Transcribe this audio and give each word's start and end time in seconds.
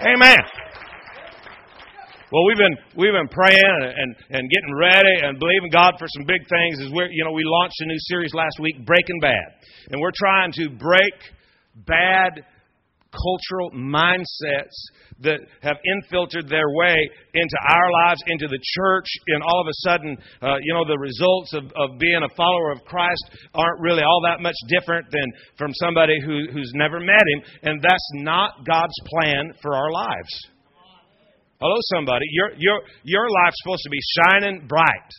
Amen. 0.00 0.38
Well, 2.30 2.46
we've 2.46 2.56
been 2.56 2.76
we've 2.94 3.12
been 3.12 3.26
praying 3.26 3.78
and, 3.82 4.14
and 4.30 4.48
getting 4.48 4.74
ready 4.78 5.26
and 5.26 5.40
believing 5.40 5.70
God 5.72 5.94
for 5.98 6.06
some 6.14 6.24
big 6.24 6.46
things. 6.48 6.86
As 6.86 6.92
we're 6.92 7.10
you 7.10 7.24
know 7.24 7.32
we 7.32 7.42
launched 7.44 7.80
a 7.80 7.86
new 7.86 7.98
series 8.06 8.32
last 8.32 8.60
week, 8.60 8.86
Breaking 8.86 9.18
Bad, 9.20 9.58
and 9.90 10.00
we're 10.00 10.14
trying 10.14 10.52
to 10.52 10.70
break 10.70 11.14
bad 11.74 12.44
cultural 13.12 13.70
mindsets 13.72 14.76
that 15.20 15.40
have 15.62 15.76
infiltrated 15.84 16.48
their 16.48 16.68
way 16.68 16.96
into 17.34 17.58
our 17.68 17.90
lives, 18.06 18.22
into 18.26 18.46
the 18.46 18.60
church, 18.62 19.06
and 19.28 19.42
all 19.42 19.60
of 19.60 19.66
a 19.66 19.76
sudden, 19.88 20.16
uh, 20.42 20.56
you 20.62 20.74
know, 20.74 20.84
the 20.84 20.98
results 20.98 21.54
of, 21.54 21.64
of 21.74 21.98
being 21.98 22.20
a 22.22 22.34
follower 22.36 22.72
of 22.72 22.84
Christ 22.84 23.24
aren't 23.54 23.80
really 23.80 24.02
all 24.02 24.20
that 24.24 24.40
much 24.40 24.56
different 24.68 25.10
than 25.10 25.32
from 25.56 25.72
somebody 25.74 26.20
who, 26.24 26.52
who's 26.52 26.72
never 26.74 27.00
met 27.00 27.24
Him, 27.32 27.42
and 27.62 27.82
that's 27.82 28.10
not 28.14 28.66
God's 28.66 28.96
plan 29.06 29.52
for 29.62 29.74
our 29.74 29.90
lives. 29.90 30.32
Hello, 31.60 31.74
somebody. 31.94 32.24
Your, 32.30 32.50
your, 32.56 32.80
your 33.02 33.28
life's 33.30 33.56
supposed 33.62 33.82
to 33.82 33.90
be 33.90 33.98
shining 34.22 34.66
bright. 34.68 35.10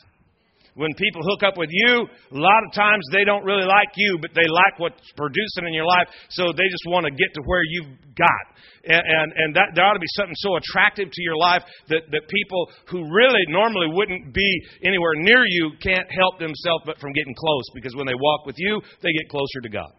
When 0.79 0.95
people 0.95 1.19
hook 1.27 1.43
up 1.43 1.59
with 1.59 1.67
you, 1.67 2.07
a 2.07 2.39
lot 2.39 2.63
of 2.63 2.71
times 2.71 3.03
they 3.11 3.27
don't 3.27 3.43
really 3.43 3.67
like 3.67 3.91
you, 3.99 4.15
but 4.23 4.31
they 4.31 4.47
like 4.47 4.79
what's 4.79 5.11
producing 5.11 5.67
in 5.67 5.75
your 5.75 5.83
life, 5.83 6.07
so 6.31 6.55
they 6.55 6.63
just 6.71 6.87
want 6.87 7.03
to 7.03 7.11
get 7.11 7.27
to 7.35 7.41
where 7.43 7.59
you've 7.67 7.99
got. 8.15 8.45
And, 8.87 9.03
and, 9.03 9.27
and 9.35 9.49
that, 9.59 9.75
there 9.75 9.83
ought 9.83 9.99
to 9.99 9.99
be 9.99 10.15
something 10.15 10.39
so 10.39 10.55
attractive 10.55 11.11
to 11.11 11.21
your 11.21 11.35
life 11.35 11.67
that, 11.91 12.07
that 12.15 12.23
people 12.31 12.71
who 12.87 13.03
really 13.11 13.43
normally 13.51 13.91
wouldn't 13.91 14.33
be 14.33 14.49
anywhere 14.87 15.19
near 15.19 15.43
you 15.43 15.75
can't 15.83 16.07
help 16.15 16.39
themselves 16.39 16.87
but 16.87 16.95
from 17.03 17.11
getting 17.11 17.35
close, 17.35 17.67
because 17.75 17.91
when 17.99 18.07
they 18.07 18.15
walk 18.15 18.45
with 18.45 18.55
you, 18.57 18.79
they 19.03 19.11
get 19.11 19.27
closer 19.27 19.59
to 19.63 19.69
God. 19.69 19.91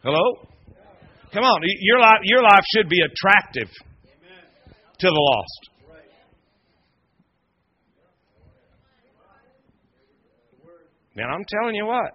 Hello? 0.00 0.24
Come 1.36 1.44
on, 1.44 1.60
your 1.84 2.00
life, 2.00 2.24
your 2.24 2.40
life 2.40 2.64
should 2.74 2.88
be 2.88 3.00
attractive 3.04 3.68
to 5.00 5.06
the 5.06 5.20
lost. 5.20 5.77
Man, 11.18 11.26
I'm 11.26 11.44
telling 11.60 11.74
you 11.74 11.84
what. 11.84 12.14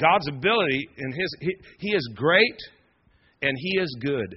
God's 0.00 0.26
ability 0.26 0.88
and 0.96 1.12
his 1.12 1.28
he, 1.38 1.54
he 1.80 1.88
is 1.94 2.10
great 2.16 2.56
and 3.42 3.52
he 3.58 3.78
is 3.78 3.94
good. 4.00 4.36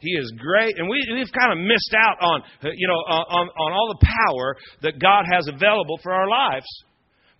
He 0.00 0.10
is 0.10 0.32
great, 0.38 0.78
and 0.78 0.88
we, 0.88 1.02
we've 1.12 1.32
kind 1.32 1.50
of 1.50 1.58
missed 1.58 1.94
out 1.96 2.22
on, 2.22 2.42
you 2.62 2.86
know, 2.86 2.94
on, 2.94 3.48
on 3.48 3.72
all 3.72 3.96
the 3.98 4.06
power 4.06 4.54
that 4.82 5.00
God 5.00 5.24
has 5.32 5.48
available 5.48 5.98
for 6.04 6.12
our 6.12 6.28
lives 6.28 6.66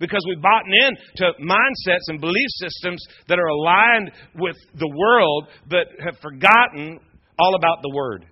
because 0.00 0.24
we've 0.26 0.42
bought 0.42 0.64
into 0.66 1.38
mindsets 1.38 2.08
and 2.08 2.20
belief 2.20 2.48
systems 2.58 3.00
that 3.28 3.38
are 3.38 3.46
aligned 3.46 4.10
with 4.34 4.56
the 4.74 4.88
world, 4.88 5.48
but 5.68 5.86
have 6.04 6.16
forgotten 6.20 6.98
all 7.38 7.54
about 7.54 7.78
the 7.82 7.92
Word. 7.94 8.26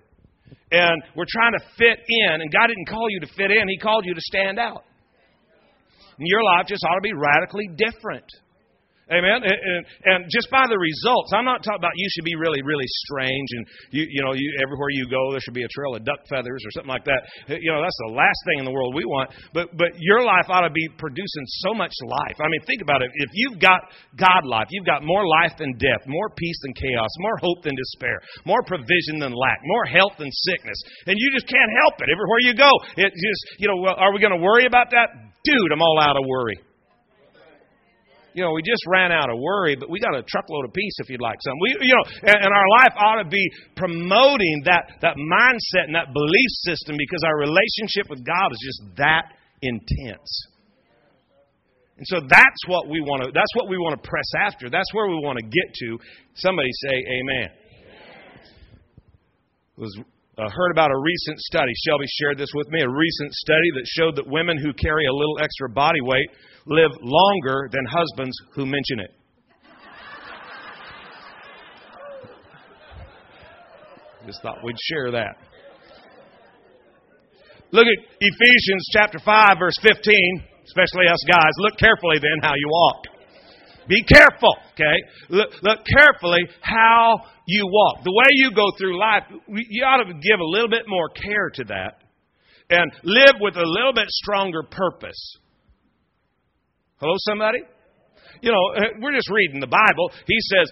And 0.71 1.01
we're 1.15 1.29
trying 1.29 1.53
to 1.53 1.63
fit 1.77 1.99
in, 2.09 2.41
and 2.41 2.51
God 2.51 2.67
didn't 2.67 2.89
call 2.89 3.09
you 3.09 3.21
to 3.21 3.27
fit 3.27 3.51
in, 3.51 3.69
He 3.69 3.77
called 3.77 4.05
you 4.05 4.13
to 4.13 4.21
stand 4.21 4.59
out. 4.59 4.83
Your 6.19 6.43
life 6.43 6.67
just 6.67 6.83
ought 6.83 6.95
to 6.95 7.01
be 7.01 7.13
radically 7.13 7.69
different. 7.75 8.25
Amen. 9.07 9.39
And, 9.39 9.55
and, 9.55 9.81
and, 10.03 10.19
just 10.27 10.51
by 10.51 10.67
the 10.67 10.75
results, 10.75 11.31
I'm 11.31 11.47
not 11.47 11.63
talking 11.63 11.79
about 11.79 11.95
you 11.95 12.09
should 12.11 12.27
be 12.27 12.35
really, 12.35 12.59
really 12.59 12.87
strange, 13.07 13.47
and 13.55 13.63
you, 13.95 14.03
you 14.03 14.19
know, 14.19 14.35
you 14.35 14.51
everywhere 14.59 14.91
you 14.91 15.07
go 15.07 15.31
there 15.31 15.39
should 15.39 15.55
be 15.55 15.63
a 15.63 15.71
trail 15.71 15.95
of 15.95 16.03
duck 16.03 16.19
feathers 16.27 16.59
or 16.67 16.71
something 16.75 16.91
like 16.91 17.07
that. 17.07 17.23
You 17.47 17.71
know, 17.71 17.79
that's 17.79 17.95
the 18.03 18.11
last 18.19 18.35
thing 18.51 18.59
in 18.59 18.65
the 18.67 18.75
world 18.75 18.91
we 18.91 19.07
want. 19.07 19.31
But 19.55 19.71
but 19.79 19.95
your 19.95 20.27
life 20.27 20.51
ought 20.51 20.67
to 20.67 20.73
be 20.75 20.83
producing 20.99 21.45
so 21.63 21.71
much 21.71 21.95
life. 22.03 22.35
I 22.43 22.51
mean, 22.51 22.59
think 22.67 22.83
about 22.83 22.99
it. 22.99 23.07
If 23.15 23.31
you've 23.31 23.63
got 23.63 23.87
God 24.19 24.43
life, 24.43 24.67
you've 24.75 24.85
got 24.85 25.07
more 25.07 25.23
life 25.23 25.55
than 25.55 25.71
death, 25.79 26.03
more 26.03 26.27
peace 26.35 26.59
than 26.67 26.75
chaos, 26.75 27.11
more 27.23 27.39
hope 27.39 27.63
than 27.63 27.79
despair, 27.79 28.19
more 28.43 28.59
provision 28.67 29.23
than 29.23 29.31
lack, 29.31 29.63
more 29.63 29.87
health 29.87 30.19
than 30.19 30.27
sickness, 30.51 30.75
and 31.07 31.15
you 31.15 31.31
just 31.31 31.47
can't 31.47 31.71
help 31.87 31.95
it. 32.03 32.11
Everywhere 32.11 32.43
you 32.43 32.59
go, 32.59 32.71
it 32.99 33.15
just 33.15 33.41
you 33.55 33.71
know, 33.71 33.79
well, 33.79 33.95
are 33.95 34.11
we 34.11 34.19
going 34.19 34.35
to 34.35 34.43
worry 34.43 34.67
about 34.67 34.91
that? 34.91 35.15
Dude, 35.43 35.71
I'm 35.71 35.81
all 35.81 35.99
out 36.01 36.17
of 36.17 36.23
worry 36.27 36.59
you 38.37 38.43
know, 38.45 38.53
we 38.53 38.61
just 38.61 38.85
ran 38.85 39.11
out 39.11 39.33
of 39.33 39.41
worry, 39.41 39.75
but 39.75 39.89
we 39.89 39.99
got 39.99 40.13
a 40.13 40.21
truckload 40.21 40.65
of 40.65 40.71
peace 40.71 40.93
if 41.01 41.09
you'd 41.09 41.19
like 41.19 41.41
some. 41.41 41.57
We, 41.59 41.75
you 41.81 41.89
know, 41.89 42.05
and, 42.21 42.37
and 42.37 42.53
our 42.53 42.69
life 42.77 42.93
ought 42.93 43.23
to 43.23 43.27
be 43.27 43.41
promoting 43.75 44.61
that, 44.65 44.93
that 45.01 45.17
mindset 45.17 45.89
and 45.89 45.95
that 45.95 46.13
belief 46.13 46.51
system 46.61 46.97
because 47.01 47.25
our 47.25 47.39
relationship 47.39 48.05
with 48.13 48.23
God 48.23 48.53
is 48.53 48.61
just 48.61 48.95
that 48.97 49.33
intense. 49.63 50.29
And 51.97 52.05
so 52.05 52.21
that's 52.29 52.61
what 52.67 52.87
we 52.87 53.01
want 53.01 53.23
to 53.23 53.31
that's 53.33 53.49
what 53.55 53.69
we 53.69 53.77
want 53.79 53.97
to 53.97 54.07
press 54.07 54.29
after. 54.37 54.69
That's 54.69 54.93
where 54.93 55.07
we 55.07 55.15
want 55.15 55.39
to 55.39 55.43
get 55.43 55.73
to. 55.73 55.97
Somebody 56.35 56.69
say 56.85 56.93
amen. 56.93 57.49
amen. 57.49 57.51
Was 59.77 59.99
uh, 60.37 60.49
heard 60.53 60.71
about 60.71 60.91
a 60.91 60.97
recent 60.97 61.39
study. 61.39 61.71
Shelby 61.85 62.05
shared 62.19 62.37
this 62.37 62.49
with 62.53 62.69
me. 62.69 62.81
A 62.81 62.89
recent 62.89 63.33
study 63.33 63.71
that 63.73 63.85
showed 63.85 64.15
that 64.17 64.27
women 64.27 64.57
who 64.57 64.71
carry 64.73 65.05
a 65.05 65.13
little 65.13 65.39
extra 65.41 65.67
body 65.69 66.01
weight 66.01 66.29
live 66.67 66.91
longer 67.01 67.69
than 67.71 67.83
husbands 67.85 68.37
who 68.53 68.65
mention 68.65 68.99
it. 68.99 69.11
Just 74.27 74.41
thought 74.41 74.57
we'd 74.63 74.75
share 74.79 75.11
that. 75.11 75.37
Look 77.71 77.87
at 77.87 77.97
Ephesians 78.19 78.87
chapter 78.91 79.19
5, 79.19 79.57
verse 79.57 79.75
15, 79.81 80.43
especially 80.67 81.07
us 81.11 81.23
guys. 81.27 81.51
Look 81.59 81.77
carefully 81.77 82.17
then 82.21 82.37
how 82.43 82.53
you 82.55 82.67
walk. 82.69 83.16
Be 83.87 84.03
careful, 84.03 84.55
okay? 84.73 84.97
Look, 85.29 85.49
look, 85.61 85.79
carefully 85.97 86.41
how 86.61 87.19
you 87.47 87.65
walk. 87.67 88.03
The 88.03 88.11
way 88.11 88.27
you 88.31 88.51
go 88.53 88.65
through 88.77 88.99
life, 88.99 89.23
you 89.47 89.83
ought 89.83 90.03
to 90.03 90.13
give 90.13 90.39
a 90.39 90.45
little 90.45 90.69
bit 90.69 90.83
more 90.87 91.09
care 91.09 91.49
to 91.55 91.63
that 91.65 92.03
and 92.69 92.91
live 93.03 93.39
with 93.39 93.55
a 93.55 93.65
little 93.65 93.93
bit 93.93 94.07
stronger 94.09 94.63
purpose. 94.63 95.37
Hello, 96.99 97.13
somebody? 97.29 97.59
You 98.41 98.51
know, 98.51 98.65
uh, 98.75 98.99
we're 99.01 99.15
just 99.15 99.29
reading 99.31 99.59
the 99.59 99.67
Bible. 99.67 100.11
He 100.27 100.37
says, 100.51 100.71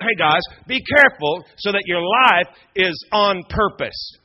hey 0.00 0.14
guys, 0.18 0.40
be 0.66 0.80
careful 0.82 1.44
so 1.58 1.72
that 1.72 1.82
your 1.86 2.00
life 2.00 2.48
is 2.74 2.94
on 3.12 3.42
purpose. 3.48 4.18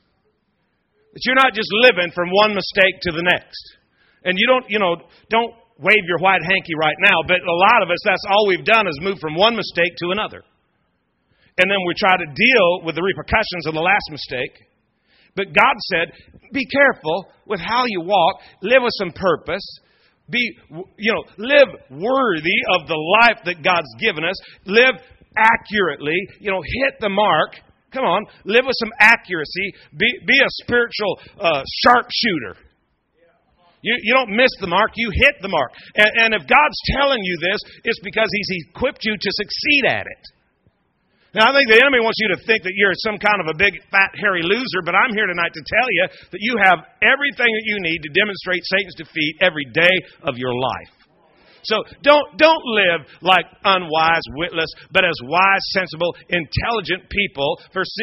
That 1.12 1.20
you're 1.24 1.36
not 1.36 1.54
just 1.54 1.68
living 1.72 2.10
from 2.14 2.30
one 2.30 2.54
mistake 2.54 3.00
to 3.02 3.12
the 3.12 3.22
next. 3.22 3.76
And 4.24 4.38
you 4.38 4.46
don't, 4.46 4.64
you 4.68 4.78
know, 4.78 4.96
don't 5.28 5.54
wave 5.80 6.04
your 6.06 6.20
white 6.20 6.44
hanky 6.44 6.76
right 6.78 6.96
now, 7.00 7.24
but 7.26 7.40
a 7.40 7.58
lot 7.72 7.82
of 7.82 7.90
us, 7.90 7.98
that's 8.04 8.24
all 8.28 8.46
we've 8.46 8.64
done 8.64 8.86
is 8.86 8.98
move 9.00 9.18
from 9.18 9.34
one 9.34 9.56
mistake 9.56 9.96
to 10.04 10.12
another. 10.12 10.44
And 11.58 11.66
then 11.68 11.80
we 11.86 11.94
try 11.96 12.16
to 12.16 12.26
deal 12.26 12.84
with 12.84 12.94
the 12.94 13.02
repercussions 13.02 13.66
of 13.66 13.74
the 13.74 13.84
last 13.84 14.06
mistake. 14.10 14.54
But 15.36 15.52
God 15.52 15.76
said, 15.92 16.12
be 16.52 16.66
careful 16.66 17.28
with 17.46 17.60
how 17.60 17.84
you 17.86 18.02
walk, 18.02 18.40
live 18.62 18.82
with 18.82 18.92
some 18.98 19.12
purpose, 19.12 19.64
be, 20.30 20.56
you 20.96 21.12
know, 21.12 21.24
live 21.38 21.68
worthy 21.90 22.58
of 22.78 22.86
the 22.86 23.00
life 23.22 23.42
that 23.44 23.62
God's 23.64 23.90
given 23.98 24.24
us. 24.24 24.36
Live 24.64 24.94
accurately. 25.36 26.16
You 26.38 26.52
know, 26.52 26.62
hit 26.62 27.00
the 27.00 27.08
mark. 27.08 27.54
Come 27.92 28.04
on, 28.04 28.24
live 28.44 28.64
with 28.64 28.76
some 28.78 28.92
accuracy. 29.00 29.74
Be, 29.96 30.06
be 30.24 30.38
a 30.38 30.50
spiritual 30.62 31.18
uh, 31.40 31.62
sharpshooter. 31.82 32.69
You, 33.82 33.96
you 34.02 34.12
don't 34.12 34.36
miss 34.36 34.52
the 34.60 34.68
mark, 34.68 34.92
you 34.96 35.08
hit 35.08 35.40
the 35.40 35.48
mark. 35.48 35.72
And, 35.96 36.10
and 36.24 36.30
if 36.36 36.44
God's 36.44 36.80
telling 36.96 37.20
you 37.22 37.36
this, 37.40 37.60
it's 37.84 38.00
because 38.04 38.28
He's 38.28 38.68
equipped 38.68 39.00
you 39.02 39.16
to 39.16 39.30
succeed 39.32 39.84
at 39.88 40.04
it. 40.04 40.24
Now, 41.30 41.46
I 41.46 41.54
think 41.54 41.70
the 41.70 41.78
enemy 41.78 42.02
wants 42.02 42.18
you 42.18 42.34
to 42.34 42.42
think 42.42 42.66
that 42.66 42.74
you're 42.74 42.90
some 43.06 43.14
kind 43.14 43.38
of 43.38 43.54
a 43.54 43.56
big, 43.56 43.70
fat, 43.94 44.10
hairy 44.18 44.42
loser, 44.42 44.82
but 44.82 44.98
I'm 44.98 45.14
here 45.14 45.30
tonight 45.30 45.54
to 45.54 45.62
tell 45.62 45.88
you 45.94 46.04
that 46.34 46.42
you 46.42 46.58
have 46.58 46.82
everything 47.06 47.46
that 47.46 47.66
you 47.70 47.78
need 47.78 48.02
to 48.02 48.10
demonstrate 48.10 48.66
Satan's 48.66 48.98
defeat 48.98 49.38
every 49.38 49.62
day 49.70 49.94
of 50.26 50.42
your 50.42 50.50
life. 50.50 50.90
So 51.62 51.86
don't, 52.02 52.34
don't 52.34 52.64
live 52.66 53.06
like 53.22 53.46
unwise, 53.62 54.26
witless, 54.34 54.70
but 54.90 55.04
as 55.04 55.14
wise, 55.22 55.62
sensible, 55.70 56.16
intelligent 56.28 57.06
people. 57.06 57.60
Verse 57.72 57.94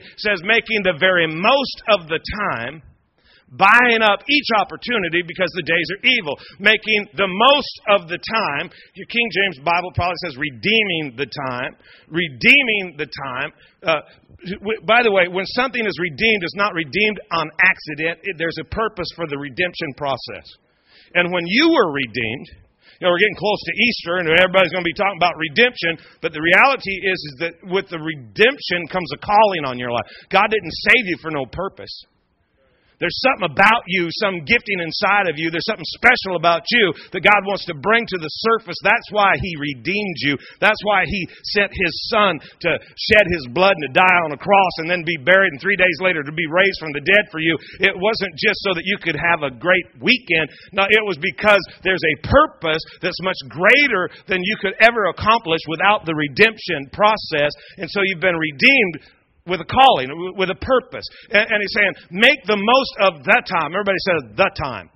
16 0.00 0.16
says, 0.16 0.40
making 0.40 0.80
the 0.84 0.96
very 0.98 1.26
most 1.26 1.76
of 1.92 2.08
the 2.08 2.20
time 2.48 2.80
buying 3.52 4.00
up 4.00 4.24
each 4.28 4.48
opportunity 4.56 5.20
because 5.26 5.52
the 5.54 5.66
days 5.68 5.88
are 5.92 6.02
evil, 6.02 6.34
making 6.58 7.12
the 7.16 7.28
most 7.28 7.74
of 7.92 8.08
the 8.08 8.18
time. 8.18 8.72
Your 8.96 9.08
King 9.08 9.28
James 9.28 9.60
Bible 9.64 9.92
probably 9.94 10.16
says 10.24 10.36
redeeming 10.36 11.14
the 11.16 11.28
time, 11.28 11.76
redeeming 12.08 12.96
the 12.96 13.08
time. 13.08 13.50
Uh, 13.84 14.00
by 14.88 15.04
the 15.04 15.12
way, 15.12 15.28
when 15.28 15.46
something 15.52 15.84
is 15.84 15.96
redeemed, 16.00 16.42
it's 16.42 16.56
not 16.56 16.74
redeemed 16.74 17.20
on 17.30 17.46
accident. 17.60 18.24
It, 18.24 18.36
there's 18.38 18.58
a 18.60 18.66
purpose 18.66 19.08
for 19.14 19.26
the 19.28 19.38
redemption 19.38 19.94
process. 19.96 20.48
And 21.14 21.32
when 21.32 21.44
you 21.46 21.68
were 21.68 21.92
redeemed, 21.92 22.48
you 23.00 23.06
know, 23.06 23.12
we're 23.12 23.18
getting 23.18 23.36
close 23.36 23.58
to 23.66 23.74
Easter, 23.74 24.14
and 24.22 24.30
everybody's 24.30 24.70
going 24.70 24.86
to 24.86 24.88
be 24.88 24.94
talking 24.94 25.18
about 25.18 25.34
redemption. 25.34 25.98
But 26.22 26.32
the 26.32 26.40
reality 26.40 26.94
is, 27.02 27.18
is 27.18 27.34
that 27.42 27.54
with 27.66 27.90
the 27.90 27.98
redemption 27.98 28.86
comes 28.88 29.10
a 29.12 29.18
calling 29.18 29.66
on 29.66 29.76
your 29.76 29.90
life. 29.90 30.06
God 30.30 30.46
didn't 30.48 30.70
save 30.70 31.04
you 31.10 31.18
for 31.20 31.30
no 31.30 31.44
purpose. 31.44 31.90
There's 33.02 33.18
something 33.18 33.50
about 33.50 33.82
you, 33.90 34.06
some 34.22 34.46
gifting 34.46 34.78
inside 34.78 35.26
of 35.26 35.34
you. 35.34 35.50
There's 35.50 35.66
something 35.66 35.90
special 35.98 36.38
about 36.38 36.62
you 36.70 36.94
that 37.10 37.26
God 37.26 37.42
wants 37.42 37.66
to 37.66 37.74
bring 37.74 38.06
to 38.06 38.18
the 38.22 38.30
surface. 38.30 38.78
That's 38.86 39.10
why 39.10 39.34
He 39.42 39.58
redeemed 39.58 40.18
you. 40.22 40.38
That's 40.62 40.78
why 40.86 41.02
He 41.10 41.26
sent 41.58 41.74
His 41.74 41.94
Son 42.14 42.38
to 42.38 42.70
shed 42.78 43.26
His 43.26 43.50
blood 43.50 43.74
and 43.74 43.90
to 43.90 43.98
die 43.98 44.18
on 44.22 44.30
a 44.30 44.38
cross 44.38 44.74
and 44.78 44.86
then 44.86 45.02
be 45.02 45.18
buried 45.18 45.50
and 45.50 45.58
three 45.58 45.74
days 45.74 45.98
later 45.98 46.22
to 46.22 46.30
be 46.30 46.46
raised 46.46 46.78
from 46.78 46.94
the 46.94 47.02
dead 47.02 47.26
for 47.34 47.42
you. 47.42 47.58
It 47.82 47.98
wasn't 47.98 48.38
just 48.38 48.62
so 48.62 48.70
that 48.78 48.86
you 48.86 48.94
could 49.02 49.18
have 49.18 49.42
a 49.42 49.50
great 49.50 49.98
weekend. 49.98 50.46
No, 50.70 50.86
it 50.86 51.02
was 51.02 51.18
because 51.18 51.58
there's 51.82 52.06
a 52.06 52.22
purpose 52.22 52.86
that's 53.02 53.18
much 53.26 53.42
greater 53.50 54.14
than 54.30 54.38
you 54.46 54.54
could 54.62 54.78
ever 54.78 55.10
accomplish 55.10 55.66
without 55.66 56.06
the 56.06 56.14
redemption 56.14 56.86
process. 56.94 57.50
And 57.82 57.90
so 57.90 58.06
you've 58.06 58.22
been 58.22 58.38
redeemed 58.38 59.02
with 59.46 59.60
a 59.60 59.66
calling, 59.66 60.34
with 60.36 60.50
a 60.50 60.58
purpose. 60.58 61.04
And, 61.30 61.42
and 61.42 61.58
he's 61.60 61.74
saying, 61.74 61.92
make 62.10 62.44
the 62.46 62.56
most 62.56 62.94
of 63.00 63.24
that 63.24 63.42
time. 63.46 63.74
Everybody 63.74 63.98
says 64.06 64.36
the 64.36 64.50
time. 64.54 64.90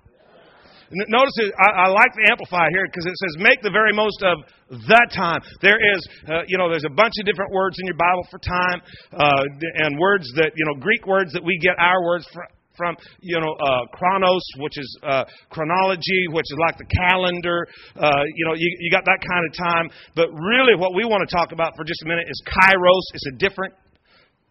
Notice 0.90 1.34
it, 1.42 1.50
I, 1.58 1.82
I, 1.82 1.86
like 1.90 2.14
the 2.14 2.30
Amplified 2.30 2.70
here 2.70 2.86
because 2.86 3.06
it 3.06 3.16
says 3.18 3.42
make 3.42 3.58
the 3.62 3.74
very 3.74 3.90
most 3.90 4.22
of 4.22 4.38
that 4.86 5.10
time. 5.10 5.42
There 5.58 5.78
is, 5.82 6.00
uh, 6.30 6.46
you 6.46 6.58
know, 6.58 6.70
there's 6.70 6.86
a 6.86 6.94
bunch 6.94 7.14
of 7.18 7.26
different 7.26 7.50
words 7.50 7.74
in 7.80 7.86
your 7.90 7.98
Bible 7.98 8.22
for 8.30 8.38
time, 8.38 8.78
uh, 9.10 9.82
and 9.82 9.98
words 9.98 10.30
that, 10.36 10.54
you 10.54 10.64
know, 10.66 10.78
Greek 10.78 11.06
words 11.06 11.32
that 11.32 11.42
we 11.42 11.58
get 11.58 11.74
our 11.78 12.04
words 12.04 12.26
from. 12.32 12.44
From 12.76 12.94
you 13.20 13.40
know 13.40 13.56
uh, 13.56 13.88
chronos, 13.96 14.44
which 14.58 14.76
is 14.76 14.98
uh, 15.02 15.24
chronology, 15.48 16.28
which 16.28 16.44
is 16.44 16.58
like 16.60 16.76
the 16.76 16.84
calendar. 17.08 17.66
Uh, 17.96 18.20
you 18.36 18.44
know, 18.44 18.52
you, 18.52 18.68
you 18.80 18.90
got 18.90 19.06
that 19.06 19.24
kind 19.24 19.48
of 19.48 19.56
time. 19.56 19.88
But 20.14 20.28
really, 20.28 20.76
what 20.76 20.92
we 20.92 21.06
want 21.06 21.26
to 21.26 21.34
talk 21.34 21.52
about 21.52 21.72
for 21.74 21.84
just 21.84 22.02
a 22.02 22.06
minute 22.06 22.26
is 22.28 22.36
kairos. 22.44 23.00
It's 23.14 23.26
a 23.32 23.36
different 23.40 23.72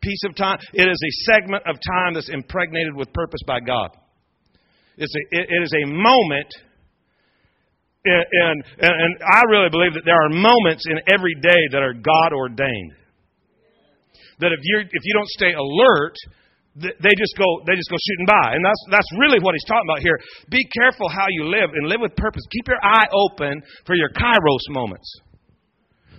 piece 0.05 0.23
of 0.29 0.35
time. 0.35 0.57
It 0.73 0.85
is 0.85 1.01
a 1.01 1.11
segment 1.33 1.63
of 1.65 1.75
time 1.81 2.13
that's 2.13 2.29
impregnated 2.29 2.95
with 2.95 3.11
purpose 3.13 3.41
by 3.47 3.59
God. 3.59 3.89
It's 4.97 5.13
a, 5.13 5.23
it 5.31 5.61
is 5.63 5.73
a 5.83 5.85
moment, 5.89 6.53
and, 8.05 8.25
and, 8.31 8.63
and 8.79 9.11
I 9.25 9.41
really 9.49 9.69
believe 9.69 9.93
that 9.97 10.05
there 10.05 10.15
are 10.15 10.29
moments 10.29 10.85
in 10.85 11.01
every 11.11 11.35
day 11.41 11.61
that 11.73 11.81
are 11.81 11.93
God 11.93 12.31
ordained. 12.31 12.93
That 14.39 14.51
if 14.51 14.59
you 14.63 14.79
if 14.79 15.03
you 15.03 15.13
don't 15.13 15.31
stay 15.31 15.51
alert, 15.51 16.15
they 16.75 17.13
just 17.15 17.35
go 17.39 17.47
they 17.63 17.75
just 17.75 17.87
go 17.87 17.95
shooting 17.95 18.27
by 18.27 18.51
and 18.51 18.59
that's 18.59 18.83
that's 18.91 19.07
really 19.15 19.39
what 19.39 19.55
he's 19.55 19.63
talking 19.63 19.87
about 19.87 20.03
here 20.03 20.19
be 20.51 20.59
careful 20.75 21.07
how 21.07 21.23
you 21.31 21.47
live 21.47 21.71
and 21.71 21.87
live 21.87 22.03
with 22.03 22.11
purpose 22.19 22.43
keep 22.51 22.67
your 22.67 22.83
eye 22.83 23.07
open 23.15 23.63
for 23.87 23.95
your 23.95 24.09
kairos 24.11 24.65
moments 24.75 25.07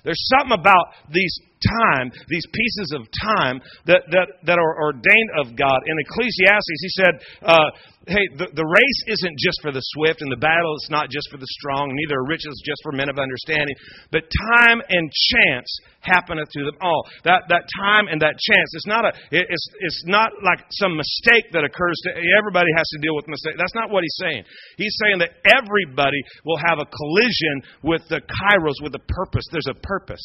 there's 0.01 0.23
something 0.33 0.57
about 0.57 0.97
these 1.13 1.29
time, 1.63 2.13
these 2.29 2.45
pieces 2.53 2.93
of 2.95 3.09
time 3.23 3.61
that, 3.87 4.05
that, 4.13 4.29
that 4.45 4.59
are 4.59 4.75
ordained 4.81 5.31
of 5.41 5.57
God. 5.57 5.81
In 5.87 5.97
Ecclesiastes, 5.99 6.81
he 6.83 6.93
said, 7.01 7.15
uh, 7.43 7.71
hey, 8.07 8.27
the, 8.39 8.47
the 8.55 8.67
race 8.67 9.01
isn't 9.19 9.37
just 9.41 9.59
for 9.63 9.73
the 9.73 9.83
swift, 9.97 10.23
and 10.23 10.31
the 10.31 10.39
battle 10.39 10.75
is 10.79 10.89
not 10.91 11.11
just 11.11 11.27
for 11.31 11.39
the 11.39 11.49
strong, 11.59 11.91
neither 11.91 12.23
are 12.23 12.29
riches 12.29 12.55
just 12.63 12.79
for 12.87 12.93
men 12.93 13.09
of 13.11 13.19
understanding, 13.19 13.75
but 14.13 14.23
time 14.55 14.79
and 14.79 15.11
chance 15.11 15.71
happeneth 16.07 16.47
to 16.55 16.63
them 16.63 16.79
all. 16.81 17.03
That, 17.25 17.51
that 17.51 17.67
time 17.83 18.07
and 18.07 18.23
that 18.23 18.39
chance, 18.39 18.69
it's 18.79 18.87
not, 18.87 19.05
a, 19.05 19.13
it's, 19.35 19.67
it's 19.83 20.03
not 20.07 20.31
like 20.45 20.63
some 20.71 20.95
mistake 20.95 21.51
that 21.51 21.67
occurs 21.67 21.99
to 22.07 22.15
everybody 22.15 22.71
has 22.77 22.87
to 22.95 22.99
deal 23.03 23.17
with 23.17 23.27
mistake. 23.27 23.59
That's 23.59 23.75
not 23.75 23.91
what 23.91 24.07
he's 24.07 24.19
saying. 24.23 24.43
He's 24.79 24.95
saying 25.03 25.19
that 25.19 25.43
everybody 25.43 26.23
will 26.45 26.61
have 26.63 26.79
a 26.79 26.87
collision 26.87 27.57
with 27.83 28.03
the 28.09 28.23
kairos, 28.23 28.79
with 28.83 28.95
a 28.95 29.03
purpose. 29.11 29.45
There's 29.51 29.71
a 29.71 29.81
purpose. 29.83 30.23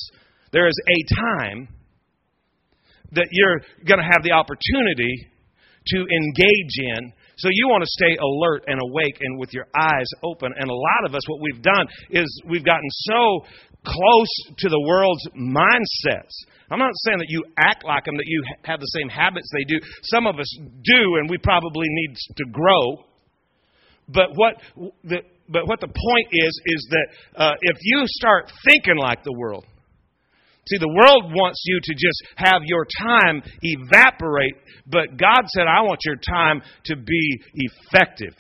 There 0.52 0.68
is 0.68 0.76
a 0.88 1.16
time 1.16 1.68
that 3.14 3.28
you're 3.32 3.60
going 3.88 4.00
to 4.00 4.10
have 4.10 4.24
the 4.24 4.32
opportunity 4.32 5.28
to 5.88 5.98
engage 5.98 6.76
in. 6.96 7.14
So 7.38 7.50
you 7.52 7.68
want 7.68 7.84
to 7.84 7.90
stay 7.90 8.16
alert 8.16 8.66
and 8.68 8.80
awake 8.82 9.18
and 9.20 9.40
with 9.40 9.54
your 9.54 9.66
eyes 9.76 10.06
open. 10.24 10.54
And 10.56 10.70
a 10.70 10.74
lot 10.74 11.10
of 11.10 11.16
us, 11.16 11.22
what 11.28 11.40
we've 11.42 11.62
done 11.62 11.88
is 12.12 12.28
we've 12.48 12.64
gotten 12.64 12.90
so 12.90 13.46
close 13.84 14.34
to 14.60 14.70
the 14.70 14.80
world's 14.88 15.28
mindsets. 15.36 16.36
I'm 16.70 16.80
not 16.80 16.92
saying 17.04 17.18
that 17.18 17.30
you 17.30 17.44
act 17.58 17.84
like 17.84 18.06
them, 18.06 18.16
that 18.18 18.28
you 18.28 18.44
have 18.64 18.80
the 18.80 18.92
same 19.00 19.10
habits 19.10 19.50
they 19.52 19.66
do. 19.66 19.80
Some 20.04 20.28
of 20.28 20.40
us 20.40 20.58
do, 20.84 21.16
and 21.20 21.30
we 21.30 21.38
probably 21.38 21.88
need 21.90 22.16
to 22.38 22.46
grow. 22.52 23.06
But 24.08 24.36
what 24.36 24.56
the, 25.04 25.22
but 25.50 25.68
what 25.68 25.80
the 25.80 25.88
point 25.88 26.28
is, 26.32 26.62
is 26.66 26.88
that 26.92 27.08
uh, 27.36 27.54
if 27.62 27.78
you 27.82 28.04
start 28.06 28.52
thinking 28.66 28.98
like 28.98 29.24
the 29.24 29.34
world, 29.34 29.66
See, 30.68 30.78
the 30.78 30.88
world 30.88 31.34
wants 31.34 31.64
you 31.66 31.80
to 31.82 31.94
just 31.94 32.24
have 32.36 32.62
your 32.66 32.86
time 32.86 33.42
evaporate, 33.62 34.56
but 34.86 35.18
God 35.18 35.48
said, 35.48 35.66
I 35.66 35.82
want 35.82 36.00
your 36.06 36.18
time 36.18 36.62
to 36.86 36.96
be 36.96 37.42
effective. 37.56 38.36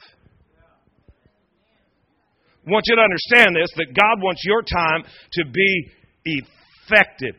I 2.68 2.70
want 2.70 2.86
you 2.88 2.96
to 2.96 3.02
understand 3.02 3.56
this 3.58 3.74
that 3.78 3.98
God 3.98 4.22
wants 4.22 4.44
your 4.46 4.62
time 4.62 5.04
to 5.34 5.46
be 5.50 5.90
effective. 6.26 7.36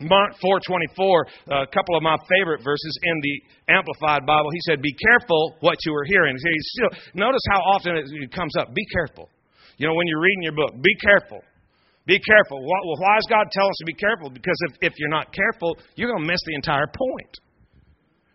Mark 0.00 0.34
4:24, 0.42 1.26
a 1.48 1.66
couple 1.66 1.94
of 1.94 2.02
my 2.02 2.16
favorite 2.28 2.64
verses 2.64 2.98
in 3.02 3.20
the 3.20 3.42
Amplified 3.76 4.26
Bible. 4.26 4.50
He 4.50 4.60
said, 4.62 4.80
"Be 4.82 4.94
careful 4.94 5.56
what 5.60 5.76
you 5.84 5.94
are 5.94 6.04
hearing." 6.04 6.36
Still 6.38 6.90
notice 7.14 7.42
how 7.50 7.60
often 7.60 7.96
it 7.96 8.32
comes 8.32 8.56
up. 8.56 8.74
Be 8.74 8.84
careful. 8.86 9.28
You 9.76 9.86
know 9.86 9.94
when 9.94 10.06
you're 10.08 10.20
reading 10.20 10.42
your 10.42 10.52
book, 10.54 10.80
be 10.80 10.94
careful. 10.96 11.44
Be 12.06 12.18
careful. 12.18 12.58
Well, 12.58 12.98
why 12.98 13.16
does 13.16 13.28
God 13.30 13.46
tell 13.52 13.66
us 13.66 13.76
to 13.78 13.86
be 13.86 13.94
careful? 13.94 14.30
Because 14.30 14.58
if, 14.70 14.92
if 14.92 14.92
you're 14.98 15.08
not 15.08 15.32
careful, 15.32 15.78
you're 15.94 16.10
going 16.10 16.22
to 16.22 16.26
miss 16.26 16.40
the 16.46 16.54
entire 16.54 16.86
point. 16.86 17.38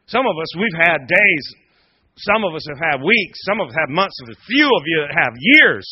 Some 0.08 0.25
of 0.25 0.36
us, 0.40 0.48
we've 0.56 0.80
had 0.80 1.06
days. 1.08 1.46
Some 2.16 2.46
of 2.46 2.56
us 2.56 2.66
have 2.69 2.80
had 2.80 3.04
weeks. 3.04 3.40
Some 3.44 3.60
of 3.60 3.68
us 3.68 3.75
have 3.75 3.90
months. 3.90 4.16
A 4.24 4.36
few 4.48 4.66
of 4.66 4.84
you 4.86 5.04
have 5.12 5.34
years 5.36 5.86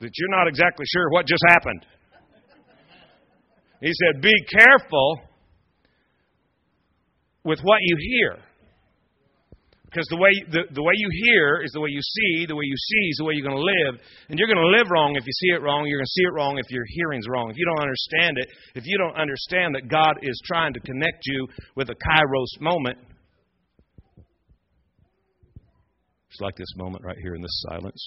that 0.00 0.10
you're 0.16 0.30
not 0.30 0.46
exactly 0.46 0.86
sure 0.86 1.10
what 1.10 1.26
just 1.26 1.42
happened. 1.48 1.84
He 3.80 3.92
said, 3.92 4.22
Be 4.22 4.32
careful 4.58 5.20
with 7.44 7.60
what 7.62 7.78
you 7.82 7.96
hear. 7.98 8.38
Because 9.90 10.06
the 10.06 10.22
way, 10.22 10.30
the, 10.46 10.70
the 10.70 10.82
way 10.86 10.94
you 10.94 11.10
hear 11.26 11.62
is 11.66 11.72
the 11.72 11.80
way 11.80 11.90
you 11.90 12.00
see, 12.00 12.46
the 12.46 12.54
way 12.54 12.62
you 12.62 12.78
see 12.78 13.04
is 13.10 13.16
the 13.18 13.24
way 13.24 13.34
you're 13.34 13.46
going 13.46 13.58
to 13.58 13.66
live. 13.90 13.98
And 14.30 14.38
you're 14.38 14.46
going 14.46 14.62
to 14.62 14.78
live 14.78 14.86
wrong 14.86 15.16
if 15.18 15.26
you 15.26 15.32
see 15.34 15.50
it 15.50 15.62
wrong. 15.62 15.82
You're 15.84 15.98
going 15.98 16.06
to 16.06 16.14
see 16.14 16.22
it 16.22 16.32
wrong 16.32 16.58
if 16.58 16.70
your 16.70 16.84
hearing's 16.86 17.26
wrong. 17.28 17.50
If 17.50 17.58
you 17.58 17.66
don't 17.66 17.82
understand 17.82 18.38
it, 18.38 18.46
if 18.76 18.84
you 18.86 18.98
don't 18.98 19.18
understand 19.18 19.74
that 19.74 19.90
God 19.90 20.22
is 20.22 20.40
trying 20.46 20.74
to 20.74 20.80
connect 20.80 21.26
you 21.26 21.48
with 21.74 21.90
a 21.90 21.98
kairos 21.98 22.60
moment, 22.60 22.98
it's 26.30 26.40
like 26.40 26.54
this 26.54 26.70
moment 26.76 27.04
right 27.04 27.18
here 27.20 27.34
in 27.34 27.42
this 27.42 27.64
silence 27.68 28.00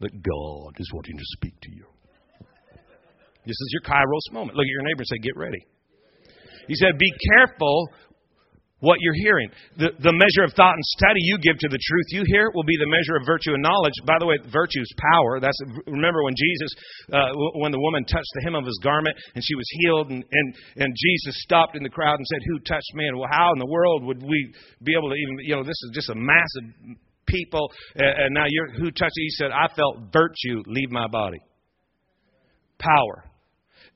that 0.00 0.10
God 0.10 0.74
is 0.80 0.90
wanting 0.92 1.16
to 1.16 1.24
speak 1.38 1.54
to 1.62 1.70
you. 1.70 1.86
This 3.46 3.54
is 3.54 3.70
your 3.78 3.82
kairos 3.82 4.32
moment. 4.32 4.56
Look 4.56 4.66
at 4.66 4.74
your 4.74 4.82
neighbor 4.82 5.02
and 5.02 5.06
say, 5.06 5.18
Get 5.18 5.36
ready. 5.36 5.64
He 6.66 6.74
said, 6.74 6.98
Be 6.98 7.12
careful 7.30 7.88
what 8.82 8.98
you're 8.98 9.16
hearing. 9.22 9.48
The, 9.78 9.94
the 10.02 10.10
measure 10.10 10.42
of 10.42 10.52
thought 10.58 10.74
and 10.74 10.84
study 10.98 11.22
you 11.22 11.38
give 11.38 11.54
to 11.54 11.70
the 11.70 11.78
truth 11.78 12.08
you 12.10 12.26
hear 12.26 12.50
will 12.50 12.66
be 12.66 12.74
the 12.76 12.90
measure 12.90 13.14
of 13.14 13.22
virtue 13.22 13.54
and 13.54 13.62
knowledge. 13.62 13.94
By 14.04 14.18
the 14.18 14.26
way, 14.26 14.42
virtue 14.50 14.82
is 14.82 14.90
power. 15.14 15.38
That's 15.38 15.56
remember 15.86 16.26
when 16.26 16.34
Jesus, 16.34 16.70
uh, 17.14 17.30
when 17.62 17.70
the 17.70 17.78
woman 17.78 18.02
touched 18.04 18.30
the 18.34 18.42
hem 18.42 18.58
of 18.58 18.66
his 18.66 18.78
garment 18.82 19.14
and 19.34 19.42
she 19.42 19.54
was 19.54 19.66
healed, 19.80 20.10
and, 20.10 20.24
and 20.26 20.46
and 20.82 20.90
Jesus 20.90 21.38
stopped 21.46 21.78
in 21.78 21.82
the 21.86 21.94
crowd 21.94 22.18
and 22.18 22.26
said, 22.26 22.42
"Who 22.50 22.58
touched 22.66 22.90
me?" 22.94 23.06
And 23.06 23.18
well, 23.18 23.30
how 23.30 23.54
in 23.54 23.58
the 23.62 23.70
world 23.70 24.02
would 24.02 24.20
we 24.20 24.52
be 24.82 24.94
able 24.98 25.10
to 25.10 25.16
even? 25.16 25.38
You 25.46 25.56
know, 25.56 25.62
this 25.62 25.78
is 25.86 25.90
just 25.94 26.10
a 26.10 26.18
massive 26.18 26.98
people, 27.26 27.70
and 27.94 28.34
now 28.34 28.46
you're 28.48 28.72
who 28.72 28.90
touched 28.90 29.14
it? 29.14 29.22
He 29.22 29.30
said, 29.30 29.50
"I 29.54 29.70
felt 29.74 30.10
virtue 30.12 30.62
leave 30.66 30.90
my 30.90 31.06
body." 31.06 31.38
Power. 32.78 33.30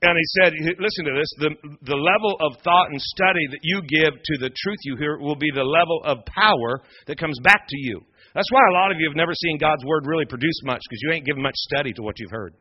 And 0.03 0.13
he 0.13 0.27
said, 0.37 0.53
listen 0.79 1.05
to 1.07 1.15
this 1.17 1.31
the, 1.41 1.51
the 1.89 1.97
level 1.97 2.37
of 2.41 2.61
thought 2.63 2.93
and 2.93 3.01
study 3.01 3.49
that 3.51 3.61
you 3.63 3.81
give 3.81 4.13
to 4.13 4.35
the 4.39 4.51
truth 4.53 4.79
you 4.85 4.97
hear 4.97 5.19
will 5.19 5.37
be 5.37 5.51
the 5.55 5.65
level 5.65 6.03
of 6.05 6.19
power 6.27 6.85
that 7.07 7.19
comes 7.19 7.39
back 7.43 7.65
to 7.67 7.79
you. 7.81 8.01
That's 8.35 8.53
why 8.53 8.61
a 8.69 8.75
lot 8.75 8.93
of 8.93 9.01
you 9.01 9.09
have 9.09 9.17
never 9.17 9.33
seen 9.33 9.57
God's 9.57 9.85
Word 9.87 10.05
really 10.05 10.27
produce 10.27 10.61
much, 10.65 10.83
because 10.85 11.01
you 11.01 11.13
ain't 11.13 11.25
given 11.25 11.43
much 11.43 11.57
study 11.57 11.95
to 11.95 12.03
what 12.03 12.19
you've 12.19 12.31
heard. 12.31 12.53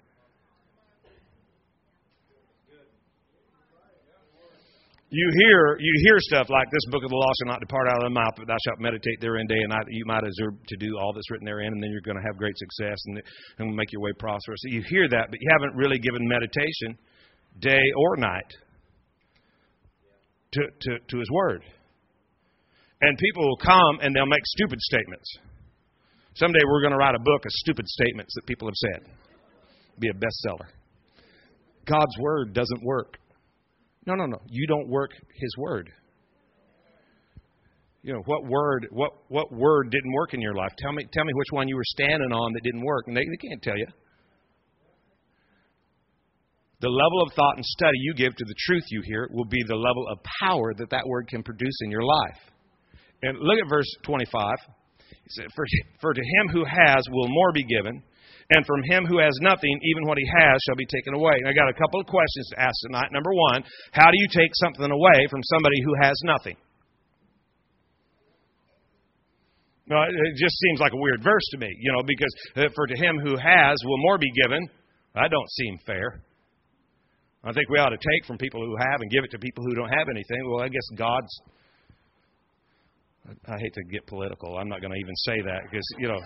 You 5.10 5.32
hear 5.44 5.78
you 5.80 5.94
hear 6.08 6.18
stuff 6.20 6.50
like 6.50 6.72
this 6.72 6.86
book 6.92 7.04
of 7.04 7.10
the 7.10 7.16
law 7.16 7.32
shall 7.40 7.52
not 7.52 7.60
depart 7.60 7.88
out 7.88 7.98
of 7.98 8.04
the 8.04 8.16
mouth, 8.16 8.34
but 8.38 8.48
thou 8.48 8.56
shalt 8.66 8.80
meditate 8.80 9.20
therein 9.20 9.48
day 9.48 9.60
and 9.60 9.70
night. 9.70 9.86
You 9.90 10.06
might 10.06 10.24
deserve 10.24 10.56
to 10.68 10.78
do 10.78 10.98
all 10.98 11.12
that's 11.14 11.30
written 11.30 11.46
therein, 11.46 11.72
and 11.72 11.84
then 11.84 11.92
you're 11.92 12.02
going 12.02 12.18
to 12.18 12.24
have 12.24 12.38
great 12.38 12.58
success 12.58 12.98
and, 13.08 13.22
and 13.60 13.76
make 13.76 13.92
your 13.92 14.02
way 14.02 14.12
prosperous. 14.18 14.60
You 14.64 14.82
hear 14.88 15.08
that, 15.10 15.28
but 15.30 15.40
you 15.40 15.48
haven't 15.52 15.76
really 15.76 16.00
given 16.00 16.28
meditation 16.28 16.98
day 17.60 17.82
or 17.98 18.18
night 18.18 18.52
to, 20.54 20.62
to, 20.62 21.00
to 21.08 21.18
His 21.18 21.30
Word. 21.32 21.64
And 23.02 23.18
people 23.18 23.44
will 23.44 23.58
come 23.58 24.00
and 24.02 24.16
they'll 24.16 24.26
make 24.26 24.46
stupid 24.46 24.80
statements. 24.80 25.38
Someday 26.36 26.60
we're 26.66 26.82
going 26.82 26.92
to 26.92 26.98
write 26.98 27.16
a 27.16 27.20
book 27.20 27.46
of 27.46 27.52
stupid 27.52 27.88
statements 27.88 28.34
that 28.36 28.46
people 28.46 28.68
have 28.68 28.76
said. 28.76 29.10
Be 30.00 30.10
a 30.10 30.14
bestseller. 30.14 30.68
God's 31.86 32.18
Word 32.20 32.54
doesn't 32.54 32.84
work. 32.84 33.18
No, 34.06 34.16
no, 34.16 34.26
no. 34.26 34.40
You 34.50 34.68
don't 34.68 34.90
work 34.90 35.12
His 35.36 35.56
Word. 35.58 35.92
You 38.06 38.14
know, 38.14 38.22
what 38.26 38.46
word 38.46 38.86
what 38.92 39.14
what 39.30 39.52
word 39.52 39.90
didn't 39.90 40.14
work 40.14 40.36
in 40.36 40.40
your 40.40 40.54
life? 40.54 40.70
Tell 40.78 40.94
me 40.94 41.04
tell 41.12 41.26
me 41.26 41.34
which 41.34 41.48
one 41.50 41.68
you 41.68 41.76
were 41.76 41.82
standing 41.86 42.32
on 42.32 42.54
that 42.54 42.62
didn't 42.64 42.86
work. 42.86 43.06
And 43.08 43.18
they, 43.18 43.22
they 43.22 43.50
can't 43.50 43.62
tell 43.64 43.76
you. 43.76 43.88
The 46.86 46.94
level 46.94 47.26
of 47.26 47.34
thought 47.34 47.58
and 47.58 47.66
study 47.66 47.98
you 47.98 48.14
give 48.14 48.38
to 48.38 48.46
the 48.46 48.54
truth 48.70 48.86
you 48.94 49.02
hear 49.10 49.26
will 49.34 49.50
be 49.50 49.66
the 49.66 49.74
level 49.74 50.06
of 50.06 50.22
power 50.38 50.70
that 50.78 50.94
that 50.94 51.10
word 51.10 51.26
can 51.26 51.42
produce 51.42 51.74
in 51.82 51.90
your 51.90 52.06
life. 52.06 52.38
And 53.26 53.42
look 53.42 53.58
at 53.58 53.66
verse 53.66 53.90
25. 54.06 54.30
He 55.10 55.30
said, 55.34 55.50
for, 55.58 55.66
for 55.98 56.14
to 56.14 56.22
him 56.22 56.54
who 56.54 56.62
has 56.62 57.02
will 57.10 57.26
more 57.26 57.52
be 57.58 57.66
given, 57.66 58.04
and 58.54 58.62
from 58.70 58.86
him 58.86 59.02
who 59.10 59.18
has 59.18 59.34
nothing, 59.42 59.74
even 59.82 60.06
what 60.06 60.22
he 60.22 60.30
has 60.30 60.62
shall 60.62 60.78
be 60.78 60.86
taken 60.86 61.18
away. 61.18 61.34
And 61.42 61.50
I 61.50 61.58
got 61.58 61.74
a 61.74 61.74
couple 61.74 61.98
of 61.98 62.06
questions 62.06 62.54
to 62.54 62.62
ask 62.62 62.78
tonight. 62.86 63.10
Number 63.10 63.34
one, 63.34 63.66
how 63.90 64.06
do 64.06 64.18
you 64.22 64.30
take 64.30 64.54
something 64.54 64.86
away 64.86 65.26
from 65.34 65.42
somebody 65.42 65.82
who 65.82 65.94
has 66.06 66.14
nothing? 66.22 66.58
No, 69.90 70.06
it 70.06 70.38
just 70.38 70.54
seems 70.70 70.78
like 70.78 70.94
a 70.94 71.02
weird 71.02 71.26
verse 71.26 71.50
to 71.50 71.58
me, 71.58 71.74
you 71.82 71.92
know, 71.98 72.06
because 72.06 72.34
uh, 72.62 72.70
for 72.78 72.86
to 72.86 72.94
him 72.94 73.18
who 73.26 73.34
has 73.42 73.74
will 73.82 74.02
more 74.06 74.20
be 74.22 74.30
given. 74.38 74.70
That 75.16 75.34
don't 75.34 75.50
seem 75.50 75.80
fair. 75.82 76.22
I 77.46 77.54
think 77.54 77.70
we 77.70 77.78
ought 77.78 77.90
to 77.90 77.98
take 77.98 78.26
from 78.26 78.38
people 78.40 78.60
who 78.60 78.76
have 78.76 79.02
and 79.02 79.12
give 79.12 79.24
it 79.24 79.30
to 79.32 79.38
people 79.38 79.64
who 79.64 79.76
don't 79.76 79.90
have 79.90 80.10
anything. 80.10 80.50
Well, 80.50 80.64
I 80.64 80.68
guess 80.68 80.82
God's. 80.98 81.30
I 83.48 83.58
hate 83.60 83.74
to 83.74 83.84
get 83.84 84.06
political. 84.08 84.58
I'm 84.58 84.68
not 84.68 84.82
going 84.82 84.94
to 84.94 85.00
even 85.00 85.16
say 85.26 85.42
that 85.46 85.62
because 85.70 85.86
you 86.00 86.08
know, 86.08 86.20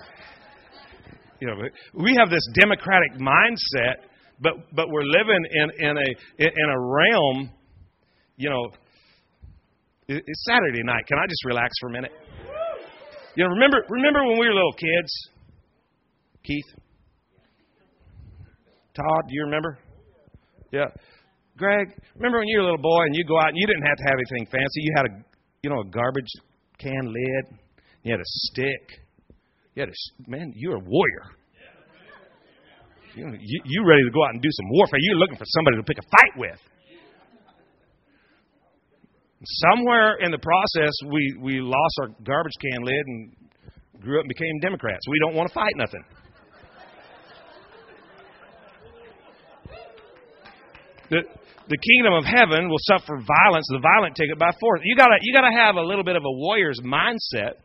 you 1.41 1.47
know, 1.47 1.55
we 1.93 2.15
have 2.17 2.29
this 2.29 2.45
democratic 2.53 3.19
mindset, 3.19 4.07
but 4.39 4.53
but 4.73 4.87
we're 4.89 5.03
living 5.03 5.43
in 5.51 5.89
in 5.89 5.97
a 5.97 6.09
in 6.39 6.69
a 6.71 6.79
realm. 6.79 7.51
You 8.37 8.49
know, 8.49 8.69
it's 10.07 10.45
Saturday 10.47 10.83
night. 10.83 11.05
Can 11.05 11.17
I 11.17 11.25
just 11.27 11.43
relax 11.45 11.69
for 11.81 11.89
a 11.89 11.91
minute? 11.91 12.11
You 13.35 13.43
know, 13.43 13.49
remember 13.49 13.83
remember 13.89 14.23
when 14.25 14.39
we 14.39 14.47
were 14.47 14.53
little 14.53 14.73
kids, 14.73 15.29
Keith, 16.45 16.79
Todd. 18.95 19.23
Do 19.27 19.35
you 19.35 19.43
remember? 19.43 19.79
Yeah. 20.71 20.85
Greg, 21.57 21.91
remember 22.15 22.39
when 22.39 22.47
you 22.47 22.59
were 22.59 22.63
a 22.63 22.69
little 22.71 22.81
boy 22.81 23.03
and 23.03 23.15
you 23.15 23.25
go 23.25 23.37
out 23.37 23.49
and 23.49 23.57
you 23.57 23.67
didn't 23.67 23.83
have 23.83 23.97
to 23.97 24.03
have 24.03 24.15
anything 24.15 24.47
fancy. 24.51 24.79
You 24.81 24.93
had 24.95 25.05
a, 25.07 25.13
you 25.63 25.69
know, 25.69 25.81
a 25.81 25.89
garbage 25.91 26.31
can 26.77 27.05
lid. 27.05 27.59
You 28.03 28.13
had 28.13 28.21
a 28.21 28.31
stick. 28.47 28.99
You 29.75 29.81
had 29.83 29.89
a 29.89 30.29
man. 30.29 30.53
You're 30.55 30.77
a 30.77 30.85
warrior. 30.85 31.25
You, 33.15 33.25
you 33.65 33.85
ready 33.85 34.03
to 34.03 34.11
go 34.11 34.23
out 34.23 34.33
and 34.33 34.41
do 34.41 34.49
some 34.51 34.69
warfare? 34.69 34.99
You're 35.01 35.17
looking 35.17 35.35
for 35.35 35.45
somebody 35.47 35.77
to 35.77 35.83
pick 35.83 35.97
a 35.97 36.07
fight 36.07 36.33
with. 36.37 36.59
Somewhere 39.71 40.17
in 40.19 40.31
the 40.31 40.37
process, 40.37 40.91
we 41.07 41.37
we 41.41 41.61
lost 41.61 41.95
our 42.01 42.09
garbage 42.23 42.53
can 42.59 42.83
lid 42.83 43.03
and 43.07 43.31
grew 44.01 44.19
up 44.19 44.23
and 44.23 44.29
became 44.29 44.59
Democrats. 44.61 44.99
We 45.09 45.19
don't 45.25 45.33
want 45.33 45.49
to 45.49 45.53
fight 45.53 45.73
nothing. 45.75 46.03
The, 51.09 51.21
the 51.69 51.77
kingdom 51.77 52.13
of 52.13 52.25
heaven 52.25 52.69
will 52.69 52.81
suffer 52.81 53.17
violence, 53.17 53.65
the 53.69 53.81
violent 53.81 54.15
take 54.15 54.29
it 54.29 54.39
by 54.39 54.51
force. 54.59 54.81
You 54.83 54.95
gotta 54.95 55.17
you 55.21 55.33
gotta 55.33 55.53
have 55.53 55.75
a 55.75 55.81
little 55.81 56.03
bit 56.03 56.15
of 56.15 56.23
a 56.23 56.31
warrior's 56.31 56.79
mindset. 56.83 57.61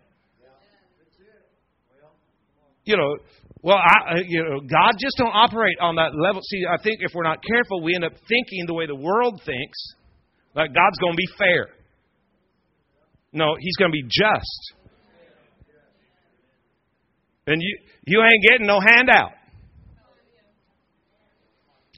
You 2.84 2.98
know, 2.98 3.16
well, 3.62 3.78
I, 3.78 4.12
uh, 4.12 4.22
you 4.26 4.44
know, 4.44 4.60
God 4.60 4.92
just 5.00 5.16
don't 5.16 5.32
operate 5.32 5.78
on 5.80 5.96
that 5.96 6.12
level. 6.14 6.42
See, 6.42 6.64
I 6.68 6.76
think 6.82 7.00
if 7.00 7.12
we're 7.14 7.24
not 7.24 7.42
careful, 7.42 7.82
we 7.82 7.94
end 7.94 8.04
up 8.04 8.12
thinking 8.28 8.66
the 8.66 8.74
way 8.74 8.86
the 8.86 8.94
world 8.94 9.40
thinks, 9.46 9.78
like 10.54 10.74
God's 10.74 10.98
going 11.00 11.14
to 11.14 11.16
be 11.16 11.28
fair. 11.38 11.68
No, 13.32 13.56
He's 13.58 13.76
going 13.76 13.90
to 13.90 13.92
be 13.92 14.02
just. 14.02 14.74
And 17.46 17.60
you 17.60 17.78
you 18.06 18.22
ain't 18.22 18.42
getting 18.48 18.66
no 18.66 18.80
handout. 18.80 19.32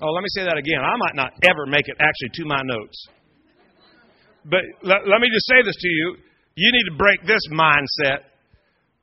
Oh, 0.01 0.13
let 0.13 0.21
me 0.21 0.29
say 0.37 0.45
that 0.45 0.59
again. 0.59 0.81
I 0.85 0.97
might 1.01 1.17
not 1.17 1.33
ever 1.49 1.65
make 1.65 1.89
it 1.89 1.97
actually 1.97 2.33
to 2.41 2.45
my 2.45 2.61
notes. 2.65 3.09
But 4.45 4.63
let, 4.83 5.09
let 5.09 5.21
me 5.21 5.29
just 5.33 5.49
say 5.49 5.65
this 5.65 5.77
to 5.77 5.89
you. 5.89 6.17
You 6.55 6.73
need 6.73 6.87
to 6.93 6.97
break 6.97 7.25
this 7.25 7.43
mindset 7.53 8.29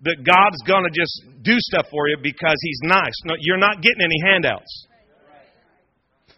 that 0.05 0.21
God's 0.21 0.61
going 0.67 0.85
to 0.85 0.93
just 0.93 1.13
do 1.41 1.55
stuff 1.71 1.87
for 1.89 2.07
you 2.07 2.17
because 2.21 2.57
He's 2.61 2.81
nice. 2.83 3.15
No, 3.25 3.35
you're 3.39 3.61
not 3.61 3.81
getting 3.81 4.01
any 4.01 4.19
handouts. 4.21 4.69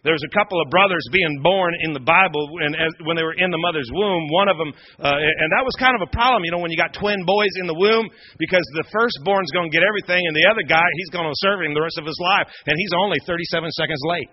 There's 0.06 0.22
a 0.22 0.30
couple 0.30 0.62
of 0.62 0.70
brothers 0.70 1.02
being 1.10 1.42
born 1.42 1.74
in 1.82 1.90
the 1.90 1.98
Bible, 1.98 2.46
and 2.62 2.78
as, 2.78 2.94
when 3.02 3.18
they 3.18 3.26
were 3.26 3.34
in 3.34 3.50
the 3.50 3.58
mother's 3.58 3.90
womb, 3.90 4.30
one 4.30 4.46
of 4.46 4.54
them, 4.54 4.70
uh, 5.02 5.18
and 5.18 5.48
that 5.50 5.66
was 5.66 5.74
kind 5.82 5.98
of 5.98 6.06
a 6.06 6.10
problem, 6.14 6.46
you 6.46 6.54
know, 6.54 6.62
when 6.62 6.70
you 6.70 6.78
got 6.78 6.94
twin 6.94 7.26
boys 7.26 7.50
in 7.58 7.66
the 7.66 7.74
womb, 7.74 8.06
because 8.38 8.62
the 8.78 8.86
firstborn's 8.94 9.50
going 9.50 9.66
to 9.66 9.74
get 9.74 9.82
everything, 9.82 10.22
and 10.22 10.30
the 10.38 10.46
other 10.46 10.62
guy, 10.62 10.86
he's 11.02 11.10
going 11.10 11.26
to 11.26 11.34
serve 11.42 11.58
him 11.58 11.74
the 11.74 11.82
rest 11.82 11.98
of 11.98 12.06
his 12.06 12.14
life, 12.22 12.46
and 12.70 12.78
he's 12.78 12.94
only 12.94 13.18
37 13.26 13.66
seconds 13.74 13.98
late. 14.06 14.30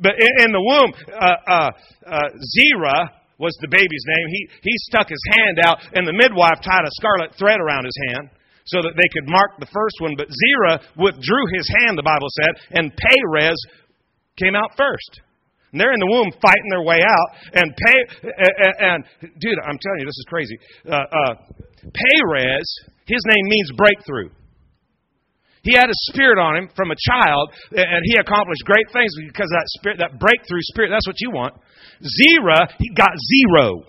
But 0.00 0.14
in, 0.18 0.50
the 0.54 0.62
womb, 0.62 0.90
uh, 1.10 1.36
uh, 1.46 1.70
uh, 2.06 2.28
Zerah 2.38 3.10
was 3.38 3.54
the 3.60 3.70
baby's 3.70 4.06
name. 4.06 4.26
He, 4.30 4.42
he 4.62 4.74
stuck 4.90 5.08
his 5.08 5.22
hand 5.38 5.58
out, 5.62 5.78
and 5.94 6.06
the 6.06 6.14
midwife 6.14 6.62
tied 6.62 6.86
a 6.86 6.92
scarlet 6.98 7.34
thread 7.38 7.58
around 7.58 7.84
his 7.86 7.98
hand 8.10 8.30
so 8.66 8.82
that 8.82 8.94
they 8.94 9.08
could 9.10 9.26
mark 9.26 9.58
the 9.58 9.70
first 9.70 9.96
one. 10.00 10.14
But 10.18 10.28
Zerah 10.30 10.82
withdrew 10.98 11.44
his 11.54 11.66
hand, 11.82 11.98
the 11.98 12.06
Bible 12.06 12.28
said, 12.30 12.52
and 12.78 12.92
Perez 12.94 13.58
came 14.36 14.54
out 14.54 14.76
first. 14.76 15.22
And 15.72 15.80
they're 15.80 15.92
in 15.92 16.00
the 16.00 16.10
womb 16.10 16.30
fighting 16.40 16.70
their 16.70 16.82
way 16.82 17.00
out. 17.02 17.28
And, 17.52 17.68
Pay, 17.76 17.98
and, 18.22 18.74
and 18.78 18.98
dude, 19.40 19.58
I'm 19.64 19.78
telling 19.78 20.00
you, 20.00 20.06
this 20.06 20.18
is 20.18 20.26
crazy. 20.28 20.56
Uh, 20.86 20.94
uh, 20.94 21.34
Perez, 21.82 22.66
his 23.06 23.22
name 23.26 23.44
means 23.48 23.70
breakthrough. 23.76 24.30
He 25.62 25.74
had 25.74 25.90
a 25.90 25.98
spirit 26.10 26.38
on 26.38 26.56
him 26.56 26.68
from 26.76 26.90
a 26.90 26.96
child, 26.96 27.50
and 27.72 28.02
he 28.04 28.14
accomplished 28.20 28.62
great 28.64 28.86
things 28.92 29.10
because 29.26 29.50
of 29.50 29.58
that 29.58 29.68
spirit, 29.78 29.98
that 29.98 30.18
breakthrough 30.18 30.62
spirit, 30.62 30.90
that's 30.90 31.06
what 31.06 31.20
you 31.20 31.30
want. 31.30 31.54
Zerah, 32.02 32.68
he 32.78 32.90
got 32.94 33.10
zero. 33.18 33.82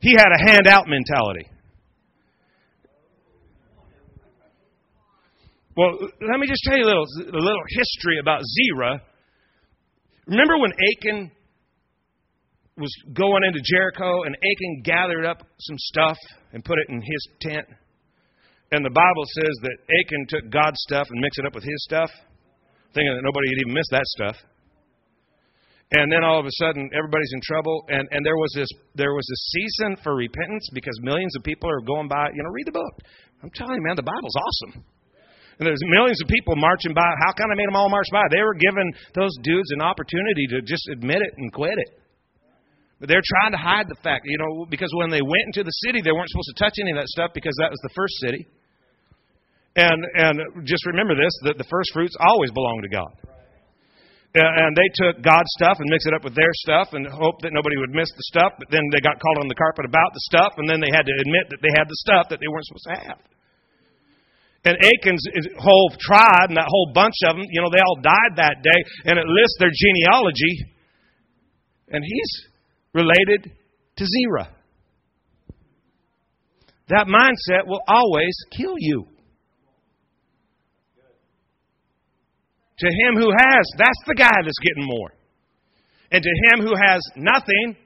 He 0.00 0.12
had 0.12 0.28
a 0.32 0.50
handout 0.50 0.86
mentality. 0.88 1.50
Well, 5.76 5.98
let 6.00 6.38
me 6.38 6.46
just 6.46 6.62
tell 6.64 6.76
you 6.76 6.84
a 6.84 6.90
little, 6.90 7.06
a 7.18 7.42
little 7.42 7.62
history 7.68 8.18
about 8.18 8.42
Zerah. 8.42 9.00
Remember 10.26 10.58
when 10.58 10.72
Achan 10.72 11.30
was 12.76 12.90
going 13.12 13.44
into 13.44 13.60
Jericho 13.64 14.22
and 14.24 14.34
Achan 14.34 14.82
gathered 14.84 15.26
up 15.26 15.38
some 15.58 15.76
stuff 15.78 16.16
and 16.52 16.64
put 16.64 16.78
it 16.78 16.92
in 16.92 17.00
his 17.00 17.28
tent? 17.40 17.66
And 18.70 18.86
the 18.86 18.94
Bible 18.94 19.26
says 19.34 19.54
that 19.66 19.76
Achan 19.82 20.24
took 20.30 20.44
God's 20.50 20.78
stuff 20.86 21.06
and 21.10 21.18
mixed 21.20 21.38
it 21.42 21.46
up 21.46 21.54
with 21.54 21.66
his 21.66 21.82
stuff, 21.82 22.10
thinking 22.94 23.10
that 23.10 23.26
nobody 23.26 23.50
had 23.50 23.58
even 23.66 23.74
missed 23.74 23.90
that 23.90 24.06
stuff. 24.14 24.36
And 25.90 26.06
then 26.06 26.22
all 26.22 26.38
of 26.38 26.46
a 26.46 26.54
sudden, 26.62 26.86
everybody's 26.94 27.34
in 27.34 27.42
trouble, 27.42 27.82
and, 27.90 28.06
and 28.14 28.22
there 28.22 28.38
was 28.38 28.54
this 28.54 28.70
there 28.94 29.10
was 29.10 29.26
this 29.26 29.42
season 29.50 29.98
for 30.06 30.14
repentance 30.14 30.70
because 30.70 30.94
millions 31.02 31.34
of 31.34 31.42
people 31.42 31.66
are 31.66 31.82
going 31.82 32.06
by. 32.06 32.30
You 32.30 32.46
know, 32.46 32.50
read 32.54 32.70
the 32.70 32.78
book. 32.78 32.94
I'm 33.42 33.50
telling 33.50 33.74
you, 33.74 33.82
man, 33.82 33.98
the 33.98 34.06
Bible's 34.06 34.38
awesome. 34.38 34.86
And 35.58 35.66
there's 35.66 35.82
millions 35.90 36.22
of 36.22 36.30
people 36.30 36.54
marching 36.54 36.94
by. 36.94 37.10
How 37.26 37.34
kind 37.34 37.50
of 37.50 37.58
made 37.58 37.66
them 37.66 37.74
all 37.74 37.90
march 37.90 38.06
by? 38.14 38.22
They 38.30 38.40
were 38.40 38.54
giving 38.54 38.94
those 39.18 39.34
dudes 39.42 39.74
an 39.74 39.82
opportunity 39.82 40.46
to 40.54 40.62
just 40.62 40.86
admit 40.94 41.26
it 41.26 41.34
and 41.36 41.52
quit 41.52 41.74
it. 41.74 41.90
But 43.00 43.08
they're 43.08 43.26
trying 43.26 43.52
to 43.52 43.58
hide 43.58 43.88
the 43.90 43.98
fact, 43.98 44.30
you 44.30 44.38
know, 44.38 44.70
because 44.70 44.92
when 44.94 45.10
they 45.10 45.20
went 45.20 45.50
into 45.50 45.64
the 45.64 45.74
city, 45.90 46.00
they 46.04 46.12
weren't 46.12 46.30
supposed 46.30 46.54
to 46.54 46.58
touch 46.62 46.76
any 46.78 46.92
of 46.92 46.98
that 47.02 47.08
stuff 47.08 47.32
because 47.34 47.56
that 47.58 47.68
was 47.68 47.80
the 47.82 47.92
first 47.98 48.14
city. 48.22 48.46
And, 49.80 50.00
and 50.12 50.34
just 50.68 50.84
remember 50.84 51.16
this 51.16 51.32
that 51.48 51.56
the 51.56 51.64
first 51.72 51.88
fruits 51.96 52.12
always 52.20 52.52
belong 52.52 52.84
to 52.84 52.90
God. 52.92 53.12
And 54.30 54.76
they 54.76 54.86
took 54.94 55.24
God's 55.24 55.50
stuff 55.58 55.80
and 55.80 55.90
mixed 55.90 56.06
it 56.06 56.14
up 56.14 56.22
with 56.22 56.36
their 56.38 56.54
stuff 56.62 56.94
and 56.94 57.02
hoped 57.08 57.42
that 57.42 57.50
nobody 57.50 57.74
would 57.80 57.90
miss 57.90 58.12
the 58.14 58.26
stuff, 58.30 58.54
but 58.60 58.70
then 58.70 58.84
they 58.94 59.02
got 59.02 59.18
called 59.18 59.42
on 59.42 59.48
the 59.48 59.58
carpet 59.58 59.88
about 59.88 60.14
the 60.14 60.22
stuff, 60.30 60.54
and 60.54 60.70
then 60.70 60.78
they 60.78 60.92
had 60.94 61.02
to 61.02 61.10
admit 61.10 61.50
that 61.50 61.58
they 61.58 61.72
had 61.74 61.90
the 61.90 61.98
stuff 62.06 62.30
that 62.30 62.38
they 62.38 62.46
weren't 62.46 62.68
supposed 62.68 62.88
to 62.94 62.98
have. 63.10 63.18
And 64.70 64.76
Achan's 64.78 65.24
whole 65.58 65.90
tribe 65.98 66.52
and 66.52 66.58
that 66.60 66.68
whole 66.68 66.92
bunch 66.94 67.16
of 67.26 67.42
them, 67.42 67.46
you 67.48 67.58
know, 67.58 67.72
they 67.74 67.82
all 67.82 67.98
died 68.04 68.38
that 68.38 68.62
day, 68.62 68.80
and 69.10 69.18
it 69.18 69.26
lists 69.26 69.56
their 69.58 69.72
genealogy, 69.72 70.54
and 71.88 72.04
he's 72.04 72.32
related 72.94 73.50
to 73.96 74.04
Zerah. 74.04 74.54
That 76.86 77.10
mindset 77.10 77.66
will 77.66 77.82
always 77.88 78.36
kill 78.54 78.74
you. 78.78 79.06
To 82.80 82.88
him 82.88 83.20
who 83.20 83.28
has, 83.28 83.64
that's 83.76 84.02
the 84.06 84.16
guy 84.16 84.32
that's 84.40 84.62
getting 84.64 84.88
more. 84.88 85.12
And 86.10 86.24
to 86.24 86.32
him 86.48 86.64
who 86.64 86.72
has 86.74 87.00
nothing, 87.14 87.76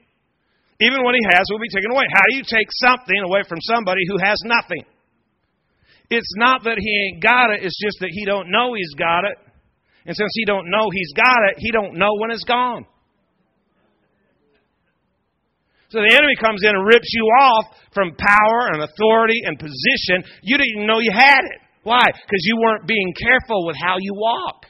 even 0.79 1.03
what 1.03 1.15
he 1.15 1.23
has 1.35 1.43
will 1.51 1.59
be 1.59 1.69
taken 1.69 1.91
away. 1.91 2.05
How 2.11 2.23
do 2.31 2.35
you 2.35 2.43
take 2.43 2.67
something 2.71 3.19
away 3.23 3.43
from 3.47 3.59
somebody 3.61 4.01
who 4.07 4.17
has 4.23 4.39
nothing? 4.45 4.83
It's 6.09 6.33
not 6.37 6.63
that 6.63 6.77
he 6.79 6.91
ain't 7.11 7.23
got 7.23 7.51
it, 7.51 7.63
it's 7.63 7.77
just 7.81 7.99
that 7.99 8.09
he 8.11 8.25
don't 8.25 8.51
know 8.51 8.73
he's 8.73 8.93
got 8.95 9.25
it. 9.25 9.37
And 10.05 10.15
since 10.15 10.31
he 10.33 10.45
don't 10.45 10.69
know 10.69 10.87
he's 10.93 11.11
got 11.13 11.43
it, 11.51 11.55
he 11.57 11.71
don't 11.71 11.97
know 11.97 12.15
when 12.19 12.31
it's 12.31 12.43
gone. 12.43 12.85
So 15.89 15.99
the 15.99 16.15
enemy 16.15 16.35
comes 16.39 16.61
in 16.63 16.75
and 16.75 16.85
rips 16.85 17.09
you 17.13 17.25
off 17.41 17.65
from 17.93 18.15
power 18.15 18.69
and 18.73 18.83
authority 18.83 19.41
and 19.45 19.57
position. 19.57 20.23
You 20.41 20.57
didn't 20.57 20.71
even 20.75 20.87
know 20.87 20.99
you 20.99 21.11
had 21.11 21.39
it. 21.39 21.61
Why? 21.83 22.05
Because 22.05 22.43
you 22.43 22.57
weren't 22.61 22.87
being 22.87 23.13
careful 23.19 23.65
with 23.65 23.75
how 23.77 23.95
you 23.99 24.13
walk. 24.13 24.65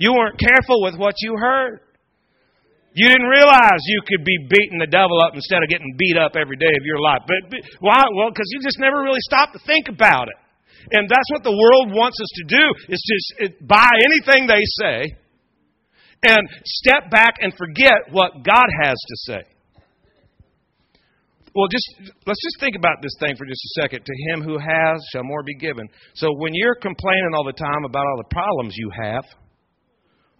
You 0.00 0.16
weren't 0.16 0.40
careful 0.40 0.80
with 0.80 0.96
what 0.96 1.14
you 1.20 1.36
heard. 1.36 1.80
You 2.96 3.06
didn't 3.06 3.28
realize 3.28 3.78
you 3.86 4.02
could 4.02 4.24
be 4.24 4.48
beating 4.48 4.80
the 4.80 4.90
devil 4.90 5.20
up 5.22 5.36
instead 5.36 5.62
of 5.62 5.68
getting 5.68 5.94
beat 5.96 6.16
up 6.16 6.34
every 6.34 6.56
day 6.56 6.72
of 6.72 6.84
your 6.88 6.98
life. 6.98 7.22
But, 7.28 7.52
but 7.52 7.60
why? 7.78 8.02
Well, 8.16 8.32
because 8.32 8.48
you 8.50 8.60
just 8.64 8.80
never 8.80 8.98
really 9.04 9.20
stopped 9.20 9.52
to 9.52 9.60
think 9.62 9.86
about 9.88 10.26
it. 10.26 10.38
And 10.90 11.06
that's 11.06 11.30
what 11.30 11.44
the 11.44 11.52
world 11.52 11.94
wants 11.94 12.18
us 12.18 12.32
to 12.40 12.44
do 12.48 12.64
is 12.88 12.98
just 13.04 13.60
buy 13.60 13.90
anything 14.08 14.48
they 14.48 14.64
say 14.80 15.14
and 16.24 16.48
step 16.64 17.10
back 17.10 17.36
and 17.40 17.52
forget 17.54 18.10
what 18.10 18.42
God 18.42 18.66
has 18.82 18.96
to 18.96 19.16
say. 19.28 19.42
Well, 21.54 21.68
just 21.68 22.16
let's 22.26 22.40
just 22.42 22.58
think 22.58 22.74
about 22.74 23.02
this 23.02 23.12
thing 23.20 23.36
for 23.36 23.44
just 23.44 23.60
a 23.60 23.82
second. 23.82 24.04
To 24.06 24.14
him 24.30 24.42
who 24.42 24.56
has 24.56 24.96
shall 25.12 25.24
more 25.24 25.42
be 25.42 25.54
given. 25.54 25.88
So 26.14 26.28
when 26.38 26.54
you're 26.54 26.76
complaining 26.76 27.30
all 27.36 27.44
the 27.44 27.52
time 27.52 27.84
about 27.84 28.06
all 28.06 28.18
the 28.18 28.34
problems 28.34 28.74
you 28.76 28.90
have, 29.02 29.24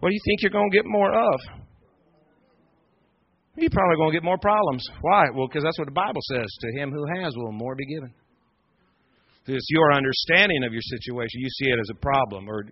what 0.01 0.09
do 0.09 0.13
you 0.13 0.21
think 0.25 0.41
you're 0.41 0.51
going 0.51 0.69
to 0.71 0.75
get 0.75 0.85
more 0.85 1.13
of? 1.13 1.39
You're 3.55 3.69
probably 3.69 3.97
going 3.97 4.11
to 4.11 4.17
get 4.17 4.23
more 4.23 4.39
problems. 4.39 4.83
Why? 5.01 5.25
Well, 5.35 5.47
because 5.47 5.63
that's 5.63 5.77
what 5.77 5.85
the 5.85 5.93
Bible 5.93 6.21
says. 6.33 6.47
To 6.61 6.79
him 6.79 6.91
who 6.91 7.05
has 7.21 7.35
will 7.35 7.51
more 7.51 7.75
be 7.75 7.85
given. 7.85 8.11
It's 9.45 9.67
your 9.69 9.93
understanding 9.93 10.63
of 10.63 10.73
your 10.73 10.81
situation. 10.81 11.41
You 11.41 11.49
see 11.49 11.69
it 11.69 11.79
as 11.79 11.89
a 11.91 11.99
problem. 11.99 12.49
Or, 12.49 12.65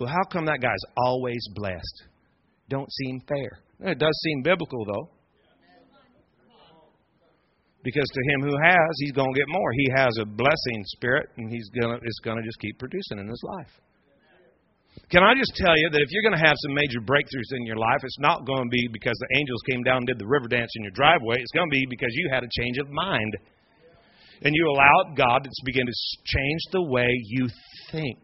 well, 0.00 0.08
how 0.08 0.24
come 0.32 0.46
that 0.46 0.60
guy's 0.60 0.82
always 0.96 1.46
blessed? 1.54 2.04
Don't 2.68 2.90
seem 2.92 3.20
fair. 3.28 3.60
It 3.80 3.98
does 3.98 4.18
seem 4.24 4.42
biblical, 4.42 4.84
though. 4.84 5.10
Because 7.84 8.08
to 8.12 8.20
him 8.34 8.50
who 8.50 8.56
has, 8.64 8.96
he's 8.98 9.12
going 9.12 9.32
to 9.32 9.38
get 9.38 9.46
more. 9.48 9.70
He 9.72 9.88
has 9.94 10.10
a 10.20 10.24
blessing 10.24 10.82
spirit, 10.86 11.28
and 11.36 11.48
he's 11.48 11.70
gonna, 11.80 11.98
it's 12.02 12.18
going 12.24 12.36
to 12.36 12.42
just 12.42 12.58
keep 12.58 12.76
producing 12.80 13.20
in 13.20 13.28
his 13.28 13.40
life. 13.44 13.70
Can 15.08 15.22
I 15.22 15.38
just 15.38 15.54
tell 15.54 15.78
you 15.78 15.88
that 15.90 16.02
if 16.02 16.10
you're 16.10 16.26
going 16.26 16.34
to 16.34 16.42
have 16.42 16.58
some 16.66 16.74
major 16.74 16.98
breakthroughs 16.98 17.54
in 17.54 17.64
your 17.64 17.76
life, 17.76 18.02
it's 18.02 18.18
not 18.18 18.44
going 18.44 18.66
to 18.66 18.72
be 18.74 18.88
because 18.90 19.14
the 19.14 19.38
angels 19.38 19.62
came 19.70 19.84
down 19.84 19.98
and 19.98 20.06
did 20.06 20.18
the 20.18 20.26
river 20.26 20.48
dance 20.48 20.70
in 20.74 20.82
your 20.82 20.90
driveway. 20.98 21.38
It's 21.38 21.54
going 21.54 21.70
to 21.70 21.74
be 21.74 21.86
because 21.88 22.10
you 22.10 22.28
had 22.32 22.42
a 22.42 22.50
change 22.50 22.78
of 22.78 22.90
mind. 22.90 23.36
And 24.42 24.52
you 24.52 24.66
allowed 24.68 25.16
God 25.16 25.44
to 25.44 25.50
begin 25.64 25.86
to 25.86 25.96
change 26.26 26.60
the 26.72 26.82
way 26.82 27.06
you 27.30 27.46
think. 27.92 28.18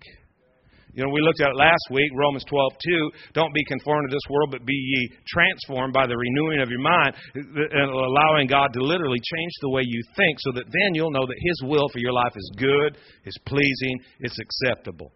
You 0.93 1.05
know, 1.05 1.11
we 1.11 1.23
looked 1.23 1.41
at 1.41 1.49
it 1.49 1.57
last 1.57 1.87
week, 1.91 2.11
Romans 2.19 2.45
12, 2.51 2.73
2. 2.85 3.11
Don't 3.33 3.55
be 3.55 3.65
conformed 3.65 4.11
to 4.11 4.15
this 4.15 4.27
world, 4.29 4.51
but 4.51 4.67
be 4.67 4.75
ye 4.75 5.09
transformed 5.27 5.95
by 5.95 6.07
the 6.07 6.19
renewing 6.19 6.61
of 6.61 6.69
your 6.69 6.83
mind, 6.83 7.15
uh, 7.15 7.79
and 7.79 7.91
allowing 7.91 8.47
God 8.49 8.75
to 8.75 8.83
literally 8.83 9.21
change 9.23 9.53
the 9.63 9.71
way 9.71 9.83
you 9.87 10.03
think 10.17 10.37
so 10.41 10.53
that 10.57 10.67
then 10.67 10.95
you'll 10.95 11.13
know 11.13 11.27
that 11.27 11.39
His 11.39 11.63
will 11.63 11.89
for 11.89 11.99
your 11.99 12.13
life 12.13 12.35
is 12.37 12.53
good, 12.59 12.99
is 13.25 13.39
pleasing, 13.47 14.01
it's 14.21 14.37
acceptable. 14.39 15.13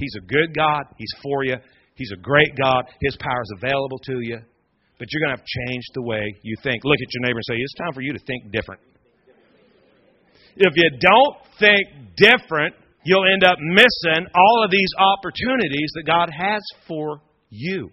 He's 0.00 0.16
a 0.16 0.24
good 0.24 0.56
God, 0.56 0.84
He's 0.96 1.12
for 1.22 1.44
you, 1.44 1.56
He's 1.94 2.10
a 2.12 2.20
great 2.20 2.56
God, 2.56 2.84
His 3.00 3.16
power 3.20 3.42
is 3.42 3.52
available 3.62 3.98
to 3.98 4.20
you, 4.20 4.38
but 4.98 5.06
you're 5.12 5.20
going 5.20 5.36
to 5.36 5.38
have 5.38 5.46
to 5.46 5.54
change 5.68 5.84
the 5.94 6.02
way 6.02 6.24
you 6.42 6.56
think. 6.62 6.82
Look 6.84 6.96
at 6.96 7.08
your 7.12 7.28
neighbor 7.28 7.38
and 7.38 7.48
say, 7.48 7.56
It's 7.60 7.74
time 7.74 7.92
for 7.92 8.00
you 8.00 8.12
to 8.12 8.18
think 8.26 8.50
different. 8.50 8.80
If 10.56 10.72
you 10.74 10.90
don't 10.98 11.36
think 11.60 12.16
different, 12.16 12.74
you'll 13.04 13.30
end 13.32 13.44
up 13.44 13.56
missing 13.60 14.26
all 14.34 14.64
of 14.64 14.70
these 14.70 14.90
opportunities 14.98 15.92
that 15.94 16.04
God 16.06 16.30
has 16.30 16.60
for 16.88 17.20
you. 17.50 17.90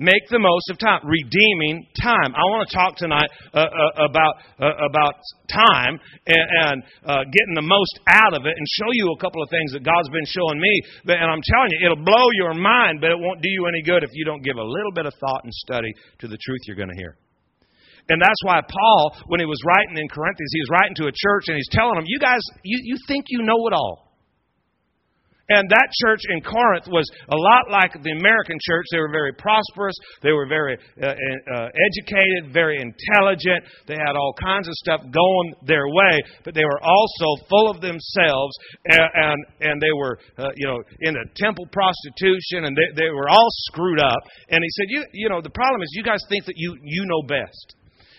Make 0.00 0.32
the 0.32 0.40
most 0.40 0.72
of 0.72 0.80
time, 0.80 1.04
redeeming 1.04 1.84
time. 2.00 2.32
I 2.32 2.40
want 2.48 2.64
to 2.64 2.72
talk 2.72 2.96
tonight 2.96 3.28
uh, 3.52 3.68
uh, 3.68 4.08
about 4.08 4.40
uh, 4.56 4.72
about 4.88 5.20
time 5.44 6.00
and, 6.24 6.40
and 6.40 6.76
uh, 7.04 7.20
getting 7.28 7.52
the 7.52 7.68
most 7.68 8.00
out 8.08 8.32
of 8.32 8.48
it, 8.48 8.56
and 8.56 8.64
show 8.80 8.88
you 8.96 9.12
a 9.12 9.20
couple 9.20 9.44
of 9.44 9.52
things 9.52 9.76
that 9.76 9.84
God's 9.84 10.08
been 10.08 10.24
showing 10.24 10.56
me. 10.56 10.72
And 11.04 11.28
I'm 11.28 11.44
telling 11.44 11.68
you, 11.76 11.84
it'll 11.84 12.00
blow 12.00 12.32
your 12.32 12.56
mind, 12.56 13.04
but 13.04 13.12
it 13.12 13.20
won't 13.20 13.44
do 13.44 13.52
you 13.52 13.68
any 13.68 13.84
good 13.84 14.00
if 14.00 14.08
you 14.16 14.24
don't 14.24 14.40
give 14.40 14.56
a 14.56 14.64
little 14.64 14.96
bit 14.96 15.04
of 15.04 15.12
thought 15.20 15.44
and 15.44 15.52
study 15.68 15.92
to 16.24 16.32
the 16.32 16.40
truth 16.40 16.64
you're 16.64 16.80
going 16.80 16.88
to 16.88 16.96
hear. 16.96 17.20
And 18.08 18.16
that's 18.16 18.40
why 18.40 18.64
Paul, 18.64 19.20
when 19.28 19.38
he 19.38 19.44
was 19.44 19.60
writing 19.68 20.00
in 20.00 20.08
Corinthians, 20.08 20.48
he 20.56 20.64
was 20.64 20.72
writing 20.72 20.96
to 20.96 21.12
a 21.12 21.14
church 21.14 21.52
and 21.52 21.60
he's 21.60 21.68
telling 21.76 22.00
them, 22.00 22.08
You 22.08 22.18
guys, 22.18 22.40
you, 22.64 22.80
you 22.88 22.96
think 23.04 23.28
you 23.28 23.44
know 23.44 23.68
it 23.68 23.76
all. 23.76 24.09
And 25.50 25.68
that 25.68 25.88
church 26.06 26.22
in 26.30 26.40
Corinth 26.40 26.86
was 26.86 27.10
a 27.28 27.36
lot 27.36 27.70
like 27.70 27.92
the 28.02 28.14
American 28.14 28.56
church. 28.62 28.86
They 28.92 29.02
were 29.02 29.10
very 29.10 29.32
prosperous. 29.34 29.94
They 30.22 30.30
were 30.30 30.46
very 30.46 30.78
uh, 31.02 31.10
uh, 31.10 31.68
educated, 31.74 32.54
very 32.54 32.78
intelligent. 32.78 33.66
They 33.86 33.98
had 33.98 34.14
all 34.14 34.32
kinds 34.38 34.68
of 34.68 34.74
stuff 34.74 35.00
going 35.10 35.54
their 35.66 35.88
way, 35.90 36.22
but 36.44 36.54
they 36.54 36.64
were 36.64 36.80
also 36.82 37.42
full 37.50 37.70
of 37.70 37.80
themselves, 37.80 38.54
and 38.86 39.10
and, 39.10 39.38
and 39.60 39.82
they 39.82 39.90
were, 39.90 40.18
uh, 40.38 40.54
you 40.54 40.66
know, 40.66 40.78
in 41.00 41.16
a 41.16 41.26
temple 41.34 41.66
prostitution, 41.72 42.64
and 42.64 42.76
they, 42.76 42.88
they 42.94 43.10
were 43.10 43.28
all 43.28 43.48
screwed 43.70 44.00
up. 44.00 44.22
And 44.48 44.62
he 44.62 44.70
said, 44.78 44.86
you, 44.88 45.04
you 45.12 45.28
know, 45.28 45.42
the 45.42 45.50
problem 45.50 45.82
is 45.82 45.90
you 45.92 46.04
guys 46.04 46.22
think 46.28 46.46
that 46.46 46.54
you 46.56 46.76
you 46.82 47.04
know 47.06 47.22
best. 47.26 47.74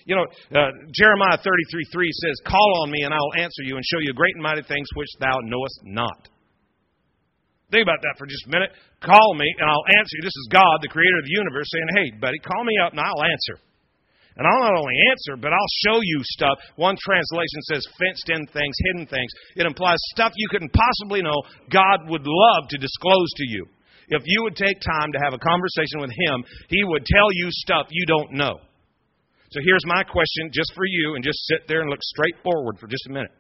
You 0.06 0.16
know, 0.16 0.26
uh, 0.60 0.72
Jeremiah 0.92 1.38
33 1.38 1.86
3 1.94 2.10
says, 2.12 2.36
Call 2.46 2.82
on 2.84 2.92
me, 2.92 3.04
and 3.04 3.14
I 3.14 3.18
will 3.18 3.42
answer 3.44 3.64
you 3.64 3.76
and 3.76 3.86
show 3.86 4.00
you 4.00 4.14
great 4.14 4.36
and 4.36 4.44
mighty 4.44 4.64
things 4.64 4.88
which 4.96 5.10
thou 5.20 5.38
knowest 5.44 5.80
not. 5.84 6.28
Think 7.72 7.88
about 7.88 8.04
that 8.04 8.20
for 8.20 8.28
just 8.28 8.46
a 8.46 8.52
minute. 8.52 8.76
Call 9.00 9.32
me, 9.40 9.48
and 9.48 9.66
I'll 9.66 9.88
answer 9.96 10.14
you. 10.20 10.24
This 10.28 10.36
is 10.36 10.52
God, 10.52 10.84
the 10.84 10.92
creator 10.92 11.18
of 11.18 11.26
the 11.26 11.40
universe, 11.40 11.72
saying, 11.72 11.90
Hey, 11.96 12.08
buddy, 12.20 12.38
call 12.44 12.68
me 12.68 12.76
up, 12.84 12.92
and 12.92 13.00
I'll 13.00 13.24
answer. 13.24 13.64
And 14.36 14.48
I'll 14.48 14.64
not 14.64 14.80
only 14.80 14.96
answer, 15.12 15.36
but 15.40 15.52
I'll 15.52 15.76
show 15.88 16.00
you 16.04 16.20
stuff. 16.36 16.60
One 16.76 16.96
translation 17.00 17.62
says 17.72 17.88
fenced 18.00 18.28
in 18.32 18.48
things, 18.52 18.76
hidden 18.92 19.08
things. 19.08 19.32
It 19.56 19.68
implies 19.68 20.00
stuff 20.16 20.32
you 20.36 20.48
couldn't 20.52 20.72
possibly 20.72 21.22
know 21.22 21.36
God 21.72 22.08
would 22.08 22.24
love 22.24 22.64
to 22.70 22.78
disclose 22.78 23.32
to 23.40 23.48
you. 23.48 23.68
If 24.08 24.24
you 24.26 24.44
would 24.44 24.56
take 24.56 24.80
time 24.80 25.12
to 25.12 25.20
have 25.24 25.34
a 25.34 25.40
conversation 25.40 26.00
with 26.00 26.12
Him, 26.12 26.44
He 26.68 26.84
would 26.84 27.06
tell 27.06 27.28
you 27.32 27.48
stuff 27.52 27.88
you 27.92 28.06
don't 28.06 28.34
know. 28.34 28.60
So 29.52 29.60
here's 29.64 29.84
my 29.86 30.04
question 30.04 30.52
just 30.52 30.72
for 30.76 30.86
you, 30.86 31.16
and 31.16 31.24
just 31.24 31.40
sit 31.48 31.68
there 31.68 31.82
and 31.82 31.90
look 31.90 32.04
straight 32.04 32.36
forward 32.44 32.80
for 32.80 32.88
just 32.88 33.08
a 33.08 33.12
minute. 33.12 33.32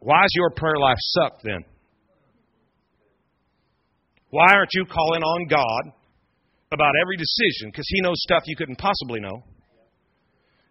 Why 0.00 0.20
does 0.22 0.32
your 0.34 0.50
prayer 0.50 0.78
life 0.78 0.96
suck 1.00 1.42
then? 1.42 1.64
Why 4.32 4.48
aren't 4.48 4.72
you 4.72 4.86
calling 4.88 5.22
on 5.22 5.46
God 5.46 5.92
about 6.72 6.92
every 7.02 7.18
decision? 7.18 7.68
Because 7.68 7.84
He 7.88 8.00
knows 8.00 8.16
stuff 8.16 8.42
you 8.46 8.56
couldn't 8.56 8.78
possibly 8.78 9.20
know. 9.20 9.44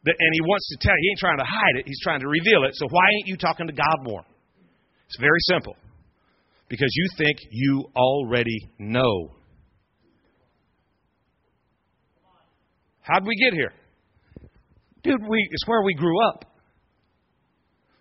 And 0.04 0.32
He 0.34 0.42
wants 0.42 0.68
to 0.74 0.78
tell 0.82 0.96
you. 0.98 1.02
He 1.02 1.10
ain't 1.12 1.20
trying 1.20 1.38
to 1.38 1.46
hide 1.46 1.76
it, 1.78 1.84
He's 1.86 2.02
trying 2.02 2.22
to 2.22 2.28
reveal 2.28 2.66
it. 2.66 2.72
So 2.74 2.88
why 2.90 3.06
ain't 3.18 3.28
you 3.28 3.38
talking 3.38 3.68
to 3.68 3.74
God 3.74 3.98
more? 4.02 4.24
It's 5.06 5.20
very 5.20 5.40
simple. 5.42 5.76
Because 6.70 6.90
you 6.92 7.08
think 7.20 7.38
you 7.52 7.86
already 7.96 8.58
know. 8.80 9.30
How'd 13.02 13.28
we 13.28 13.36
get 13.36 13.54
here? 13.54 13.74
Dude, 15.04 15.22
we, 15.30 15.48
it's 15.52 15.68
where 15.68 15.84
we 15.84 15.94
grew 15.94 16.18
up. 16.30 16.46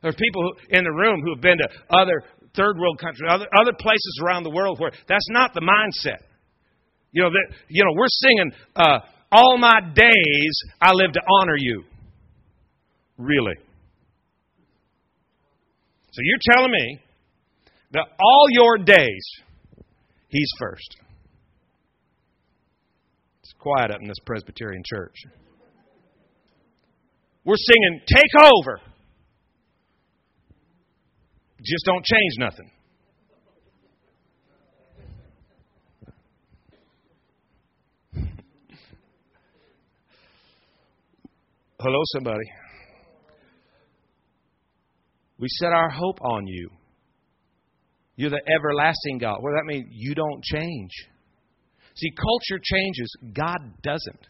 There's 0.03 0.15
people 0.15 0.53
in 0.71 0.85
the 0.85 0.91
room 0.91 1.21
who 1.23 1.35
have 1.35 1.43
been 1.43 1.59
to 1.59 1.69
other 1.91 2.23
third 2.55 2.79
world 2.79 2.99
countries, 2.99 3.29
other, 3.31 3.47
other 3.59 3.73
places 3.79 4.21
around 4.25 4.45
the 4.45 4.51
world 4.51 4.79
where 4.79 4.91
that's 5.09 5.29
not 5.31 5.55
the 5.55 5.61
mindset. 5.61 6.23
You 7.13 7.23
know, 7.23 7.31
that, 7.31 7.55
you 7.69 7.85
know 7.85 7.93
we're 7.95 8.07
singing, 8.09 8.53
uh, 8.77 8.99
All 9.33 9.59
my 9.59 9.81
days 9.95 10.63
I 10.81 10.93
live 10.93 11.13
to 11.13 11.21
honor 11.41 11.57
you. 11.57 11.85
Really? 13.17 13.55
So 16.13 16.21
you're 16.23 16.55
telling 16.57 16.73
me 16.73 17.01
that 17.93 18.07
all 18.21 18.47
your 18.51 18.79
days, 18.79 19.25
He's 20.29 20.51
first 20.61 20.97
It's 23.43 23.53
quiet 23.59 23.91
up 23.91 24.01
in 24.01 24.09
this 24.09 24.19
Presbyterian 24.25 24.83
church. 24.87 25.15
We're 27.45 27.57
singing, 27.57 28.01
Take 28.07 28.45
over. 28.45 28.81
Just 31.63 31.85
don't 31.85 32.05
change 32.05 32.33
nothing. 32.39 32.71
Hello, 41.79 41.99
somebody. 42.13 42.45
We 45.39 45.49
set 45.59 45.73
our 45.73 45.89
hope 45.89 46.21
on 46.23 46.47
you. 46.47 46.71
You're 48.17 48.31
the 48.31 48.43
everlasting 48.55 49.19
God. 49.19 49.39
What 49.41 49.53
does 49.53 49.61
that 49.61 49.67
mean? 49.67 49.89
You 49.91 50.15
don't 50.15 50.45
change. 50.45 50.91
See, 51.95 52.11
culture 52.11 52.61
changes, 52.63 53.17
God 53.35 53.59
doesn't. 53.83 54.27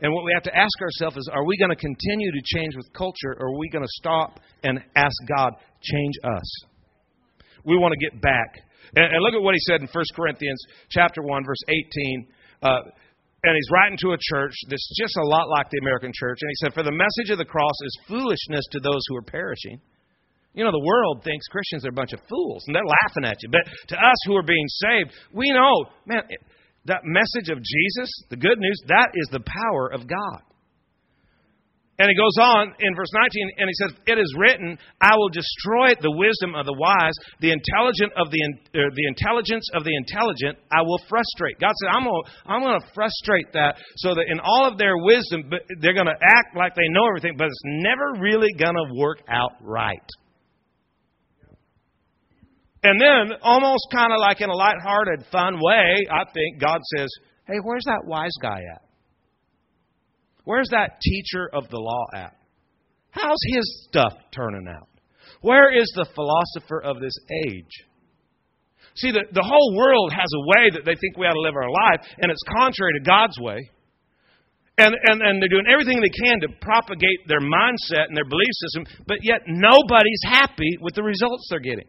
And 0.00 0.12
what 0.12 0.24
we 0.24 0.32
have 0.32 0.42
to 0.44 0.56
ask 0.56 0.72
ourselves 0.80 1.16
is 1.16 1.28
are 1.32 1.44
we 1.44 1.56
going 1.56 1.70
to 1.70 1.76
continue 1.76 2.30
to 2.30 2.42
change 2.44 2.76
with 2.76 2.92
culture 2.92 3.36
or 3.38 3.48
are 3.48 3.58
we 3.58 3.68
going 3.68 3.84
to 3.84 3.94
stop 4.00 4.40
and 4.62 4.80
ask 4.96 5.16
God, 5.28 5.54
change 5.82 6.14
us? 6.24 6.48
We 7.64 7.78
want 7.78 7.94
to 7.94 8.00
get 8.00 8.20
back. 8.20 8.58
And, 8.96 9.14
and 9.14 9.22
look 9.22 9.34
at 9.34 9.42
what 9.42 9.54
he 9.54 9.60
said 9.60 9.80
in 9.80 9.88
1 9.88 10.04
Corinthians 10.14 10.62
chapter 10.90 11.22
1, 11.22 11.44
verse 11.44 11.62
18. 11.68 12.26
Uh, 12.62 12.80
and 13.44 13.56
he's 13.56 13.70
writing 13.72 13.98
to 13.98 14.12
a 14.12 14.18
church 14.20 14.54
that's 14.68 14.88
just 14.96 15.16
a 15.16 15.26
lot 15.26 15.48
like 15.48 15.68
the 15.70 15.78
American 15.82 16.12
church. 16.14 16.38
And 16.42 16.48
he 16.48 16.54
said, 16.62 16.74
For 16.74 16.84
the 16.84 16.94
message 16.94 17.30
of 17.30 17.38
the 17.38 17.44
cross 17.44 17.74
is 17.84 17.98
foolishness 18.06 18.64
to 18.70 18.80
those 18.80 19.02
who 19.08 19.16
are 19.16 19.26
perishing. 19.26 19.80
You 20.54 20.64
know, 20.64 20.70
the 20.70 20.84
world 20.84 21.24
thinks 21.24 21.46
Christians 21.48 21.86
are 21.86 21.90
a 21.90 21.96
bunch 21.96 22.12
of 22.12 22.20
fools, 22.28 22.62
and 22.66 22.76
they're 22.76 22.84
laughing 23.02 23.24
at 23.24 23.42
you. 23.42 23.48
But 23.50 23.64
to 23.88 23.96
us 23.96 24.16
who 24.26 24.36
are 24.36 24.44
being 24.44 24.68
saved, 24.68 25.10
we 25.32 25.50
know, 25.50 25.86
man, 26.06 26.22
that 26.86 27.02
message 27.04 27.48
of 27.48 27.58
Jesus, 27.58 28.10
the 28.30 28.36
good 28.36 28.58
news, 28.58 28.80
that 28.88 29.10
is 29.14 29.28
the 29.30 29.40
power 29.40 29.92
of 29.92 30.06
God. 30.06 30.42
And 31.98 32.08
he 32.08 32.16
goes 32.16 32.34
on 32.40 32.74
in 32.80 32.96
verse 32.96 33.12
19 33.14 33.62
and 33.62 33.68
he 33.68 33.76
says, 33.78 33.92
It 34.10 34.18
is 34.18 34.34
written, 34.34 34.78
I 34.98 35.14
will 35.14 35.28
destroy 35.28 35.94
the 36.00 36.10
wisdom 36.10 36.56
of 36.56 36.66
the 36.66 36.72
wise, 36.72 37.12
the 37.38 37.52
intelligent 37.52 38.10
of 38.16 38.26
the, 38.32 38.42
uh, 38.74 38.90
the 38.96 39.06
intelligence 39.06 39.68
of 39.70 39.84
the 39.84 39.94
intelligent, 39.94 40.58
I 40.72 40.82
will 40.82 40.98
frustrate. 41.06 41.60
God 41.60 41.70
said, 41.78 41.94
I'm 41.94 42.02
going 42.02 42.24
I'm 42.46 42.62
going 42.62 42.80
to 42.80 42.86
frustrate 42.90 43.52
that 43.52 43.76
so 44.02 44.16
that 44.18 44.24
in 44.26 44.40
all 44.40 44.66
of 44.66 44.78
their 44.78 44.96
wisdom, 44.96 45.46
they're 45.78 45.94
going 45.94 46.10
to 46.10 46.18
act 46.18 46.56
like 46.56 46.74
they 46.74 46.88
know 46.90 47.06
everything, 47.06 47.36
but 47.36 47.46
it's 47.46 47.66
never 47.84 48.18
really 48.18 48.50
going 48.58 48.74
to 48.74 48.98
work 48.98 49.20
out 49.28 49.52
right. 49.60 50.02
And 52.84 53.00
then, 53.00 53.38
almost 53.42 53.86
kind 53.92 54.12
of 54.12 54.18
like 54.18 54.40
in 54.40 54.50
a 54.50 54.54
lighthearted, 54.54 55.26
fun 55.30 55.60
way, 55.60 55.94
I 56.10 56.24
think 56.32 56.60
God 56.60 56.80
says, 56.96 57.08
Hey, 57.46 57.58
where's 57.62 57.84
that 57.86 58.04
wise 58.04 58.34
guy 58.40 58.58
at? 58.74 58.82
Where's 60.44 60.68
that 60.70 61.00
teacher 61.00 61.48
of 61.52 61.68
the 61.68 61.78
law 61.78 62.04
at? 62.14 62.36
How's 63.10 63.38
his 63.54 63.86
stuff 63.88 64.14
turning 64.34 64.66
out? 64.68 64.88
Where 65.42 65.72
is 65.72 65.86
the 65.94 66.06
philosopher 66.14 66.82
of 66.82 67.00
this 67.00 67.14
age? 67.46 67.86
See, 68.94 69.10
the, 69.10 69.24
the 69.32 69.44
whole 69.44 69.76
world 69.76 70.12
has 70.12 70.28
a 70.34 70.46
way 70.46 70.70
that 70.74 70.84
they 70.84 70.94
think 70.94 71.16
we 71.16 71.26
ought 71.26 71.34
to 71.34 71.40
live 71.40 71.56
our 71.56 71.70
life, 71.70 72.06
and 72.18 72.30
it's 72.30 72.42
contrary 72.58 72.92
to 72.98 73.04
God's 73.04 73.38
way. 73.40 73.70
And, 74.78 74.94
and, 74.94 75.22
and 75.22 75.40
they're 75.40 75.52
doing 75.52 75.68
everything 75.70 76.00
they 76.00 76.12
can 76.12 76.40
to 76.40 76.48
propagate 76.60 77.28
their 77.28 77.40
mindset 77.40 78.08
and 78.08 78.16
their 78.16 78.28
belief 78.28 78.52
system, 78.66 78.84
but 79.06 79.18
yet 79.22 79.42
nobody's 79.46 80.22
happy 80.24 80.78
with 80.80 80.94
the 80.94 81.02
results 81.02 81.46
they're 81.50 81.60
getting. 81.60 81.88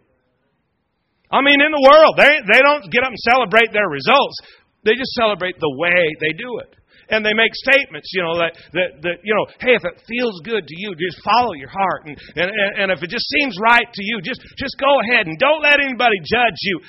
I 1.33 1.41
mean, 1.41 1.57
in 1.57 1.73
the 1.73 1.81
world, 1.81 2.13
they, 2.21 2.29
they 2.45 2.61
don't 2.61 2.85
get 2.93 3.01
up 3.01 3.09
and 3.09 3.23
celebrate 3.33 3.73
their 3.73 3.89
results. 3.89 4.37
They 4.85 4.93
just 4.93 5.17
celebrate 5.17 5.57
the 5.57 5.73
way 5.73 6.13
they 6.21 6.37
do 6.37 6.61
it 6.61 6.77
and 7.09 7.25
they 7.25 7.33
make 7.33 7.51
statements, 7.53 8.09
you 8.13 8.23
know, 8.23 8.35
that, 8.39 8.55
that, 8.73 8.89
that, 9.03 9.17
you 9.23 9.33
know, 9.35 9.45
hey, 9.59 9.75
if 9.75 9.83
it 9.83 10.01
feels 10.07 10.39
good 10.43 10.65
to 10.65 10.75
you, 10.77 10.95
just 10.95 11.19
follow 11.23 11.53
your 11.53 11.69
heart. 11.69 12.07
And, 12.07 12.17
and, 12.35 12.71
and 12.79 12.87
if 12.91 13.03
it 13.03 13.09
just 13.09 13.27
seems 13.39 13.57
right 13.61 13.85
to 13.85 14.03
you, 14.03 14.21
just, 14.23 14.41
just 14.57 14.75
go 14.79 14.99
ahead 15.01 15.27
and 15.27 15.37
don't 15.37 15.61
let 15.61 15.79
anybody 15.83 16.17
judge 16.23 16.59
you. 16.63 16.79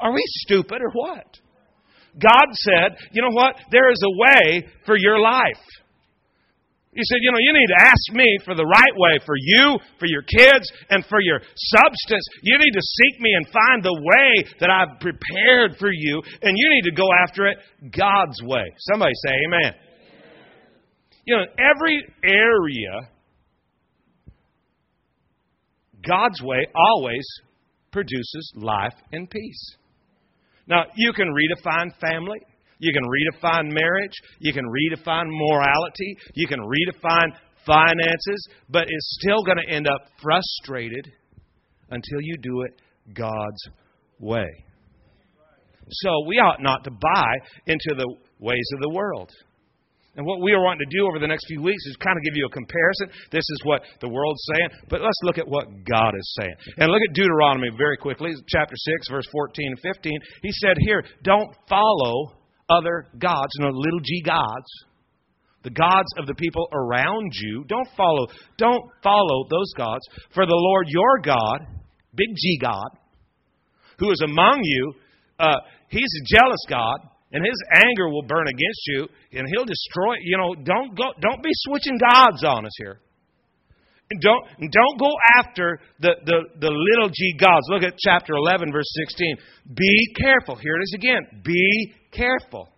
Are 0.00 0.12
we 0.12 0.22
stupid 0.46 0.80
or 0.80 0.90
what? 0.92 1.26
God 2.18 2.48
said, 2.52 2.96
you 3.12 3.22
know 3.22 3.32
what? 3.32 3.56
There 3.70 3.90
is 3.90 4.02
a 4.02 4.10
way 4.10 4.66
for 4.86 4.96
your 4.96 5.20
life. 5.20 5.62
He 6.98 7.04
said, 7.06 7.22
You 7.22 7.30
know, 7.30 7.38
you 7.38 7.52
need 7.54 7.70
to 7.78 7.86
ask 7.86 8.04
me 8.12 8.26
for 8.44 8.56
the 8.56 8.66
right 8.66 8.94
way 8.96 9.22
for 9.24 9.36
you, 9.38 9.78
for 10.00 10.06
your 10.06 10.22
kids, 10.22 10.66
and 10.90 11.06
for 11.06 11.20
your 11.20 11.38
substance. 11.54 12.26
You 12.42 12.58
need 12.58 12.72
to 12.72 12.82
seek 12.82 13.20
me 13.20 13.30
and 13.38 13.46
find 13.46 13.84
the 13.84 13.94
way 13.94 14.50
that 14.58 14.68
I've 14.68 14.98
prepared 14.98 15.78
for 15.78 15.92
you, 15.92 16.20
and 16.42 16.58
you 16.58 16.68
need 16.74 16.90
to 16.90 16.96
go 16.96 17.06
after 17.22 17.46
it 17.46 17.58
God's 17.96 18.42
way. 18.42 18.64
Somebody 18.90 19.12
say, 19.24 19.32
Amen. 19.46 19.72
You 21.24 21.36
know, 21.36 21.44
every 21.54 22.04
area, 22.24 23.10
God's 26.04 26.42
way 26.42 26.66
always 26.74 27.24
produces 27.92 28.52
life 28.56 28.94
and 29.12 29.30
peace. 29.30 29.76
Now, 30.66 30.82
you 30.96 31.12
can 31.12 31.28
redefine 31.28 31.96
family. 32.00 32.40
You 32.78 32.92
can 32.92 33.02
redefine 33.02 33.72
marriage. 33.72 34.12
You 34.38 34.52
can 34.52 34.64
redefine 34.64 35.26
morality. 35.26 36.16
You 36.34 36.46
can 36.46 36.60
redefine 36.60 37.32
finances, 37.66 38.48
but 38.68 38.84
it's 38.88 39.18
still 39.20 39.42
going 39.44 39.58
to 39.58 39.72
end 39.72 39.86
up 39.86 40.00
frustrated 40.22 41.12
until 41.90 42.20
you 42.20 42.36
do 42.40 42.62
it 42.62 42.80
God's 43.14 43.68
way. 44.18 44.64
So 45.90 46.10
we 46.26 46.36
ought 46.36 46.62
not 46.62 46.84
to 46.84 46.90
buy 46.90 47.32
into 47.66 47.94
the 47.96 48.14
ways 48.38 48.68
of 48.74 48.80
the 48.82 48.90
world. 48.90 49.30
And 50.16 50.26
what 50.26 50.42
we 50.42 50.52
are 50.52 50.60
wanting 50.60 50.84
to 50.88 50.96
do 50.96 51.06
over 51.06 51.20
the 51.20 51.28
next 51.28 51.46
few 51.46 51.62
weeks 51.62 51.86
is 51.86 51.96
kind 51.96 52.18
of 52.18 52.24
give 52.24 52.34
you 52.34 52.46
a 52.46 52.50
comparison. 52.50 53.08
This 53.30 53.46
is 53.46 53.60
what 53.62 53.82
the 54.00 54.08
world's 54.08 54.42
saying, 54.52 54.70
but 54.90 55.00
let's 55.00 55.20
look 55.22 55.38
at 55.38 55.46
what 55.46 55.66
God 55.88 56.12
is 56.18 56.36
saying. 56.40 56.54
And 56.76 56.90
look 56.90 57.00
at 57.08 57.14
Deuteronomy 57.14 57.70
very 57.78 57.96
quickly, 57.96 58.32
chapter 58.48 58.74
6, 58.74 59.08
verse 59.10 59.26
14 59.30 59.68
and 59.68 59.94
15. 59.94 60.12
He 60.42 60.50
said 60.52 60.76
here, 60.80 61.04
Don't 61.22 61.54
follow 61.68 62.32
other 62.68 63.06
gods, 63.18 63.52
know, 63.58 63.68
little 63.70 64.00
g 64.00 64.22
gods, 64.24 64.66
the 65.64 65.70
gods 65.70 66.08
of 66.18 66.26
the 66.26 66.34
people 66.34 66.68
around 66.72 67.32
you. 67.32 67.64
Don't 67.68 67.88
follow, 67.96 68.26
don't 68.56 68.82
follow 69.02 69.46
those 69.50 69.72
gods. 69.76 70.06
For 70.34 70.46
the 70.46 70.54
Lord 70.54 70.86
your 70.88 71.20
God, 71.22 71.66
big 72.14 72.28
G 72.36 72.58
God, 72.60 72.88
who 73.98 74.10
is 74.10 74.22
among 74.24 74.60
you, 74.62 74.94
uh, 75.38 75.56
he's 75.88 76.00
a 76.00 76.36
jealous 76.36 76.64
God, 76.68 77.00
and 77.32 77.44
his 77.44 77.62
anger 77.74 78.08
will 78.08 78.22
burn 78.22 78.46
against 78.48 78.80
you, 78.86 79.08
and 79.32 79.46
he'll 79.52 79.64
destroy. 79.64 80.14
You 80.22 80.38
know, 80.38 80.54
don't 80.54 80.96
go, 80.96 81.12
don't 81.20 81.42
be 81.42 81.50
switching 81.52 81.98
gods 81.98 82.44
on 82.44 82.64
us 82.64 82.72
here. 82.78 83.00
Don't, 84.08 84.44
don't 84.58 84.98
go 84.98 85.12
after 85.36 85.80
the, 86.00 86.16
the, 86.24 86.38
the 86.60 86.70
little 86.70 87.10
g 87.10 87.36
gods. 87.38 87.66
Look 87.68 87.82
at 87.82 87.98
chapter 87.98 88.34
11, 88.34 88.72
verse 88.72 88.88
16. 89.06 89.36
Be 89.76 90.14
careful. 90.16 90.56
Here 90.56 90.76
it 90.76 90.82
is 90.82 90.94
again. 90.96 91.42
Be 91.44 91.92
careful. 92.10 92.70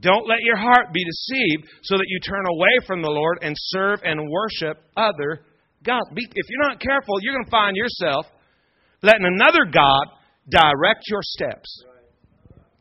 Don't 0.00 0.28
let 0.28 0.42
your 0.42 0.56
heart 0.56 0.92
be 0.92 1.04
deceived 1.04 1.66
so 1.82 1.96
that 1.96 2.04
you 2.06 2.20
turn 2.20 2.44
away 2.46 2.86
from 2.86 3.02
the 3.02 3.10
Lord 3.10 3.38
and 3.42 3.54
serve 3.58 4.00
and 4.04 4.30
worship 4.30 4.78
other 4.96 5.42
gods. 5.82 6.06
Be, 6.14 6.22
if 6.22 6.46
you're 6.48 6.68
not 6.68 6.80
careful, 6.80 7.18
you're 7.20 7.34
going 7.34 7.46
to 7.46 7.50
find 7.50 7.76
yourself 7.76 8.26
letting 9.02 9.26
another 9.26 9.64
God 9.72 10.06
direct 10.48 11.02
your 11.08 11.22
steps. 11.22 11.82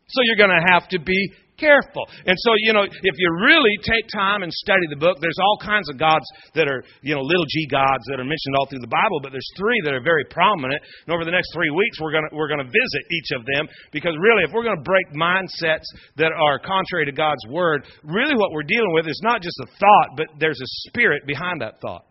So 0.09 0.21
you're 0.23 0.37
going 0.37 0.53
to 0.53 0.73
have 0.73 0.87
to 0.89 0.99
be 0.99 1.31
careful. 1.57 2.07
And 2.25 2.35
so, 2.37 2.51
you 2.59 2.73
know, 2.73 2.83
if 2.83 3.15
you 3.17 3.27
really 3.43 3.75
take 3.83 4.05
time 4.13 4.43
and 4.43 4.51
study 4.51 4.87
the 4.89 4.99
book, 4.99 5.17
there's 5.19 5.39
all 5.39 5.57
kinds 5.61 5.89
of 5.89 5.97
gods 5.97 6.25
that 6.53 6.67
are, 6.67 6.83
you 7.01 7.15
know, 7.15 7.21
little 7.21 7.45
g 7.47 7.67
gods 7.67 8.03
that 8.11 8.19
are 8.19 8.27
mentioned 8.27 8.55
all 8.59 8.67
through 8.67 8.83
the 8.83 8.91
Bible, 8.91 9.19
but 9.23 9.31
there's 9.31 9.51
three 9.57 9.79
that 9.83 9.93
are 9.93 10.03
very 10.03 10.25
prominent. 10.29 10.81
And 11.07 11.15
over 11.15 11.23
the 11.23 11.31
next 11.31 11.53
three 11.53 11.71
weeks, 11.71 11.99
we're 11.99 12.11
going 12.11 12.27
to, 12.29 12.35
we're 12.35 12.49
going 12.49 12.63
to 12.63 12.71
visit 12.71 13.03
each 13.11 13.29
of 13.35 13.45
them 13.45 13.67
because 13.91 14.13
really, 14.19 14.43
if 14.43 14.51
we're 14.51 14.65
going 14.65 14.77
to 14.77 14.87
break 14.87 15.07
mindsets 15.15 15.87
that 16.17 16.31
are 16.31 16.59
contrary 16.59 17.05
to 17.05 17.15
God's 17.15 17.43
word, 17.49 17.87
really 18.03 18.35
what 18.35 18.51
we're 18.51 18.67
dealing 18.67 18.93
with 18.93 19.07
is 19.07 19.19
not 19.23 19.41
just 19.41 19.57
a 19.63 19.67
thought, 19.79 20.09
but 20.17 20.27
there's 20.39 20.59
a 20.59 20.69
spirit 20.89 21.25
behind 21.25 21.61
that 21.61 21.79
thought. 21.81 22.05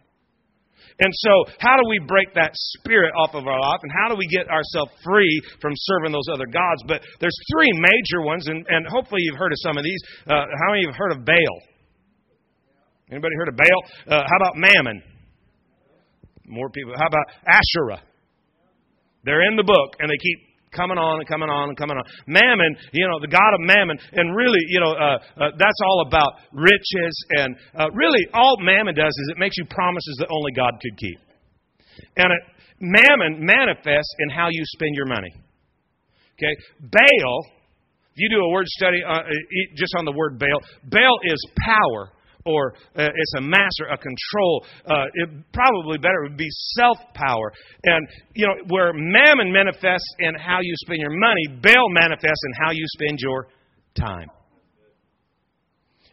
And 1.00 1.10
so, 1.10 1.50
how 1.58 1.74
do 1.74 1.88
we 1.88 1.98
break 2.06 2.34
that 2.34 2.52
spirit 2.54 3.12
off 3.18 3.34
of 3.34 3.46
our 3.46 3.58
life, 3.58 3.80
and 3.82 3.90
how 3.90 4.08
do 4.08 4.14
we 4.14 4.26
get 4.30 4.46
ourselves 4.48 4.92
free 5.02 5.40
from 5.60 5.72
serving 5.74 6.12
those 6.12 6.30
other 6.32 6.46
gods? 6.46 6.82
But 6.86 7.02
there's 7.18 7.36
three 7.50 7.70
major 7.74 8.22
ones, 8.22 8.46
and, 8.46 8.64
and 8.68 8.86
hopefully 8.86 9.22
you've 9.22 9.38
heard 9.38 9.50
of 9.50 9.58
some 9.58 9.76
of 9.76 9.82
these. 9.82 9.98
Uh, 10.26 10.46
how 10.46 10.70
many 10.70 10.86
have 10.86 10.94
heard 10.94 11.12
of 11.12 11.24
Baal? 11.24 11.58
Anybody 13.10 13.34
heard 13.36 13.48
of 13.48 13.56
Baal? 13.56 13.82
Uh, 14.06 14.22
how 14.22 14.36
about 14.36 14.54
Mammon? 14.56 15.02
More 16.46 16.70
people. 16.70 16.94
How 16.96 17.06
about 17.06 17.26
Asherah? 17.46 18.02
They're 19.24 19.48
in 19.48 19.56
the 19.56 19.64
book, 19.64 19.96
and 19.98 20.10
they 20.10 20.16
keep 20.16 20.53
coming 20.74 20.98
on 20.98 21.20
and 21.20 21.28
coming 21.28 21.48
on 21.48 21.70
and 21.70 21.78
coming 21.78 21.96
on. 21.96 22.04
Mammon, 22.26 22.76
you 22.92 23.06
know, 23.08 23.20
the 23.20 23.30
God 23.30 23.54
of 23.54 23.60
Mammon, 23.60 23.96
and 24.12 24.34
really, 24.36 24.60
you 24.68 24.80
know, 24.80 24.92
uh, 24.92 25.18
uh, 25.38 25.50
that's 25.56 25.80
all 25.86 26.04
about 26.06 26.42
riches. 26.52 27.14
And 27.38 27.56
uh, 27.78 27.90
really, 27.94 28.26
all 28.34 28.56
Mammon 28.60 28.94
does 28.94 29.14
is 29.14 29.32
it 29.32 29.38
makes 29.38 29.56
you 29.56 29.64
promises 29.70 30.16
that 30.18 30.28
only 30.30 30.52
God 30.52 30.74
could 30.82 30.96
keep. 30.98 31.18
And 32.16 32.32
it, 32.32 32.42
Mammon 32.80 33.44
manifests 33.46 34.14
in 34.18 34.30
how 34.30 34.48
you 34.50 34.62
spend 34.74 34.94
your 34.94 35.06
money. 35.06 35.32
Okay? 36.36 36.54
Baal, 36.80 37.46
if 38.12 38.18
you 38.18 38.28
do 38.28 38.42
a 38.42 38.50
word 38.50 38.66
study 38.66 38.98
uh, 39.06 39.22
just 39.76 39.94
on 39.98 40.04
the 40.04 40.12
word 40.12 40.38
Baal, 40.38 40.60
Baal 40.90 41.18
is 41.24 41.46
power 41.64 42.10
or 42.44 42.74
uh, 42.96 43.08
it's 43.08 43.34
a 43.38 43.40
master, 43.40 43.86
a 43.90 43.98
control. 43.98 44.66
Uh, 44.86 45.04
it 45.14 45.28
probably 45.52 45.98
better 45.98 46.22
would 46.22 46.36
be 46.36 46.48
self 46.76 46.98
power. 47.14 47.52
And, 47.84 48.06
you 48.34 48.46
know, 48.46 48.54
where 48.68 48.92
mammon 48.94 49.52
manifests 49.52 50.08
in 50.18 50.34
how 50.34 50.58
you 50.60 50.74
spend 50.76 51.00
your 51.00 51.16
money, 51.16 51.60
Baal 51.62 51.88
manifests 51.90 52.44
in 52.44 52.64
how 52.64 52.72
you 52.72 52.84
spend 52.88 53.18
your 53.20 53.48
time. 53.98 54.28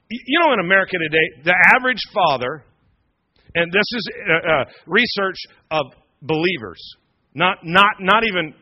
You 0.09 0.39
know, 0.41 0.53
in 0.53 0.59
America 0.59 0.97
today, 0.99 1.43
the 1.45 1.55
average 1.77 2.01
father, 2.13 2.65
and 3.55 3.71
this 3.71 3.85
is 3.95 4.09
uh, 4.27 4.51
uh, 4.51 4.65
research 4.85 5.37
of 5.71 5.85
believers, 6.21 6.81
not, 7.33 7.59
not, 7.63 7.95
not 7.99 8.23
even 8.27 8.53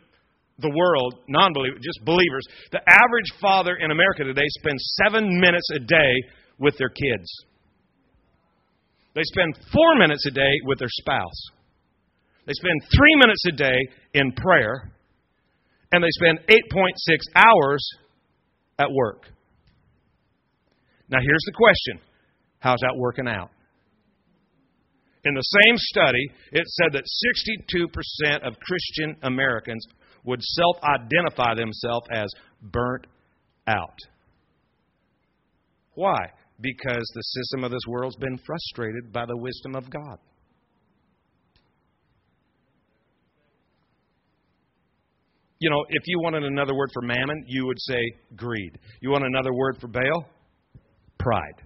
the 0.59 0.69
world, 0.69 1.15
non 1.27 1.53
believers, 1.53 1.79
just 1.81 2.05
believers. 2.05 2.45
The 2.71 2.81
average 2.87 3.31
father 3.41 3.77
in 3.77 3.91
America 3.91 4.23
today 4.23 4.45
spends 4.59 4.83
seven 5.03 5.39
minutes 5.39 5.67
a 5.75 5.79
day 5.79 6.13
with 6.59 6.77
their 6.77 6.89
kids. 6.89 7.45
They 9.15 9.23
spend 9.23 9.57
four 9.73 9.95
minutes 9.97 10.25
a 10.27 10.31
day 10.31 10.53
with 10.65 10.79
their 10.79 10.89
spouse. 10.89 11.41
They 12.45 12.53
spend 12.53 12.81
three 12.83 13.15
minutes 13.15 13.43
a 13.47 13.51
day 13.51 13.77
in 14.13 14.31
prayer. 14.33 14.91
And 15.91 16.03
they 16.03 16.09
spend 16.11 16.39
8.6 16.47 17.17
hours 17.35 17.89
at 18.77 18.91
work. 18.91 19.23
Now, 21.09 21.19
here's 21.21 21.43
the 21.45 21.53
question 21.53 22.05
How's 22.59 22.79
that 22.81 22.95
working 22.95 23.27
out? 23.27 23.49
In 25.25 25.33
the 25.33 25.41
same 25.41 25.75
study, 25.77 26.31
it 26.53 26.65
said 26.67 26.93
that 26.93 27.03
62% 28.23 28.47
of 28.47 28.53
Christian 28.59 29.17
Americans 29.23 29.85
would 30.23 30.41
self 30.41 30.77
identify 30.83 31.55
themselves 31.55 32.07
as 32.11 32.27
burnt 32.61 33.05
out. 33.67 33.97
Why? 35.93 36.31
Because 36.61 37.09
the 37.15 37.21
system 37.21 37.63
of 37.63 37.71
this 37.71 37.85
world's 37.87 38.17
been 38.17 38.37
frustrated 38.45 39.13
by 39.13 39.25
the 39.25 39.37
wisdom 39.37 39.75
of 39.75 39.89
God. 39.89 40.17
You 45.59 45.69
know, 45.69 45.83
if 45.89 46.03
you 46.05 46.19
wanted 46.21 46.43
another 46.43 46.73
word 46.73 46.89
for 46.93 47.01
mammon, 47.01 47.43
you 47.47 47.65
would 47.65 47.79
say 47.79 47.99
greed. 48.35 48.77
You 49.01 49.11
want 49.11 49.25
another 49.25 49.53
word 49.53 49.77
for 49.81 49.87
Baal? 49.87 50.25
Pride. 51.17 51.63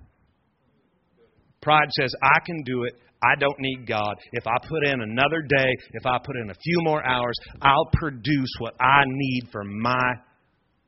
Pride 1.61 1.87
says, 1.91 2.11
I 2.23 2.39
can 2.45 2.63
do 2.63 2.83
it. 2.83 2.93
I 3.23 3.35
don't 3.39 3.59
need 3.59 3.87
God. 3.87 4.15
If 4.33 4.45
I 4.47 4.57
put 4.67 4.83
in 4.85 4.99
another 4.99 5.41
day, 5.41 5.69
if 5.93 6.05
I 6.05 6.17
put 6.23 6.35
in 6.35 6.49
a 6.49 6.55
few 6.55 6.77
more 6.81 7.05
hours, 7.07 7.35
I'll 7.61 7.89
produce 7.93 8.49
what 8.59 8.73
I 8.81 9.03
need 9.05 9.43
for 9.51 9.63
my 9.63 10.13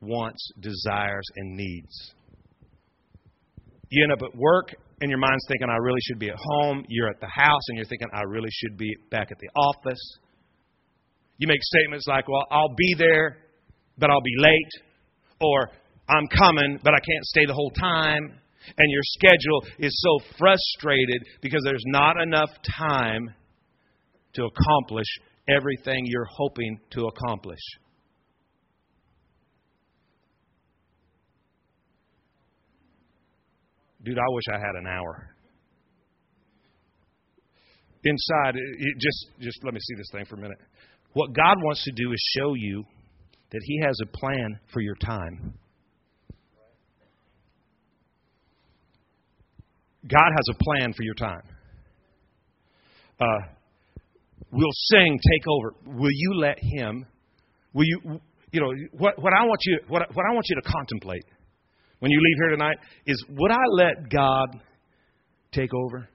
wants, 0.02 0.52
desires, 0.60 1.24
and 1.36 1.56
needs. 1.56 2.12
You 3.90 4.04
end 4.04 4.12
up 4.12 4.22
at 4.22 4.36
work 4.36 4.74
and 5.00 5.10
your 5.10 5.18
mind's 5.18 5.44
thinking, 5.48 5.68
I 5.68 5.76
really 5.76 6.00
should 6.02 6.18
be 6.18 6.28
at 6.28 6.36
home. 6.38 6.84
You're 6.88 7.08
at 7.08 7.20
the 7.20 7.28
house 7.28 7.62
and 7.68 7.76
you're 7.76 7.86
thinking, 7.86 8.08
I 8.12 8.22
really 8.22 8.50
should 8.50 8.76
be 8.76 8.94
back 9.10 9.28
at 9.30 9.38
the 9.38 9.48
office. 9.54 10.18
You 11.38 11.48
make 11.48 11.62
statements 11.62 12.06
like, 12.08 12.28
Well, 12.28 12.46
I'll 12.50 12.74
be 12.76 12.94
there, 12.98 13.38
but 13.98 14.10
I'll 14.10 14.22
be 14.22 14.36
late. 14.38 14.82
Or, 15.40 15.70
I'm 16.08 16.26
coming, 16.28 16.78
but 16.82 16.94
I 16.94 16.98
can't 16.98 17.24
stay 17.24 17.46
the 17.46 17.52
whole 17.52 17.70
time 17.70 18.38
and 18.78 18.90
your 18.90 19.02
schedule 19.02 19.64
is 19.78 19.94
so 20.00 20.18
frustrated 20.38 21.22
because 21.42 21.62
there's 21.64 21.84
not 21.86 22.20
enough 22.20 22.50
time 22.78 23.28
to 24.34 24.44
accomplish 24.44 25.06
everything 25.48 26.04
you're 26.06 26.28
hoping 26.30 26.78
to 26.90 27.06
accomplish. 27.06 27.60
Dude, 34.06 34.18
I 34.18 34.30
wish 34.30 34.44
I 34.54 34.58
had 34.58 34.76
an 34.76 34.86
hour. 34.86 35.34
Inside, 38.04 38.54
it 38.54 38.98
just 39.00 39.26
just 39.40 39.58
let 39.64 39.74
me 39.74 39.80
see 39.80 39.96
this 39.96 40.06
thing 40.12 40.24
for 40.26 40.36
a 40.36 40.40
minute. 40.40 40.58
What 41.14 41.32
God 41.32 41.56
wants 41.64 41.82
to 41.82 41.90
do 41.90 42.12
is 42.12 42.32
show 42.38 42.54
you 42.54 42.84
that 43.50 43.60
He 43.64 43.80
has 43.84 43.98
a 44.04 44.06
plan 44.16 44.60
for 44.72 44.80
your 44.80 44.94
time. 45.04 45.54
God 50.08 50.30
has 50.36 50.46
a 50.52 50.62
plan 50.62 50.92
for 50.92 51.02
your 51.02 51.14
time. 51.14 51.42
Uh, 53.18 53.38
we'll 54.52 54.68
sing, 54.72 55.18
take 55.32 55.48
over. 55.48 55.98
Will 55.98 56.12
you 56.12 56.34
let 56.36 56.58
Him? 56.60 57.06
Will 57.72 57.86
you? 57.86 58.20
You 58.52 58.60
know 58.60 58.72
what? 58.92 59.20
What 59.20 59.32
I 59.32 59.44
want 59.46 59.58
you. 59.64 59.80
What, 59.88 60.02
what 60.14 60.24
I 60.30 60.32
want 60.32 60.46
you 60.48 60.60
to 60.62 60.70
contemplate 60.70 61.24
when 62.00 62.10
you 62.10 62.20
leave 62.20 62.36
here 62.36 62.50
tonight 62.50 62.76
is: 63.06 63.24
Would 63.28 63.50
I 63.50 63.64
let 63.72 64.10
God 64.10 64.60
take 65.52 65.70
over? 65.74 66.08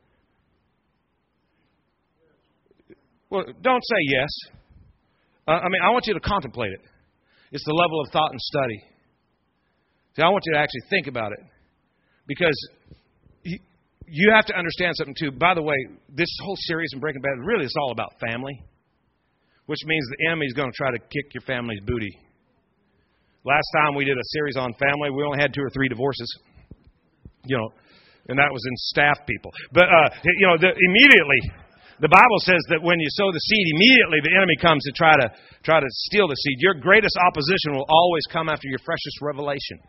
Well, 3.30 3.46
don't 3.62 3.84
say 3.84 3.98
yes. 4.10 4.30
Uh, 5.48 5.52
I 5.52 5.70
mean, 5.70 5.82
I 5.82 5.90
want 5.92 6.06
you 6.06 6.14
to 6.14 6.20
contemplate 6.20 6.72
it. 6.74 6.82
It's 7.52 7.64
the 7.66 7.74
level 7.74 8.02
of 8.02 8.12
thought 8.12 8.32
and 8.32 8.40
study. 8.40 8.84
See, 10.16 10.22
I 10.22 10.30
want 10.30 10.44
you 10.46 10.54
to 10.54 10.60
actually 10.60 10.84
think 10.90 11.08
about 11.08 11.32
it 11.32 11.40
because 12.28 12.56
you 14.14 14.32
have 14.36 14.46
to 14.46 14.58
understand 14.58 14.96
something 14.98 15.16
too. 15.18 15.32
By 15.32 15.54
the 15.54 15.62
way, 15.62 15.76
this 16.10 16.28
whole 16.44 16.58
series 16.68 16.90
in 16.94 17.00
Breaking 17.00 17.22
Bad 17.22 17.46
really 17.46 17.66
is 17.66 17.74
all 17.80 17.92
about 17.92 18.12
family, 18.20 18.62
which 19.66 19.80
means 19.86 20.06
the 20.20 20.28
enemy 20.28 20.46
is 20.46 20.54
going 20.54 20.70
to 20.70 20.76
try 20.76 20.92
to 20.92 21.00
kick 21.00 21.34
your 21.34 21.42
family's 21.42 21.80
booty. 21.86 22.12
Last 23.44 23.66
time 23.74 23.96
we 23.96 24.06
did 24.06 24.18
a 24.18 24.28
series 24.38 24.56
on 24.58 24.74
family, 24.78 25.10
we 25.10 25.24
only 25.26 25.42
had 25.42 25.54
two 25.54 25.66
or 25.66 25.70
three 25.74 25.90
divorces. 25.90 26.30
You 27.46 27.58
know, 27.58 27.70
and 28.30 28.38
that 28.38 28.54
was 28.54 28.62
in 28.62 28.76
staff 28.94 29.18
people. 29.26 29.50
But 29.74 29.90
uh, 29.90 30.10
you 30.38 30.46
know, 30.46 30.58
the, 30.62 30.70
immediately 30.70 31.42
the 32.02 32.10
Bible 32.10 32.42
says 32.46 32.62
that 32.74 32.82
when 32.82 32.98
you 33.02 33.10
sow 33.14 33.30
the 33.34 33.42
seed, 33.42 33.66
immediately 33.78 34.22
the 34.22 34.34
enemy 34.38 34.58
comes 34.62 34.82
to 34.86 34.94
try 34.94 35.14
to 35.18 35.28
try 35.66 35.82
to 35.82 35.90
steal 36.10 36.30
the 36.30 36.38
seed. 36.38 36.58
Your 36.62 36.78
greatest 36.78 37.18
opposition 37.18 37.74
will 37.74 37.86
always 37.90 38.26
come 38.30 38.50
after 38.50 38.70
your 38.70 38.82
freshest 38.86 39.18
revelation. 39.22 39.82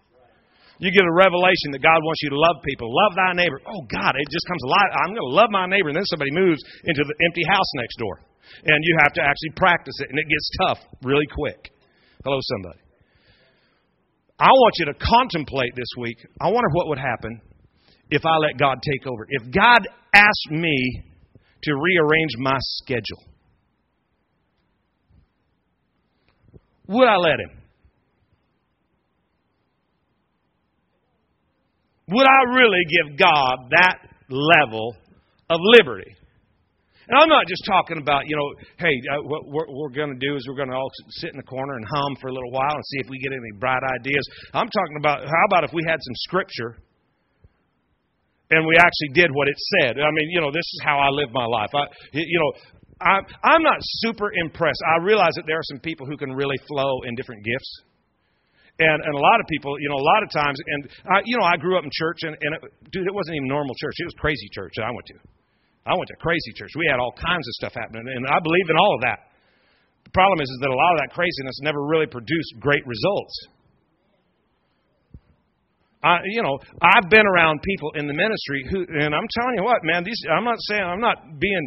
You 0.80 0.90
get 0.90 1.04
a 1.06 1.14
revelation 1.14 1.70
that 1.76 1.84
God 1.84 2.00
wants 2.02 2.20
you 2.24 2.30
to 2.32 2.40
love 2.40 2.58
people. 2.64 2.90
Love 2.90 3.14
thy 3.14 3.32
neighbor. 3.38 3.60
Oh, 3.64 3.86
God, 3.86 4.18
it 4.18 4.28
just 4.32 4.48
comes 4.50 4.64
alive. 4.66 4.90
I'm 4.98 5.14
going 5.14 5.28
to 5.30 5.36
love 5.36 5.48
my 5.54 5.64
neighbor. 5.68 5.88
And 5.88 5.96
then 5.96 6.08
somebody 6.10 6.32
moves 6.34 6.58
into 6.84 7.06
the 7.06 7.14
empty 7.22 7.44
house 7.46 7.70
next 7.78 7.96
door. 8.02 8.18
And 8.66 8.76
you 8.82 8.98
have 9.04 9.12
to 9.14 9.22
actually 9.22 9.54
practice 9.54 9.94
it. 10.02 10.10
And 10.10 10.18
it 10.18 10.26
gets 10.26 10.48
tough 10.58 10.80
really 11.06 11.28
quick. 11.30 11.70
Hello, 12.24 12.40
somebody. 12.42 12.82
I 14.42 14.48
want 14.48 14.74
you 14.80 14.86
to 14.86 14.94
contemplate 14.94 15.70
this 15.76 15.86
week. 15.96 16.18
I 16.40 16.50
wonder 16.50 16.68
what 16.72 16.88
would 16.88 16.98
happen 16.98 17.40
if 18.10 18.26
I 18.26 18.38
let 18.38 18.58
God 18.58 18.78
take 18.82 19.06
over. 19.06 19.24
If 19.28 19.54
God 19.54 19.86
asked 20.12 20.50
me 20.50 21.04
to 21.62 21.72
rearrange 21.72 22.32
my 22.38 22.56
schedule, 22.58 23.22
would 26.88 27.06
I 27.06 27.16
let 27.18 27.38
Him? 27.38 27.56
Would 32.08 32.26
I 32.26 32.56
really 32.56 32.82
give 32.90 33.16
God 33.16 33.70
that 33.70 33.98
level 34.28 34.96
of 35.48 35.60
liberty? 35.78 36.16
And 37.12 37.20
I'm 37.20 37.28
not 37.28 37.44
just 37.44 37.60
talking 37.68 38.00
about, 38.00 38.24
you 38.24 38.32
know, 38.32 38.48
hey, 38.80 38.96
uh, 39.12 39.20
what 39.28 39.44
we're, 39.44 39.68
we're 39.68 39.92
going 39.92 40.16
to 40.16 40.16
do 40.16 40.32
is 40.32 40.48
we're 40.48 40.56
going 40.56 40.72
to 40.72 40.80
all 40.80 40.88
sit 41.20 41.28
in 41.28 41.36
the 41.36 41.44
corner 41.44 41.76
and 41.76 41.84
hum 41.84 42.16
for 42.24 42.32
a 42.32 42.32
little 42.32 42.50
while 42.50 42.72
and 42.72 42.84
see 42.88 43.04
if 43.04 43.08
we 43.12 43.20
get 43.20 43.36
any 43.36 43.52
bright 43.60 43.84
ideas. 44.00 44.24
I'm 44.56 44.72
talking 44.72 44.96
about 44.96 45.20
how 45.20 45.44
about 45.44 45.68
if 45.68 45.76
we 45.76 45.84
had 45.84 46.00
some 46.00 46.16
scripture 46.24 46.80
and 48.48 48.64
we 48.64 48.80
actually 48.80 49.12
did 49.12 49.28
what 49.28 49.44
it 49.44 49.60
said? 49.76 50.00
I 50.00 50.08
mean, 50.08 50.32
you 50.32 50.40
know, 50.40 50.48
this 50.48 50.64
is 50.64 50.80
how 50.88 50.96
I 50.96 51.12
live 51.12 51.28
my 51.36 51.44
life. 51.44 51.68
I, 51.76 51.84
you 52.16 52.40
know, 52.40 52.50
I, 53.04 53.20
I'm 53.44 53.62
not 53.62 53.76
super 54.00 54.32
impressed. 54.32 54.80
I 54.96 55.04
realize 55.04 55.36
that 55.36 55.44
there 55.44 55.60
are 55.60 55.68
some 55.68 55.80
people 55.80 56.06
who 56.06 56.16
can 56.16 56.32
really 56.32 56.56
flow 56.64 57.04
in 57.04 57.14
different 57.14 57.44
gifts. 57.44 57.70
And, 58.80 59.04
and 59.04 59.12
a 59.12 59.20
lot 59.20 59.36
of 59.36 59.44
people, 59.52 59.76
you 59.84 59.92
know, 59.92 60.00
a 60.00 60.06
lot 60.16 60.22
of 60.24 60.30
times, 60.32 60.56
and 60.64 60.88
I, 61.12 61.20
you 61.28 61.36
know, 61.36 61.44
I 61.44 61.60
grew 61.60 61.76
up 61.76 61.84
in 61.84 61.90
church, 61.92 62.24
and, 62.24 62.40
and 62.40 62.56
it, 62.56 62.60
dude, 62.88 63.04
it 63.04 63.12
wasn't 63.12 63.36
even 63.36 63.48
normal 63.48 63.74
church. 63.76 64.00
It 64.00 64.08
was 64.08 64.16
crazy 64.16 64.48
church 64.48 64.72
that 64.80 64.88
I 64.88 64.90
went 64.96 65.04
to. 65.12 65.41
I 65.86 65.94
went 65.98 66.06
to 66.08 66.16
crazy 66.22 66.52
church. 66.54 66.70
We 66.78 66.86
had 66.86 67.00
all 67.02 67.12
kinds 67.18 67.42
of 67.42 67.54
stuff 67.58 67.74
happening, 67.74 68.06
and 68.06 68.26
I 68.26 68.38
believe 68.38 68.70
in 68.70 68.76
all 68.78 68.94
of 68.94 69.02
that. 69.02 69.34
The 70.04 70.14
problem 70.14 70.38
is, 70.40 70.48
is 70.50 70.58
that 70.62 70.70
a 70.70 70.78
lot 70.78 70.92
of 70.94 70.98
that 71.02 71.10
craziness 71.14 71.58
never 71.62 71.82
really 71.82 72.06
produced 72.06 72.54
great 72.60 72.86
results. 72.86 73.34
I, 76.02 76.18
you 76.26 76.42
know, 76.42 76.58
I've 76.82 77.08
been 77.10 77.26
around 77.26 77.62
people 77.62 77.94
in 77.94 78.10
the 78.10 78.12
ministry 78.12 78.66
who, 78.66 78.82
and 78.82 79.14
I'm 79.14 79.28
telling 79.38 79.54
you 79.54 79.62
what, 79.62 79.78
man, 79.86 80.02
these, 80.02 80.18
I'm 80.26 80.42
not 80.42 80.58
saying, 80.66 80.82
I'm 80.82 81.00
not 81.00 81.38
being, 81.38 81.62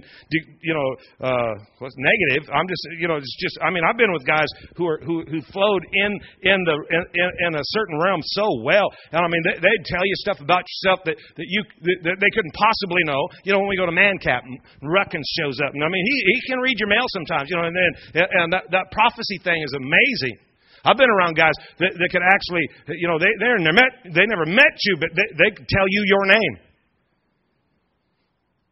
you 0.60 0.76
know, 0.76 0.90
uh, 1.24 1.54
what's 1.80 1.96
negative. 1.96 2.52
I'm 2.52 2.68
just, 2.68 2.84
you 3.00 3.08
know, 3.08 3.16
it's 3.16 3.36
just, 3.40 3.58
I 3.64 3.72
mean, 3.72 3.88
I've 3.88 3.96
been 3.96 4.12
with 4.12 4.28
guys 4.28 4.48
who 4.76 4.88
are, 4.88 5.00
who, 5.08 5.24
who 5.24 5.40
flowed 5.56 5.84
in, 5.88 6.12
in 6.44 6.60
the, 6.68 6.76
in, 6.76 7.30
in 7.48 7.56
a 7.56 7.64
certain 7.64 7.96
realm 8.04 8.20
so 8.36 8.60
well. 8.64 8.92
And 9.16 9.24
I 9.24 9.28
mean, 9.32 9.42
they, 9.48 9.56
they'd 9.56 9.86
tell 9.88 10.04
you 10.04 10.16
stuff 10.20 10.44
about 10.44 10.68
yourself 10.68 11.00
that, 11.08 11.16
that 11.16 11.48
you, 11.48 11.64
that 12.04 12.18
they 12.20 12.32
couldn't 12.36 12.56
possibly 12.60 13.08
know. 13.08 13.24
You 13.48 13.54
know, 13.54 13.60
when 13.60 13.72
we 13.72 13.80
go 13.80 13.88
to 13.88 13.96
ManCap 13.96 14.44
Ruckins 14.84 15.28
shows 15.40 15.64
up, 15.64 15.72
and 15.72 15.84
I 15.84 15.88
mean, 15.88 16.04
he, 16.04 16.16
he 16.28 16.38
can 16.52 16.60
read 16.60 16.76
your 16.76 16.90
mail 16.90 17.08
sometimes, 17.16 17.48
you 17.50 17.56
know, 17.56 17.72
and 17.72 17.76
then, 17.76 18.28
and 18.36 18.52
that, 18.52 18.68
that 18.72 18.92
prophecy 18.92 19.40
thing 19.44 19.64
is 19.64 19.72
amazing. 19.72 20.44
I've 20.86 20.98
been 20.98 21.10
around 21.10 21.34
guys 21.34 21.58
that, 21.82 21.98
that 21.98 22.10
can 22.14 22.22
actually, 22.22 22.70
you 23.02 23.10
know, 23.10 23.18
they, 23.18 23.34
they're 23.42 23.58
never 23.58 23.74
met, 23.74 23.92
they 24.06 24.26
never 24.30 24.46
met 24.46 24.78
you, 24.86 24.98
but 25.02 25.10
they, 25.18 25.28
they 25.34 25.50
tell 25.50 25.88
you 25.90 26.02
your 26.06 26.26
name. 26.30 26.54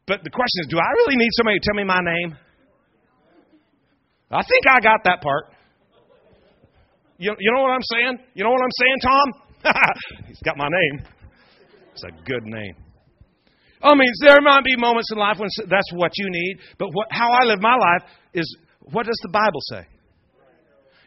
But 0.05 0.23
the 0.23 0.29
question 0.29 0.61
is, 0.61 0.67
do 0.69 0.77
I 0.77 0.89
really 1.03 1.17
need 1.17 1.31
somebody 1.33 1.57
to 1.59 1.63
tell 1.65 1.75
me 1.75 1.83
my 1.83 2.01
name? 2.03 2.37
I 4.29 4.43
think 4.43 4.63
I 4.69 4.79
got 4.79 5.03
that 5.05 5.21
part. 5.21 5.53
You, 7.17 7.33
you 7.39 7.51
know 7.55 7.61
what 7.61 7.71
I'm 7.71 7.87
saying? 7.93 8.17
You 8.33 8.43
know 8.43 8.51
what 8.51 8.61
I'm 8.61 8.77
saying, 8.77 8.99
Tom? 9.01 9.27
He's 10.27 10.41
got 10.43 10.57
my 10.57 10.67
name. 10.67 11.05
It's 11.93 12.03
a 12.03 12.11
good 12.25 12.43
name. 12.43 12.75
I 13.81 13.95
mean, 13.95 14.11
there 14.21 14.41
might 14.41 14.63
be 14.63 14.75
moments 14.77 15.09
in 15.11 15.17
life 15.17 15.37
when 15.39 15.49
that's 15.69 15.91
what 15.93 16.11
you 16.15 16.27
need, 16.29 16.57
but 16.77 16.89
what, 16.93 17.07
how 17.11 17.31
I 17.31 17.43
live 17.43 17.61
my 17.61 17.75
life 17.75 18.09
is 18.33 18.45
what 18.79 19.05
does 19.05 19.19
the 19.23 19.29
Bible 19.29 19.59
say? 19.71 19.92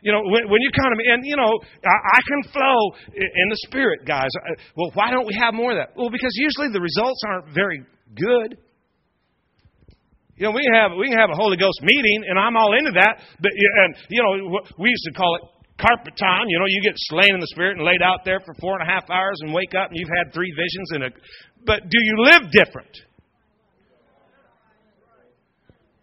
You 0.07 0.15
know, 0.15 0.23
when, 0.23 0.47
when 0.47 0.63
you 0.63 0.71
come 0.71 0.87
to 0.87 0.95
me, 0.95 1.11
and 1.11 1.27
you 1.27 1.35
know, 1.35 1.51
I, 1.83 1.97
I 2.15 2.21
can 2.31 2.39
flow 2.55 2.79
in 3.11 3.47
the 3.51 3.59
spirit, 3.67 4.07
guys. 4.07 4.31
Uh, 4.39 4.55
well, 4.79 4.95
why 4.95 5.11
don't 5.11 5.27
we 5.27 5.35
have 5.35 5.51
more 5.51 5.75
of 5.75 5.83
that? 5.83 5.99
Well, 5.99 6.15
because 6.15 6.31
usually 6.39 6.71
the 6.71 6.79
results 6.79 7.19
aren't 7.27 7.51
very 7.51 7.83
good. 8.15 8.55
You 10.39 10.47
know, 10.47 10.55
we 10.55 10.63
have 10.71 10.95
we 10.95 11.11
can 11.11 11.19
have 11.19 11.35
a 11.35 11.35
Holy 11.35 11.59
Ghost 11.59 11.83
meeting, 11.83 12.23
and 12.31 12.39
I'm 12.39 12.55
all 12.55 12.79
into 12.79 12.95
that. 12.95 13.19
But 13.43 13.51
and 13.51 13.97
you 14.07 14.23
know, 14.23 14.63
we 14.79 14.95
used 14.95 15.11
to 15.11 15.13
call 15.19 15.43
it 15.43 15.43
carpet 15.83 16.15
time. 16.15 16.47
You 16.47 16.63
know, 16.63 16.71
you 16.71 16.87
get 16.87 16.95
slain 17.11 17.35
in 17.35 17.41
the 17.43 17.51
spirit 17.51 17.75
and 17.75 17.83
laid 17.83 18.01
out 18.01 18.23
there 18.23 18.39
for 18.47 18.55
four 18.63 18.79
and 18.79 18.87
a 18.87 18.93
half 18.93 19.11
hours 19.11 19.43
and 19.43 19.53
wake 19.53 19.75
up 19.75 19.91
and 19.91 19.99
you've 19.99 20.15
had 20.23 20.33
three 20.33 20.55
visions 20.55 20.89
and 20.95 21.03
a. 21.03 21.11
But 21.67 21.91
do 21.91 21.99
you 21.99 22.15
live 22.23 22.53
different? 22.55 22.95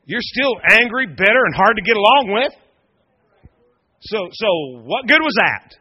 You're 0.04 0.28
still 0.36 0.60
angry, 0.76 1.08
bitter, 1.08 1.44
and 1.48 1.56
hard 1.56 1.80
to 1.80 1.84
get 1.88 1.96
along 1.96 2.36
with. 2.36 2.52
So, 4.06 4.28
so 4.32 4.48
what 4.84 5.08
good 5.08 5.22
was 5.22 5.36
that? 5.40 5.76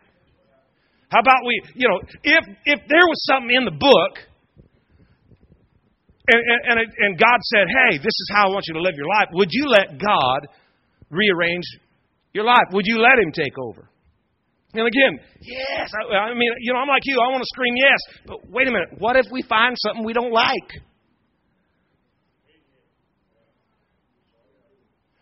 How 1.11 1.21
about 1.21 1.45
we, 1.45 1.61
you 1.75 1.89
know, 1.89 2.01
if 2.23 2.45
if 2.65 2.81
there 2.89 3.05
was 3.05 3.21
something 3.27 3.55
in 3.55 3.65
the 3.65 3.77
book, 3.77 4.13
and 6.29 6.41
and, 6.41 6.79
and, 6.81 7.19
God 7.19 7.39
said, 7.53 7.67
"Hey, 7.69 7.99
this 7.99 8.07
is 8.07 8.31
how 8.33 8.49
I 8.49 8.51
want 8.51 8.65
you 8.69 8.75
to 8.75 8.81
live 8.81 8.95
your 8.97 9.09
life," 9.09 9.29
would 9.33 9.49
you 9.51 9.67
let 9.69 9.99
God 9.99 10.49
rearrange 11.11 11.65
your 12.33 12.45
life? 12.45 12.65
Would 12.73 12.87
you 12.87 12.99
let 12.99 13.19
Him 13.19 13.33
take 13.33 13.59
over? 13.59 13.89
And 14.73 14.87
again, 14.87 15.21
yes. 15.43 15.91
I, 15.93 16.33
I 16.33 16.35
mean, 16.35 16.49
you 16.61 16.73
know, 16.73 16.79
I'm 16.79 16.89
like 16.89 17.03
you. 17.05 17.19
I 17.21 17.29
want 17.31 17.43
to 17.43 17.51
scream 17.53 17.75
yes, 17.77 18.01
but 18.27 18.49
wait 18.49 18.69
a 18.69 18.71
minute. 18.71 18.89
What 18.99 19.17
if 19.17 19.27
we 19.31 19.43
find 19.43 19.77
something 19.77 20.05
we 20.05 20.15
don't 20.15 20.33
like? 20.33 20.81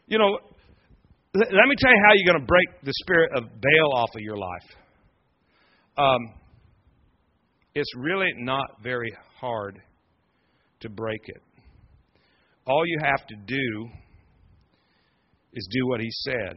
You 0.07 0.19
know, 0.19 0.39
let 1.35 1.69
me 1.69 1.75
tell 1.79 1.91
you 1.91 2.03
how 2.07 2.13
you're 2.15 2.33
going 2.33 2.41
to 2.41 2.47
break 2.47 2.83
the 2.83 2.93
spirit 3.03 3.31
of 3.37 3.45
Baal 3.45 3.95
off 3.95 4.11
of 4.17 4.21
your 4.21 4.37
life. 4.37 4.77
Um, 5.97 6.35
it's 7.75 7.91
really 7.97 8.31
not 8.39 8.67
very 8.83 9.13
hard 9.41 9.81
to 10.81 10.89
break 10.89 11.21
it. 11.27 11.43
All 12.67 12.83
you 12.85 12.99
have 13.03 13.27
to 13.27 13.37
do 13.47 13.89
is 15.53 15.69
do 15.71 15.87
what 15.89 16.01
he 16.01 16.09
said. 16.11 16.57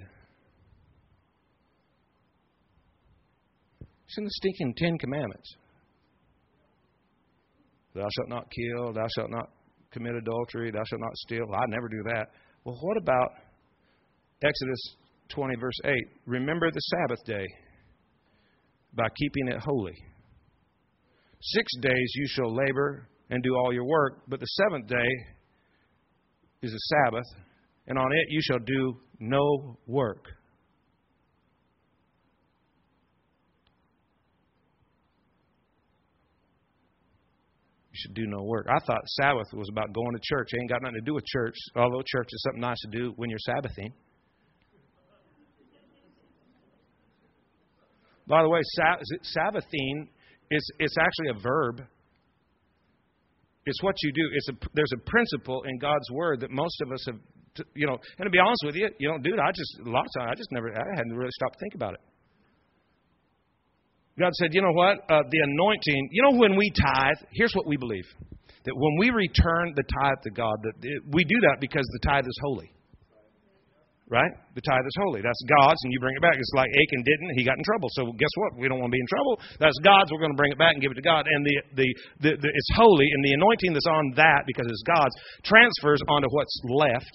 It's 4.06 4.18
in 4.18 4.24
the 4.24 4.32
stinking 4.32 4.74
Ten 4.78 4.98
Commandments. 4.98 5.56
Thou 7.96 8.08
shalt 8.16 8.30
not 8.30 8.48
kill, 8.50 8.94
thou 8.94 9.06
shalt 9.16 9.30
not 9.30 9.50
commit 9.92 10.16
adultery, 10.16 10.72
thou 10.72 10.84
shalt 10.84 11.02
not 11.02 11.16
steal. 11.16 11.46
I 11.54 11.66
never 11.68 11.88
do 11.88 12.04
that. 12.06 12.30
Well, 12.64 12.78
what 12.82 12.98
about 12.98 13.32
Exodus 14.44 14.96
20, 15.30 15.56
verse 15.56 15.80
8? 15.86 15.94
Remember 16.26 16.70
the 16.70 16.80
Sabbath 16.80 17.24
day 17.26 17.46
by 18.94 19.08
keeping 19.18 19.48
it 19.48 19.60
holy. 19.60 19.96
Six 21.42 21.72
days 21.82 22.14
you 22.16 22.28
shall 22.28 22.54
labor 22.54 23.08
and 23.30 23.42
do 23.42 23.56
all 23.56 23.74
your 23.74 23.86
work, 23.86 24.24
but 24.28 24.40
the 24.40 24.46
seventh 24.46 24.88
day 24.88 25.10
is 26.62 26.74
a 26.74 26.80
Sabbath, 26.80 27.26
and 27.88 27.98
on 27.98 28.12
it 28.12 28.28
you 28.30 28.42
shall 28.42 28.60
do 28.60 28.98
no 29.20 29.78
work. 29.88 30.26
You 37.92 37.98
should 38.08 38.16
do 38.16 38.26
no 38.26 38.44
work. 38.44 38.68
I 38.70 38.80
thought 38.86 39.02
Sabbath 39.06 39.48
was 39.54 39.70
about 39.72 39.94
going 39.94 40.14
to 40.14 40.22
church. 40.24 40.50
It 40.52 40.60
ain't 40.60 40.70
got 40.70 40.82
nothing 40.82 40.96
to 40.96 41.02
do 41.02 41.14
with 41.14 41.26
church, 41.26 41.56
although 41.76 42.02
church 42.06 42.28
is 42.32 42.42
something 42.44 42.62
nice 42.62 42.80
to 42.82 42.88
do 42.90 43.14
when 43.18 43.30
you're 43.30 43.40
Sabbathing. 43.40 43.94
By 48.28 48.42
the 48.42 48.50
way, 48.50 48.62
Sabbathing 49.24 50.08
is 50.52 50.72
it's 50.80 50.96
actually 51.00 51.30
a 51.38 51.42
verb. 51.42 51.82
It's 53.66 53.82
what 53.82 53.96
you 54.02 54.12
do. 54.12 54.22
It's 54.34 54.50
a, 54.50 54.54
there's 54.74 54.92
a 54.94 55.10
principle 55.10 55.64
in 55.64 55.78
God's 55.80 56.10
word 56.12 56.42
that 56.42 56.52
most 56.52 56.82
of 56.82 56.92
us 56.92 57.06
have, 57.08 57.66
you 57.76 57.88
know. 57.88 57.98
And 58.18 58.26
to 58.26 58.30
be 58.30 58.40
honest 58.40 58.64
with 58.66 58.76
you, 58.76 58.90
you 58.98 59.08
don't 59.08 59.24
do 59.24 59.34
it. 59.34 59.40
I 59.40 59.52
just 59.52 59.80
a 59.86 59.90
lot 59.90 60.06
of 60.06 60.28
I 60.28 60.36
just 60.36 60.52
never 60.52 60.70
I 60.70 60.96
hadn't 60.96 61.16
really 61.16 61.32
stopped 61.32 61.56
to 61.56 61.60
think 61.60 61.76
about 61.76 61.94
it. 61.94 62.02
God 64.20 64.32
said, 64.34 64.50
you 64.54 64.62
know 64.62 64.74
what? 64.74 65.00
Uh, 65.10 65.24
the 65.30 65.40
anointing. 65.40 66.10
You 66.12 66.22
know 66.24 66.38
when 66.38 66.56
we 66.56 66.72
tithe, 66.72 67.28
here's 67.32 67.54
what 67.54 67.66
we 67.66 67.78
believe: 67.78 68.06
that 68.66 68.76
when 68.76 68.98
we 69.00 69.10
return 69.10 69.74
the 69.76 69.84
tithe 69.84 70.22
to 70.24 70.32
God, 70.32 70.56
that 70.64 70.74
it, 70.82 71.04
we 71.12 71.24
do 71.24 71.40
that 71.42 71.58
because 71.60 71.86
the 71.94 72.08
tithe 72.08 72.26
is 72.26 72.40
holy. 72.44 72.72
Right? 74.14 74.30
The 74.54 74.62
tithe 74.62 74.86
is 74.86 74.94
holy. 75.02 75.26
That's 75.26 75.42
God's, 75.50 75.82
and 75.82 75.90
you 75.90 75.98
bring 75.98 76.14
it 76.14 76.22
back. 76.22 76.38
It's 76.38 76.54
like 76.54 76.70
Achan 76.70 77.02
didn't. 77.02 77.34
He 77.34 77.42
got 77.42 77.58
in 77.58 77.66
trouble. 77.66 77.90
So 77.98 78.14
guess 78.14 78.30
what? 78.38 78.62
We 78.62 78.70
don't 78.70 78.78
want 78.78 78.94
to 78.94 78.98
be 78.98 79.02
in 79.02 79.10
trouble. 79.10 79.42
That's 79.58 79.74
God's. 79.82 80.14
We're 80.14 80.22
going 80.22 80.38
to 80.38 80.38
bring 80.38 80.54
it 80.54 80.62
back 80.62 80.78
and 80.78 80.86
give 80.86 80.94
it 80.94 81.02
to 81.02 81.08
God. 81.08 81.26
And 81.26 81.42
the, 81.42 81.58
the, 81.82 81.88
the, 82.22 82.32
the 82.38 82.50
it's 82.54 82.72
holy, 82.78 83.10
and 83.10 83.26
the 83.26 83.34
anointing 83.34 83.74
that's 83.74 83.90
on 83.90 84.14
that, 84.22 84.46
because 84.46 84.70
it's 84.70 84.86
God's, 84.86 85.18
transfers 85.42 85.98
onto 86.06 86.30
what's 86.30 86.54
left. 86.70 87.10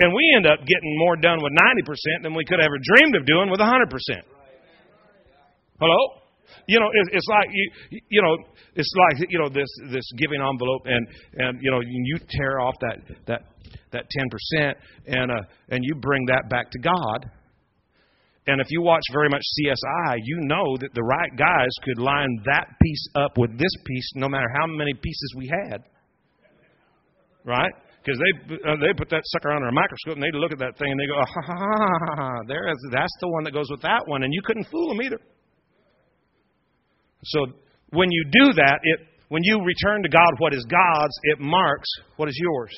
And 0.00 0.16
we 0.16 0.24
end 0.32 0.48
up 0.48 0.64
getting 0.64 0.96
more 0.96 1.20
done 1.20 1.44
with 1.44 1.52
90% 1.52 2.24
than 2.24 2.32
we 2.32 2.48
could 2.48 2.56
have 2.56 2.72
ever 2.72 2.80
dreamed 2.80 3.20
of 3.20 3.28
doing 3.28 3.52
with 3.52 3.60
100%. 3.60 3.68
Hello? 5.76 6.24
You 6.66 6.80
know, 6.80 6.88
it's 7.12 7.26
like 7.28 7.48
you, 7.52 8.00
you 8.08 8.22
know, 8.22 8.36
it's 8.74 8.92
like 8.96 9.30
you 9.30 9.38
know 9.38 9.48
this 9.48 9.68
this 9.90 10.04
giving 10.16 10.40
envelope, 10.40 10.82
and 10.86 11.06
and 11.36 11.58
you 11.62 11.70
know 11.70 11.80
you 11.80 12.18
tear 12.28 12.60
off 12.60 12.74
that 12.80 12.98
that 13.26 13.42
that 13.92 14.04
10%, 14.54 14.74
and, 15.06 15.30
uh, 15.30 15.34
and 15.70 15.80
you 15.82 15.94
bring 15.94 16.26
that 16.26 16.48
back 16.50 16.70
to 16.70 16.78
God. 16.78 17.30
And 18.46 18.60
if 18.62 18.66
you 18.70 18.80
watch 18.80 19.02
very 19.12 19.28
much 19.28 19.42
CSI, 19.42 20.16
you 20.24 20.38
know 20.42 20.76
that 20.80 20.94
the 20.94 21.02
right 21.02 21.30
guys 21.36 21.68
could 21.84 21.98
line 21.98 22.40
that 22.46 22.66
piece 22.82 23.08
up 23.14 23.36
with 23.36 23.58
this 23.58 23.72
piece 23.84 24.10
no 24.14 24.28
matter 24.28 24.46
how 24.58 24.66
many 24.66 24.94
pieces 24.94 25.34
we 25.36 25.50
had. 25.64 25.84
Right? 27.44 27.72
Because 28.02 28.18
they, 28.18 28.54
uh, 28.56 28.76
they 28.80 28.96
put 28.96 29.10
that 29.10 29.20
sucker 29.24 29.52
under 29.52 29.68
a 29.68 29.72
microscope 29.72 30.14
and 30.14 30.22
they 30.22 30.32
look 30.32 30.52
at 30.52 30.58
that 30.60 30.78
thing 30.78 30.90
and 30.90 30.98
they 30.98 31.06
go, 31.06 31.18
ha 31.20 31.42
ha 31.44 31.56
ha 31.56 32.14
ha, 32.16 32.38
there 32.48 32.68
is, 32.68 32.76
that's 32.90 33.12
the 33.20 33.28
one 33.28 33.44
that 33.44 33.52
goes 33.52 33.68
with 33.70 33.82
that 33.82 34.00
one. 34.06 34.22
And 34.22 34.32
you 34.32 34.40
couldn't 34.46 34.66
fool 34.70 34.88
them 34.88 35.02
either. 35.02 35.20
So 37.24 37.46
when 37.90 38.10
you 38.10 38.24
do 38.30 38.52
that, 38.54 38.78
it, 38.82 39.00
when 39.28 39.42
you 39.44 39.62
return 39.64 40.02
to 40.02 40.08
God 40.08 40.30
what 40.38 40.54
is 40.54 40.64
God's, 40.70 41.14
it 41.24 41.40
marks 41.40 41.88
what 42.16 42.28
is 42.28 42.38
yours. 42.40 42.72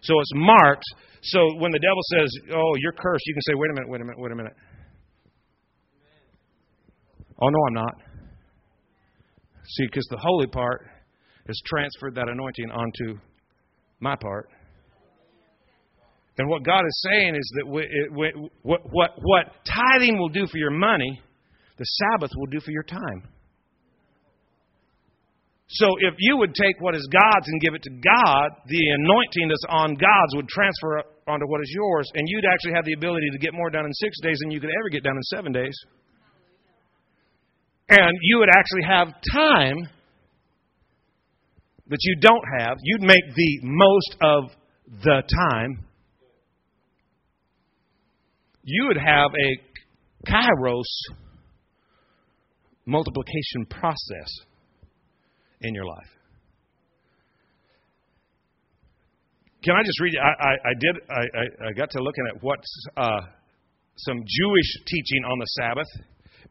So 0.00 0.18
it's 0.20 0.32
marked. 0.34 0.84
So 1.22 1.40
when 1.58 1.72
the 1.72 1.80
devil 1.80 2.00
says, 2.14 2.30
"Oh, 2.54 2.74
you're 2.78 2.92
cursed," 2.92 3.24
you 3.26 3.34
can 3.34 3.42
say, 3.42 3.54
"Wait 3.54 3.70
a 3.70 3.74
minute, 3.74 3.88
wait 3.88 4.00
a 4.00 4.04
minute, 4.04 4.18
wait 4.20 4.32
a 4.32 4.36
minute." 4.36 4.54
Oh 7.40 7.48
no, 7.48 7.58
I'm 7.68 7.74
not. 7.74 7.94
See, 9.64 9.86
because 9.86 10.06
the 10.10 10.18
holy 10.18 10.46
part 10.46 10.86
has 11.46 11.60
transferred 11.66 12.14
that 12.14 12.28
anointing 12.28 12.70
onto 12.70 13.18
my 14.00 14.16
part. 14.16 14.48
And 16.38 16.48
what 16.48 16.62
God 16.62 16.84
is 16.86 17.06
saying 17.10 17.34
is 17.34 17.52
that 17.56 17.66
what, 17.66 18.80
what, 18.92 19.10
what 19.20 19.46
tithing 19.66 20.18
will 20.18 20.28
do 20.28 20.46
for 20.46 20.56
your 20.56 20.70
money, 20.70 21.20
the 21.78 21.84
Sabbath 21.84 22.30
will 22.36 22.46
do 22.46 22.60
for 22.60 22.70
your 22.70 22.82
time. 22.82 23.22
So 25.68 25.86
if 26.00 26.14
you 26.18 26.38
would 26.38 26.54
take 26.54 26.80
what 26.80 26.94
is 26.94 27.06
God's 27.12 27.46
and 27.46 27.60
give 27.60 27.74
it 27.74 27.82
to 27.82 27.90
God, 27.90 28.50
the 28.66 28.88
anointing 28.90 29.48
that's 29.48 29.66
on 29.68 29.94
God's 29.94 30.34
would 30.34 30.48
transfer 30.48 31.02
onto 31.26 31.46
what 31.46 31.60
is 31.60 31.70
yours, 31.74 32.10
and 32.14 32.26
you'd 32.26 32.46
actually 32.50 32.72
have 32.74 32.86
the 32.86 32.94
ability 32.94 33.28
to 33.32 33.38
get 33.38 33.52
more 33.52 33.68
done 33.68 33.84
in 33.84 33.92
six 33.92 34.18
days 34.22 34.38
than 34.40 34.50
you 34.50 34.60
could 34.60 34.70
ever 34.70 34.88
get 34.90 35.02
done 35.04 35.16
in 35.16 35.22
seven 35.24 35.52
days. 35.52 35.76
And 37.90 38.16
you 38.22 38.38
would 38.38 38.48
actually 38.48 38.84
have 38.88 39.08
time 39.32 39.76
that 41.88 41.98
you 42.00 42.16
don't 42.20 42.44
have. 42.60 42.76
You'd 42.82 43.02
make 43.02 43.24
the 43.34 43.60
most 43.62 44.16
of 44.22 44.44
the 45.04 45.22
time. 45.50 45.84
You 48.62 48.86
would 48.88 48.98
have 48.98 49.30
a 49.34 50.30
kairos 50.30 50.84
multiplication 52.88 53.66
process 53.68 54.30
in 55.60 55.74
your 55.74 55.84
life. 55.84 56.08
Can 59.62 59.74
I 59.76 59.82
just 59.84 60.00
read? 60.00 60.14
I, 60.16 60.28
I, 60.28 60.52
I 60.70 60.74
did. 60.80 60.96
I, 61.10 61.68
I, 61.68 61.72
got 61.72 61.90
to 61.90 62.02
looking 62.02 62.24
at 62.34 62.42
what 62.42 62.58
uh, 62.96 63.20
some 63.96 64.16
Jewish 64.16 64.70
teaching 64.86 65.24
on 65.24 65.38
the 65.38 65.46
Sabbath, 65.60 65.88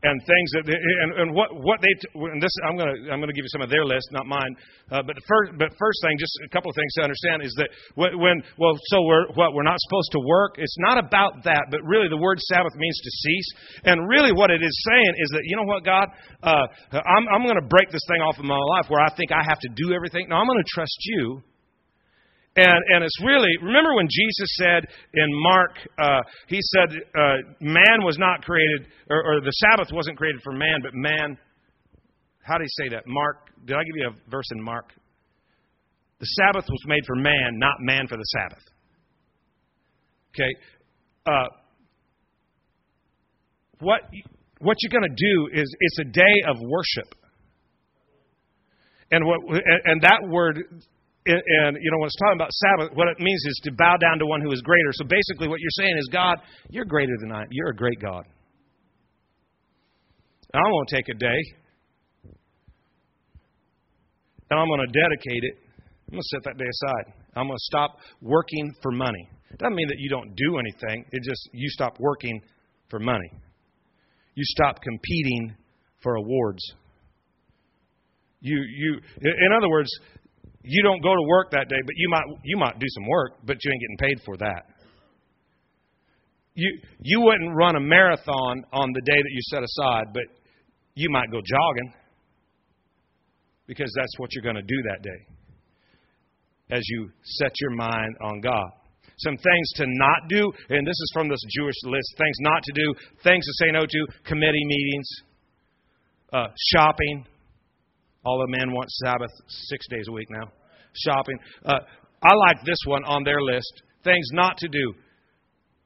and 0.03 0.21
things 0.21 0.49
that 0.53 0.69
and, 0.69 1.11
and 1.25 1.27
what 1.33 1.49
what 1.57 1.81
they 1.81 1.89
and 2.13 2.37
this 2.37 2.53
I'm 2.69 2.77
to 2.77 3.09
I'm 3.09 3.17
to 3.17 3.33
give 3.33 3.41
you 3.41 3.49
some 3.49 3.65
of 3.65 3.69
their 3.73 3.81
list, 3.81 4.05
not 4.13 4.29
mine. 4.29 4.53
Uh, 4.93 5.01
but 5.01 5.17
the 5.17 5.25
first 5.25 5.57
but 5.57 5.73
first 5.73 5.99
thing, 6.05 6.21
just 6.21 6.37
a 6.45 6.49
couple 6.53 6.69
of 6.69 6.77
things 6.77 6.93
to 7.01 7.01
understand 7.01 7.41
is 7.41 7.49
that 7.57 7.73
when, 7.97 8.13
when 8.21 8.37
well, 8.61 8.77
so 8.93 9.01
we're 9.01 9.25
what 9.33 9.57
we're 9.57 9.65
not 9.65 9.81
supposed 9.89 10.13
to 10.13 10.21
work. 10.21 10.61
It's 10.61 10.77
not 10.77 11.01
about 11.01 11.41
that, 11.49 11.73
but 11.73 11.81
really 11.81 12.09
the 12.13 12.21
word 12.21 12.37
Sabbath 12.53 12.77
means 12.77 12.97
to 13.01 13.09
cease, 13.09 13.49
and 13.89 14.05
really 14.05 14.31
what 14.31 14.53
it 14.53 14.61
is 14.61 14.75
saying 14.85 15.13
is 15.17 15.29
that 15.33 15.41
you 15.49 15.57
know 15.57 15.65
what 15.65 15.81
God, 15.81 16.05
uh, 16.45 16.69
I'm 16.93 17.25
I'm 17.33 17.41
to 17.49 17.65
break 17.65 17.89
this 17.89 18.05
thing 18.05 18.21
off 18.21 18.37
of 18.37 18.45
my 18.45 18.61
life 18.77 18.85
where 18.93 19.01
I 19.01 19.09
think 19.17 19.33
I 19.33 19.41
have 19.41 19.57
to 19.65 19.69
do 19.73 19.97
everything. 19.97 20.29
No, 20.29 20.37
I'm 20.37 20.45
to 20.45 20.71
trust 20.77 20.97
you 21.09 21.41
and, 22.57 22.83
and 22.89 23.03
it's 23.03 23.23
really, 23.23 23.51
remember 23.61 23.95
when 23.95 24.07
Jesus 24.09 24.49
said 24.57 24.87
in 25.13 25.27
Mark, 25.31 25.71
uh, 25.99 26.21
he 26.47 26.59
said, 26.61 26.97
uh, 26.97 27.35
man 27.61 28.03
was 28.03 28.17
not 28.17 28.41
created, 28.43 28.87
or, 29.09 29.17
or 29.17 29.41
the 29.41 29.51
Sabbath 29.51 29.89
wasn't 29.93 30.17
created 30.17 30.41
for 30.43 30.53
man, 30.53 30.79
but 30.81 30.93
man, 30.93 31.37
how 32.41 32.57
did 32.57 32.63
he 32.65 32.83
say 32.83 32.89
that? 32.89 33.03
Mark, 33.05 33.49
did 33.65 33.75
I 33.75 33.83
give 33.83 33.95
you 33.95 34.09
a 34.09 34.29
verse 34.31 34.47
in 34.51 34.61
Mark? 34.61 34.91
The 36.19 36.25
Sabbath 36.25 36.65
was 36.67 36.83
made 36.87 37.05
for 37.05 37.15
man, 37.15 37.59
not 37.59 37.75
man 37.79 38.07
for 38.07 38.17
the 38.17 38.23
Sabbath. 38.23 38.63
Okay? 40.33 40.53
Uh, 41.25 41.47
what 43.79 44.01
what 44.59 44.77
you're 44.81 44.99
going 44.99 45.09
to 45.09 45.15
do 45.15 45.49
is 45.53 45.75
it's 45.79 45.99
a 45.99 46.11
day 46.11 46.43
of 46.49 46.57
worship. 46.59 47.13
And 49.11 49.25
what 49.25 49.39
and 49.85 50.01
that 50.01 50.27
word 50.27 50.57
and 51.27 51.77
you 51.81 51.91
know 51.91 51.99
when 51.99 52.07
it's 52.07 52.15
talking 52.15 52.39
about 52.39 52.51
Sabbath, 52.51 52.95
what 52.95 53.07
it 53.07 53.19
means 53.19 53.43
is 53.45 53.59
to 53.65 53.71
bow 53.73 53.97
down 53.97 54.19
to 54.19 54.25
one 54.25 54.41
who 54.41 54.51
is 54.51 54.61
greater. 54.61 54.91
So 54.93 55.05
basically, 55.05 55.47
what 55.47 55.59
you're 55.59 55.77
saying 55.83 55.97
is, 55.97 56.09
God, 56.11 56.37
you're 56.69 56.85
greater 56.85 57.15
than 57.19 57.31
I. 57.31 57.43
You're 57.51 57.69
a 57.69 57.75
great 57.75 57.99
God. 58.01 58.23
And 60.53 60.63
I'm 60.63 60.71
going 60.71 60.85
to 60.87 60.95
take 60.95 61.09
a 61.09 61.17
day, 61.17 61.41
and 64.49 64.59
I'm 64.59 64.67
going 64.67 64.87
to 64.87 64.87
dedicate 64.87 65.43
it. 65.43 65.55
I'm 66.07 66.11
going 66.11 66.21
to 66.21 66.29
set 66.31 66.43
that 66.45 66.57
day 66.57 66.65
aside. 66.65 67.13
I'm 67.35 67.47
going 67.47 67.57
to 67.57 67.67
stop 67.67 67.97
working 68.21 68.73
for 68.81 68.91
money. 68.91 69.29
Doesn't 69.57 69.75
mean 69.75 69.87
that 69.87 69.99
you 69.99 70.09
don't 70.09 70.35
do 70.35 70.57
anything. 70.57 71.05
It 71.11 71.23
just 71.23 71.49
you 71.53 71.69
stop 71.69 71.97
working 71.99 72.41
for 72.89 72.99
money. 72.99 73.31
You 74.35 74.43
stop 74.45 74.81
competing 74.81 75.55
for 76.01 76.15
awards. 76.15 76.61
You 78.39 78.61
you 78.61 78.99
in 79.21 79.51
other 79.55 79.69
words, 79.69 79.89
you 80.67 80.83
don't 80.83 81.01
go 81.01 81.13
to 81.15 81.21
work 81.27 81.51
that 81.51 81.69
day, 81.69 81.81
but 81.85 81.93
you 81.95 82.09
might 82.09 82.25
you 82.43 82.57
might 82.57 82.79
do 82.79 82.85
some 82.89 83.07
work, 83.07 83.33
but 83.45 83.57
you 83.63 83.71
ain't 83.71 83.81
getting 83.81 83.97
paid 83.97 84.25
for 84.25 84.37
that. 84.37 84.65
You 86.55 86.79
you 87.01 87.21
wouldn't 87.21 87.55
run 87.55 87.75
a 87.75 87.79
marathon 87.79 88.63
on 88.73 88.91
the 88.93 89.01
day 89.01 89.17
that 89.17 89.31
you 89.31 89.41
set 89.49 89.63
aside, 89.63 90.13
but 90.13 90.23
you 90.95 91.09
might 91.09 91.31
go 91.31 91.39
jogging 91.39 91.93
because 93.67 93.91
that's 93.95 94.13
what 94.17 94.33
you're 94.33 94.43
going 94.43 94.55
to 94.55 94.61
do 94.61 94.81
that 94.89 95.03
day 95.03 96.75
as 96.75 96.81
you 96.87 97.09
set 97.23 97.51
your 97.61 97.71
mind 97.71 98.15
on 98.21 98.41
God. 98.41 98.69
Some 99.19 99.37
things 99.37 99.71
to 99.75 99.85
not 99.87 100.29
do, 100.29 100.51
and 100.69 100.85
this 100.85 100.91
is 100.91 101.11
from 101.13 101.27
this 101.27 101.41
Jewish 101.49 101.75
list 101.85 102.15
things 102.17 102.37
not 102.41 102.61
to 102.63 102.73
do, 102.73 102.93
things 103.23 103.45
to 103.45 103.65
say 103.65 103.71
no 103.71 103.81
to, 103.81 104.07
committee 104.25 104.65
meetings, 104.65 105.09
uh, 106.33 106.47
shopping, 106.71 107.25
all 108.27 108.39
the 108.45 108.57
men 108.59 108.73
want 108.73 108.89
Sabbath 108.91 109.31
six 109.47 109.87
days 109.87 110.05
a 110.09 110.11
week 110.11 110.27
now. 110.29 110.51
Shopping. 111.05 111.39
Uh, 111.65 111.79
I 112.21 112.33
like 112.49 112.65
this 112.65 112.77
one 112.85 113.05
on 113.05 113.23
their 113.23 113.41
list. 113.41 113.83
Things 114.03 114.27
not 114.33 114.57
to 114.57 114.67
do. 114.67 114.93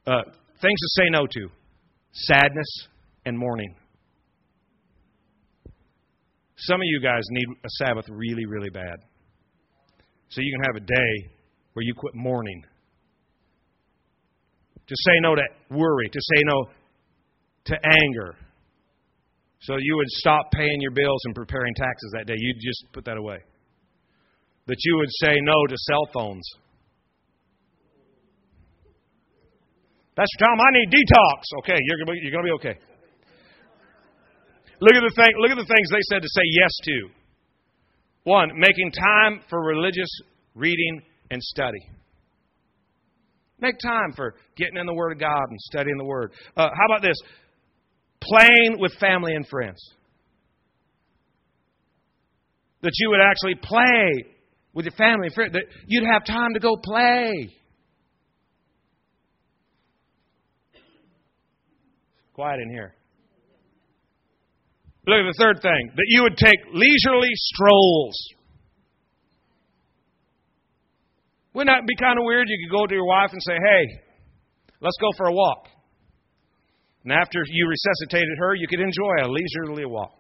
Uh, 0.08 0.24
things 0.60 0.80
to 0.80 0.90
say 1.02 1.10
no 1.12 1.28
to. 1.28 1.50
Sadness 2.14 2.88
and 3.26 3.38
mourning. 3.38 3.76
Some 6.58 6.78
of 6.82 6.86
you 6.86 7.00
guys 7.00 7.22
need 7.30 7.46
a 7.64 7.70
Sabbath 7.84 8.06
really, 8.10 8.46
really 8.48 8.70
bad. 8.72 8.96
So 10.30 10.42
you 10.42 10.52
can 10.52 10.74
have 10.74 10.82
a 10.82 10.86
day 10.86 11.36
where 11.74 11.84
you 11.84 11.94
quit 11.94 12.16
mourning. 12.16 12.64
To 14.88 14.96
say 15.06 15.14
no 15.22 15.36
to 15.36 15.44
worry, 15.70 16.10
to 16.10 16.20
say 16.20 16.44
no 16.44 16.66
to 17.66 17.76
anger, 17.86 18.36
so 19.62 19.76
you 19.80 19.96
would 19.98 20.10
stop 20.10 20.52
paying 20.52 20.82
your 20.82 20.92
bills 20.92 21.22
and 21.26 21.36
preparing 21.36 21.74
taxes 21.76 22.12
that 22.18 22.26
day. 22.26 22.36
You'd 22.38 22.60
just 22.62 22.86
put 22.94 23.06
that 23.06 23.18
away. 23.18 23.38
That 24.68 24.78
you 24.84 24.98
would 24.98 25.10
say 25.22 25.36
no 25.42 25.54
to 25.70 25.78
cell 25.78 26.10
phones. 26.14 26.48
Pastor 30.16 30.38
Thom, 30.40 30.60
I 30.60 30.72
need 30.74 30.90
detox. 30.90 31.42
Okay, 31.60 31.78
you're 31.80 31.98
gonna 32.06 32.14
be, 32.14 32.20
you're 32.22 32.32
gonna 32.32 32.44
be 32.44 32.52
okay. 32.52 32.78
Look 34.82 34.96
at 34.96 35.04
the 35.08 35.14
thing. 35.16 35.34
Look 35.40 35.52
at 35.52 35.58
the 35.58 35.74
things 35.74 35.90
they 35.92 36.02
said 36.10 36.22
to 36.22 36.30
say 36.30 36.42
yes 36.44 36.72
to. 36.84 37.10
One, 38.24 38.52
making 38.58 38.92
time 38.92 39.42
for 39.50 39.64
religious 39.64 40.10
reading 40.56 41.02
and 41.30 41.42
study. 41.42 41.80
Make 43.60 43.76
time 43.78 44.14
for 44.16 44.36
getting 44.58 44.78
in 44.78 44.88
the 44.88 44.94
Word 44.94 45.12
of 45.12 45.20
God 45.20 45.44
and 45.50 45.60
studying 45.60 45.98
the 45.98 46.06
Word. 46.06 46.34
Uh, 46.58 46.70
how 46.74 46.86
about 46.88 47.04
this? 47.04 47.16
Playing 48.22 48.78
with 48.80 48.94
family 49.00 49.34
and 49.34 49.48
friends. 49.48 49.80
That 52.82 52.92
you 52.96 53.10
would 53.10 53.22
actually 53.22 53.56
play 53.56 54.32
with 54.74 54.86
your 54.86 54.94
family 54.94 55.28
and 55.28 55.34
friends, 55.34 55.54
that 55.54 55.64
you'd 55.88 56.08
have 56.12 56.26
time 56.26 56.54
to 56.54 56.60
go 56.60 56.76
play. 56.78 57.54
Quiet 62.34 62.60
in 62.64 62.70
here. 62.70 62.96
Look 65.06 65.18
at 65.18 65.34
the 65.36 65.38
third 65.38 65.62
thing 65.62 65.92
that 65.96 66.06
you 66.08 66.24
would 66.24 66.38
take 66.38 66.60
leisurely 66.74 67.30
strolls. 67.34 68.16
Wouldn't 71.54 71.76
that 71.76 71.86
be 71.88 71.96
kind 71.96 72.18
of 72.18 72.26
weird? 72.26 72.48
You 72.48 72.58
could 72.66 72.78
go 72.78 72.88
to 72.88 72.94
your 72.94 73.06
wife 73.06 73.32
and 73.34 73.42
say, 73.44 73.54
hey, 73.54 74.02
let's 74.80 74.96
go 75.02 75.08
for 75.18 75.28
a 75.28 75.34
walk. 75.34 75.68
And 77.04 77.12
after 77.14 77.40
you 77.48 77.68
resuscitated 77.68 78.38
her, 78.38 78.56
you 78.56 78.68
could 78.68 78.80
enjoy 78.80 79.24
a 79.24 79.28
leisurely 79.28 79.86
walk. 79.86 80.14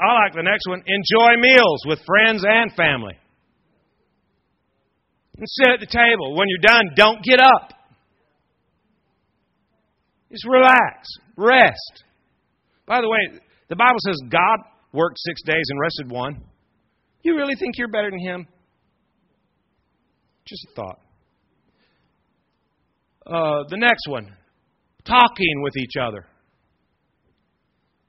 I 0.00 0.14
like 0.24 0.32
the 0.34 0.42
next 0.42 0.66
one 0.68 0.82
enjoy 0.86 1.40
meals 1.40 1.82
with 1.86 1.98
friends 2.06 2.44
and 2.46 2.72
family. 2.74 3.14
And 5.36 5.46
sit 5.46 5.68
at 5.74 5.80
the 5.80 5.86
table. 5.86 6.36
When 6.36 6.48
you're 6.48 6.58
done, 6.62 6.90
don't 6.94 7.22
get 7.22 7.40
up. 7.40 7.72
Just 10.30 10.46
relax, 10.46 11.08
rest. 11.36 12.04
By 12.86 13.00
the 13.00 13.08
way, 13.08 13.40
the 13.68 13.76
Bible 13.76 13.98
says 14.06 14.16
God 14.30 14.58
worked 14.92 15.18
six 15.18 15.42
days 15.42 15.64
and 15.68 15.80
rested 15.80 16.10
one. 16.10 16.42
You 17.22 17.36
really 17.36 17.54
think 17.58 17.76
you're 17.76 17.88
better 17.88 18.10
than 18.10 18.20
Him? 18.20 18.46
Just 20.46 20.66
a 20.70 20.74
thought. 20.74 21.00
Uh, 23.26 23.64
the 23.68 23.76
next 23.76 24.08
one 24.08 24.32
talking 25.08 25.62
with 25.62 25.76
each 25.76 25.94
other 26.00 26.26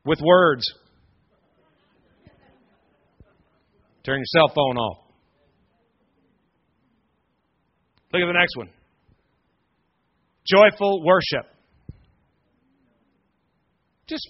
with 0.06 0.20
words. 0.22 0.64
Turn 4.04 4.18
your 4.18 4.26
cell 4.26 4.52
phone 4.54 4.78
off. 4.78 4.98
Look 8.12 8.24
at 8.24 8.26
the 8.26 8.34
next 8.34 8.58
one. 8.58 8.70
Joyful 10.48 11.04
worship. 11.06 11.46
Just 14.08 14.28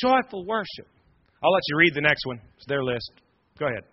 joyful 0.00 0.46
worship. 0.46 0.86
I'll 1.42 1.52
let 1.52 1.62
you 1.68 1.76
read 1.76 1.92
the 1.94 2.00
next 2.00 2.24
one. 2.24 2.40
It's 2.56 2.66
their 2.66 2.82
list. 2.82 3.12
Go 3.58 3.66
ahead. 3.66 3.84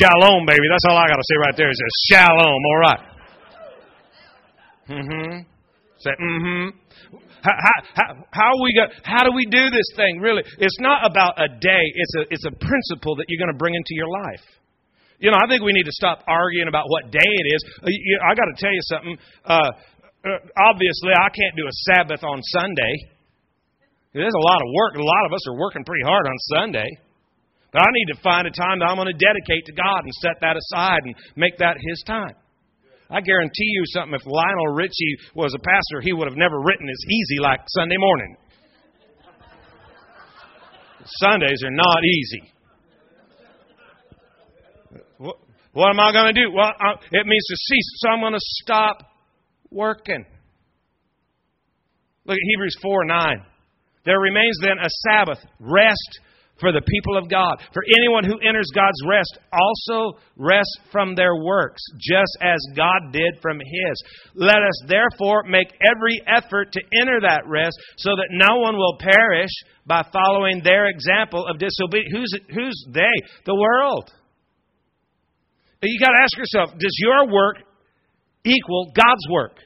Shalom, 0.00 0.46
baby. 0.46 0.66
That's 0.70 0.86
all 0.88 0.96
I 0.96 1.06
got 1.06 1.20
to 1.20 1.28
say 1.28 1.36
right 1.38 1.56
there. 1.56 1.70
Just 1.70 1.98
shalom. 2.10 2.60
All 2.64 2.80
right. 2.80 3.02
Mm-hmm. 4.90 5.32
Say 5.98 6.10
mm-hmm. 6.20 6.66
How, 7.44 7.56
how, 7.92 8.08
how, 8.32 8.52
we 8.62 8.72
got, 8.72 8.88
how 9.04 9.22
do 9.24 9.32
we 9.36 9.44
do 9.44 9.68
this 9.68 9.84
thing? 9.96 10.18
Really, 10.18 10.42
it's 10.58 10.80
not 10.80 11.04
about 11.04 11.36
a 11.36 11.48
day. 11.48 11.84
It's 11.94 12.14
a 12.16 12.22
it's 12.32 12.46
a 12.48 12.54
principle 12.56 13.16
that 13.16 13.28
you're 13.28 13.38
going 13.38 13.52
to 13.52 13.60
bring 13.60 13.74
into 13.76 13.92
your 13.92 14.08
life. 14.08 14.44
You 15.20 15.30
know, 15.30 15.36
I 15.36 15.46
think 15.46 15.62
we 15.62 15.72
need 15.72 15.84
to 15.84 15.92
stop 15.92 16.24
arguing 16.26 16.68
about 16.68 16.88
what 16.88 17.12
day 17.12 17.20
it 17.20 17.46
is. 17.52 17.60
Uh, 17.84 17.88
I 18.24 18.34
got 18.34 18.48
to 18.48 18.56
tell 18.56 18.72
you 18.72 18.84
something. 18.88 19.16
Uh, 19.44 19.60
uh, 20.24 20.40
obviously, 20.72 21.12
I 21.12 21.28
can't 21.28 21.54
do 21.54 21.68
a 21.68 21.74
Sabbath 21.92 22.24
on 22.24 22.40
Sunday. 22.42 22.94
There's 24.12 24.32
a 24.32 24.44
lot 24.48 24.60
of 24.64 24.68
work. 24.72 24.96
A 24.96 25.04
lot 25.04 25.24
of 25.28 25.32
us 25.32 25.44
are 25.48 25.56
working 25.60 25.84
pretty 25.84 26.04
hard 26.04 26.26
on 26.26 26.36
Sunday. 26.56 26.88
But 27.74 27.82
I 27.82 27.90
need 27.90 28.14
to 28.14 28.20
find 28.22 28.46
a 28.46 28.54
time 28.54 28.78
that 28.78 28.86
I'm 28.86 28.94
going 28.94 29.10
to 29.10 29.18
dedicate 29.18 29.66
to 29.66 29.74
God 29.74 30.06
and 30.06 30.14
set 30.22 30.38
that 30.46 30.54
aside 30.54 31.02
and 31.10 31.14
make 31.34 31.58
that 31.58 31.74
His 31.82 32.04
time. 32.06 32.38
I 33.10 33.20
guarantee 33.20 33.66
you 33.66 33.82
something, 33.90 34.14
if 34.14 34.24
Lionel 34.24 34.78
Richie 34.78 35.18
was 35.34 35.52
a 35.54 35.58
pastor, 35.58 36.00
he 36.00 36.12
would 36.12 36.28
have 36.28 36.38
never 36.38 36.54
written 36.62 36.88
as 36.88 37.02
easy 37.10 37.42
like 37.42 37.60
Sunday 37.66 37.98
morning. 37.98 38.36
Sundays 41.18 41.62
are 41.66 41.74
not 41.74 41.98
easy. 42.04 42.42
What, 45.18 45.90
am 45.90 45.98
I 45.98 46.12
going 46.12 46.32
to 46.32 46.40
do? 46.40 46.52
Well, 46.54 46.70
I, 46.78 46.94
it 47.10 47.26
means 47.26 47.44
to 47.44 47.56
cease. 47.56 47.90
So 47.96 48.08
I'm 48.10 48.20
going 48.20 48.32
to 48.34 48.46
stop 48.62 49.02
working. 49.70 50.24
Look 52.24 52.36
at 52.36 52.50
Hebrews 52.50 52.76
4 52.80 53.04
9. 53.04 53.42
There 54.04 54.20
remains 54.20 54.58
then 54.62 54.78
a 54.80 54.88
Sabbath, 54.88 55.44
rest 55.58 56.20
for 56.60 56.72
the 56.72 56.82
people 56.86 57.18
of 57.18 57.28
God. 57.28 57.56
For 57.72 57.82
anyone 57.98 58.24
who 58.24 58.38
enters 58.46 58.70
God's 58.74 59.00
rest 59.08 59.38
also 59.52 60.18
rests 60.36 60.78
from 60.92 61.14
their 61.14 61.36
works, 61.36 61.82
just 61.98 62.38
as 62.40 62.58
God 62.76 63.12
did 63.12 63.40
from 63.42 63.58
his. 63.58 63.96
Let 64.34 64.62
us 64.62 64.82
therefore 64.86 65.44
make 65.44 65.68
every 65.82 66.20
effort 66.26 66.72
to 66.72 66.80
enter 67.00 67.20
that 67.22 67.42
rest, 67.46 67.76
so 67.96 68.10
that 68.10 68.28
no 68.30 68.60
one 68.60 68.76
will 68.76 68.98
perish 68.98 69.50
by 69.86 70.04
following 70.12 70.62
their 70.62 70.86
example 70.86 71.46
of 71.46 71.58
disobedience. 71.58 72.12
Who's, 72.12 72.34
who's 72.54 72.86
they? 72.92 73.14
The 73.46 73.54
world. 73.54 74.10
You 75.82 76.00
got 76.00 76.12
to 76.12 76.22
ask 76.22 76.36
yourself 76.38 76.78
does 76.78 76.96
your 76.98 77.30
work 77.30 77.56
equal 78.44 78.92
God's 78.94 79.28
work? 79.30 79.58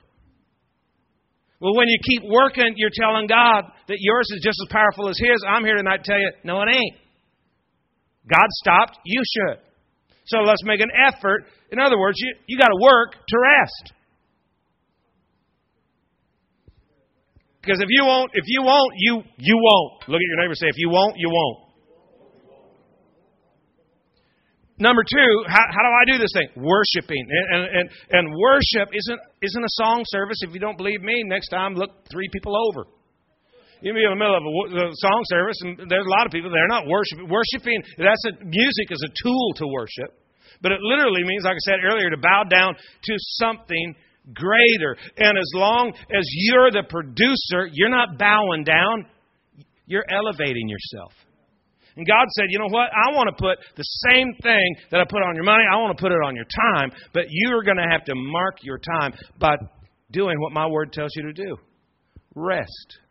Well, 1.61 1.75
when 1.75 1.89
you 1.89 1.99
keep 2.03 2.23
working, 2.31 2.75
you're 2.77 2.95
telling 2.95 3.27
God 3.27 3.65
that 3.89 3.97
yours 3.99 4.29
is 4.31 4.41
just 4.43 4.59
as 4.63 4.73
powerful 4.73 5.09
as 5.09 5.19
His. 5.19 5.43
I'm 5.47 5.65
here 5.65 5.77
tonight 5.77 6.05
to 6.05 6.11
tell 6.11 6.21
you, 6.21 6.31
no, 6.45 6.63
it 6.63 6.69
ain't. 6.71 6.97
God 8.31 8.47
stopped, 8.63 8.99
you 9.05 9.23
should. 9.25 9.59
So 10.27 10.39
let's 10.41 10.63
make 10.65 10.81
an 10.81 10.91
effort. 10.95 11.45
In 11.73 11.81
other 11.81 11.99
words, 11.99 12.19
you, 12.21 12.35
you 12.47 12.59
got 12.59 12.69
to 12.69 12.79
work 12.81 13.15
to 13.15 13.37
rest. 13.39 13.93
Because 17.61 17.81
if 17.81 17.89
you 17.91 18.05
won't, 18.05 18.31
if 18.35 18.45
you 18.47 18.63
won't, 18.63 18.93
you 18.97 19.23
you 19.37 19.57
won't. 19.61 20.09
Look 20.09 20.17
at 20.17 20.29
your 20.29 20.41
neighbor 20.43 20.55
say, 20.55 20.69
if 20.69 20.79
you 20.79 20.91
won't, 20.91 21.17
you 21.19 21.29
won't. 21.29 21.68
Number 24.79 25.03
two, 25.03 25.31
how, 25.47 25.65
how 25.75 25.83
do 25.83 25.91
I 25.91 26.05
do 26.07 26.19
this 26.23 26.31
thing? 26.33 26.49
Worshiping. 26.55 27.27
And, 27.27 27.63
and, 27.67 27.87
and 28.11 28.25
worship 28.31 28.95
isn't, 28.95 29.21
isn't 29.43 29.65
a 29.65 29.75
song 29.83 30.05
service. 30.07 30.39
If 30.43 30.55
you 30.55 30.61
don't 30.61 30.77
believe 30.77 31.03
me, 31.03 31.25
next 31.27 31.49
time 31.49 31.75
look 31.75 31.91
three 32.11 32.29
people 32.33 32.55
over. 32.55 32.87
You 33.83 33.95
may 33.95 34.01
be 34.01 34.05
in 34.05 34.11
the 34.11 34.19
middle 34.19 34.35
of 34.35 34.43
a, 34.43 34.91
song 34.95 35.23
service, 35.27 35.59
and 35.63 35.91
there's 35.91 36.07
a 36.07 36.11
lot 36.11 36.27
of 36.27 36.33
people 36.33 36.51
they're 36.51 36.67
not 36.67 36.87
worshiping. 36.87 37.31
Worshiping, 37.31 37.83
that's 37.99 38.25
a, 38.27 38.45
music 38.45 38.91
is 38.91 39.03
a 39.07 39.11
tool 39.23 39.55
to 39.57 39.67
worship. 39.67 40.19
But 40.61 40.73
it 40.73 40.81
literally 40.83 41.23
means, 41.23 41.45
like 41.45 41.55
I 41.55 41.65
said 41.67 41.79
earlier, 41.87 42.11
to 42.11 42.19
bow 42.19 42.43
down 42.51 42.75
to 42.75 43.15
something 43.39 43.95
greater. 44.35 44.97
And 45.17 45.39
as 45.39 45.51
long 45.55 45.93
as 45.95 46.27
you're 46.33 46.71
the 46.71 46.83
producer, 46.89 47.71
you're 47.73 47.91
not 47.91 48.19
bowing 48.19 48.65
down, 48.65 49.07
you're 49.87 50.07
elevating 50.11 50.69
yourself. 50.69 51.13
And 51.99 52.07
God 52.07 52.31
said, 52.39 52.47
you 52.51 52.61
know 52.61 52.71
what? 52.71 52.95
I 52.95 53.11
want 53.11 53.27
to 53.27 53.35
put 53.35 53.59
the 53.75 53.83
same 54.07 54.31
thing 54.41 54.77
that 54.93 55.01
I 55.01 55.05
put 55.05 55.19
on 55.19 55.35
your 55.35 55.43
money, 55.43 55.65
I 55.67 55.83
want 55.83 55.99
to 55.99 56.01
put 56.01 56.13
it 56.13 56.23
on 56.23 56.37
your 56.37 56.47
time, 56.47 56.93
but 57.13 57.25
you 57.29 57.51
are 57.51 57.65
going 57.65 57.77
to 57.77 57.91
have 57.91 58.05
to 58.05 58.15
mark 58.15 58.63
your 58.63 58.79
time 58.79 59.19
by 59.41 59.57
doing 60.13 60.39
what 60.39 60.53
my 60.53 60.69
word 60.69 60.93
tells 60.93 61.11
you 61.17 61.25
to 61.25 61.33
do 61.33 61.57
rest. 62.37 63.03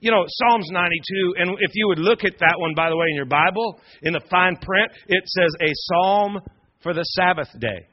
You 0.00 0.10
know, 0.10 0.24
Psalms 0.26 0.70
92, 0.72 1.34
and 1.36 1.50
if 1.60 1.72
you 1.74 1.86
would 1.88 1.98
look 1.98 2.24
at 2.24 2.38
that 2.40 2.54
one, 2.56 2.72
by 2.74 2.88
the 2.88 2.96
way, 2.96 3.04
in 3.10 3.16
your 3.16 3.28
Bible, 3.28 3.78
in 4.00 4.14
the 4.14 4.24
fine 4.30 4.56
print, 4.56 4.90
it 5.08 5.22
says 5.28 5.52
a 5.60 5.70
psalm 5.92 6.40
for 6.82 6.94
the 6.94 7.04
Sabbath 7.20 7.52
day. 7.60 7.84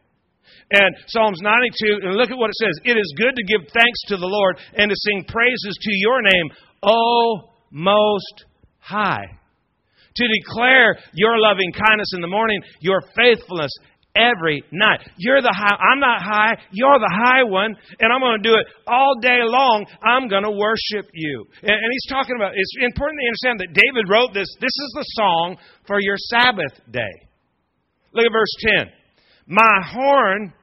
And 0.71 0.95
Psalms 1.07 1.41
92, 1.41 2.07
and 2.07 2.15
look 2.15 2.31
at 2.31 2.37
what 2.37 2.51
it 2.51 2.55
says. 2.55 2.79
It 2.85 2.97
is 2.97 3.13
good 3.17 3.35
to 3.35 3.43
give 3.43 3.67
thanks 3.73 3.99
to 4.07 4.15
the 4.15 4.25
Lord 4.25 4.59
and 4.77 4.89
to 4.89 4.95
sing 4.95 5.25
praises 5.27 5.77
to 5.81 5.91
your 5.91 6.21
name, 6.21 6.51
O 6.83 7.51
Most 7.69 8.45
High 8.79 9.27
to 10.17 10.25
declare 10.27 10.97
your 11.13 11.39
loving 11.39 11.71
kindness 11.71 12.11
in 12.13 12.21
the 12.21 12.27
morning, 12.27 12.61
your 12.81 13.01
faithfulness 13.15 13.71
every 14.17 14.63
night. 14.71 15.05
You're 15.17 15.41
the 15.41 15.53
high. 15.53 15.77
I'm 15.77 15.99
not 15.99 16.21
high. 16.21 16.57
You're 16.71 16.99
the 16.99 17.13
high 17.13 17.43
one, 17.43 17.75
and 17.99 18.11
I'm 18.11 18.19
going 18.19 18.41
to 18.41 18.49
do 18.49 18.55
it 18.57 18.65
all 18.87 19.13
day 19.21 19.45
long. 19.45 19.85
I'm 20.01 20.27
going 20.27 20.43
to 20.43 20.51
worship 20.51 21.09
you. 21.13 21.45
And, 21.61 21.77
and, 21.77 21.89
he's 21.91 22.09
talking 22.09 22.35
about. 22.35 22.53
It's 22.55 22.73
important 22.81 23.21
to 23.21 23.25
understand 23.29 23.57
that 23.61 23.71
David 23.77 24.09
wrote 24.09 24.33
this. 24.33 24.49
This 24.59 24.73
is 24.73 24.91
the 24.97 25.05
song 25.13 25.57
for 25.85 26.01
your 26.01 26.17
Sabbath 26.17 26.73
day. 26.89 27.13
Look 28.13 28.25
at 28.25 28.33
verse 28.33 28.55
ten. 28.59 28.89
My 29.45 29.81
horn 29.85 30.53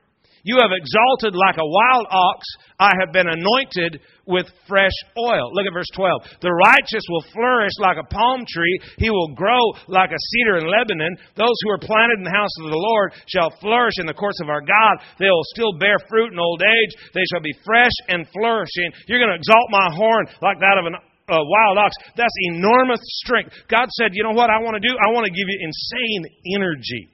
you 0.44 0.60
have 0.60 0.76
exalted 0.76 1.32
like 1.32 1.56
a 1.56 1.64
wild 1.64 2.06
ox. 2.12 2.44
I 2.78 2.92
have 3.00 3.16
been 3.16 3.28
anointed 3.28 4.00
with 4.28 4.44
fresh 4.68 4.94
oil. 5.16 5.48
Look 5.56 5.64
at 5.64 5.72
verse 5.72 5.88
12. 5.96 6.44
The 6.44 6.52
righteous 6.52 7.04
will 7.08 7.24
flourish 7.32 7.72
like 7.80 7.96
a 7.96 8.08
palm 8.12 8.44
tree. 8.44 8.78
He 9.00 9.08
will 9.08 9.32
grow 9.32 9.72
like 9.88 10.12
a 10.12 10.20
cedar 10.20 10.60
in 10.60 10.68
Lebanon. 10.68 11.16
Those 11.36 11.56
who 11.64 11.72
are 11.72 11.80
planted 11.80 12.20
in 12.20 12.28
the 12.28 12.36
house 12.36 12.52
of 12.60 12.68
the 12.68 12.76
Lord 12.76 13.16
shall 13.26 13.56
flourish 13.60 13.96
in 13.96 14.06
the 14.06 14.16
courts 14.16 14.40
of 14.44 14.52
our 14.52 14.60
God. 14.60 15.00
They 15.18 15.32
will 15.32 15.48
still 15.56 15.80
bear 15.80 15.96
fruit 16.08 16.32
in 16.32 16.38
old 16.38 16.60
age. 16.60 16.92
They 17.16 17.24
shall 17.32 17.40
be 17.42 17.56
fresh 17.64 17.96
and 18.08 18.28
flourishing. 18.36 18.92
You're 19.08 19.24
going 19.24 19.32
to 19.32 19.40
exalt 19.40 19.68
my 19.72 19.88
horn 19.96 20.28
like 20.44 20.60
that 20.60 20.76
of 20.76 20.86
an 20.86 21.00
a 21.24 21.40
wild 21.40 21.78
ox. 21.78 21.96
That's 22.16 22.36
enormous 22.52 23.00
strength. 23.24 23.56
God 23.68 23.88
said, 23.96 24.12
You 24.12 24.24
know 24.24 24.36
what 24.36 24.50
I 24.50 24.60
want 24.60 24.76
to 24.76 24.84
do? 24.86 24.92
I 24.92 25.08
want 25.08 25.24
to 25.24 25.32
give 25.32 25.48
you 25.48 25.58
insane 25.64 26.22
energy. 26.60 27.13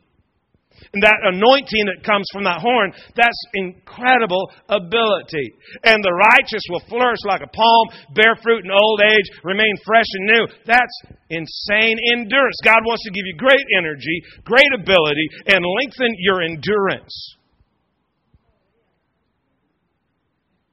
And 0.92 1.02
that 1.02 1.18
anointing 1.22 1.86
that 1.86 2.02
comes 2.02 2.26
from 2.32 2.44
that 2.44 2.58
horn, 2.58 2.92
that's 3.14 3.42
incredible 3.54 4.50
ability. 4.68 5.54
And 5.84 6.02
the 6.02 6.14
righteous 6.14 6.64
will 6.68 6.82
flourish 6.88 7.22
like 7.24 7.42
a 7.42 7.52
palm, 7.52 7.86
bear 8.14 8.34
fruit 8.42 8.64
in 8.64 8.70
old 8.70 9.00
age, 9.00 9.28
remain 9.44 9.74
fresh 9.86 10.08
and 10.18 10.26
new. 10.26 10.44
That's 10.66 10.96
insane 11.30 11.96
endurance. 12.12 12.58
God 12.64 12.82
wants 12.82 13.04
to 13.04 13.12
give 13.14 13.26
you 13.26 13.36
great 13.36 13.66
energy, 13.78 14.22
great 14.44 14.72
ability, 14.74 15.26
and 15.46 15.62
lengthen 15.62 16.12
your 16.18 16.42
endurance. 16.42 17.14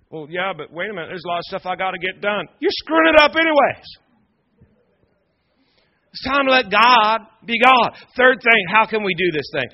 Well, 0.10 0.28
yeah, 0.30 0.54
but 0.56 0.72
wait 0.72 0.90
a 0.90 0.94
minute. 0.94 1.10
There's 1.10 1.26
a 1.26 1.28
lot 1.28 1.40
of 1.40 1.48
stuff 1.52 1.66
I 1.66 1.76
got 1.76 1.92
to 1.92 2.00
get 2.00 2.22
done. 2.22 2.48
You're 2.60 2.72
screwing 2.80 3.14
it 3.14 3.20
up 3.20 3.36
anyways. 3.36 3.86
It's 6.18 6.28
time 6.28 6.46
to 6.46 6.52
let 6.52 6.72
God 6.72 7.28
be 7.46 7.60
God. 7.60 7.92
Third 8.16 8.40
thing, 8.42 8.66
how 8.72 8.88
can 8.88 9.04
we 9.04 9.14
do 9.14 9.32
this 9.32 9.50
thing? 9.54 9.68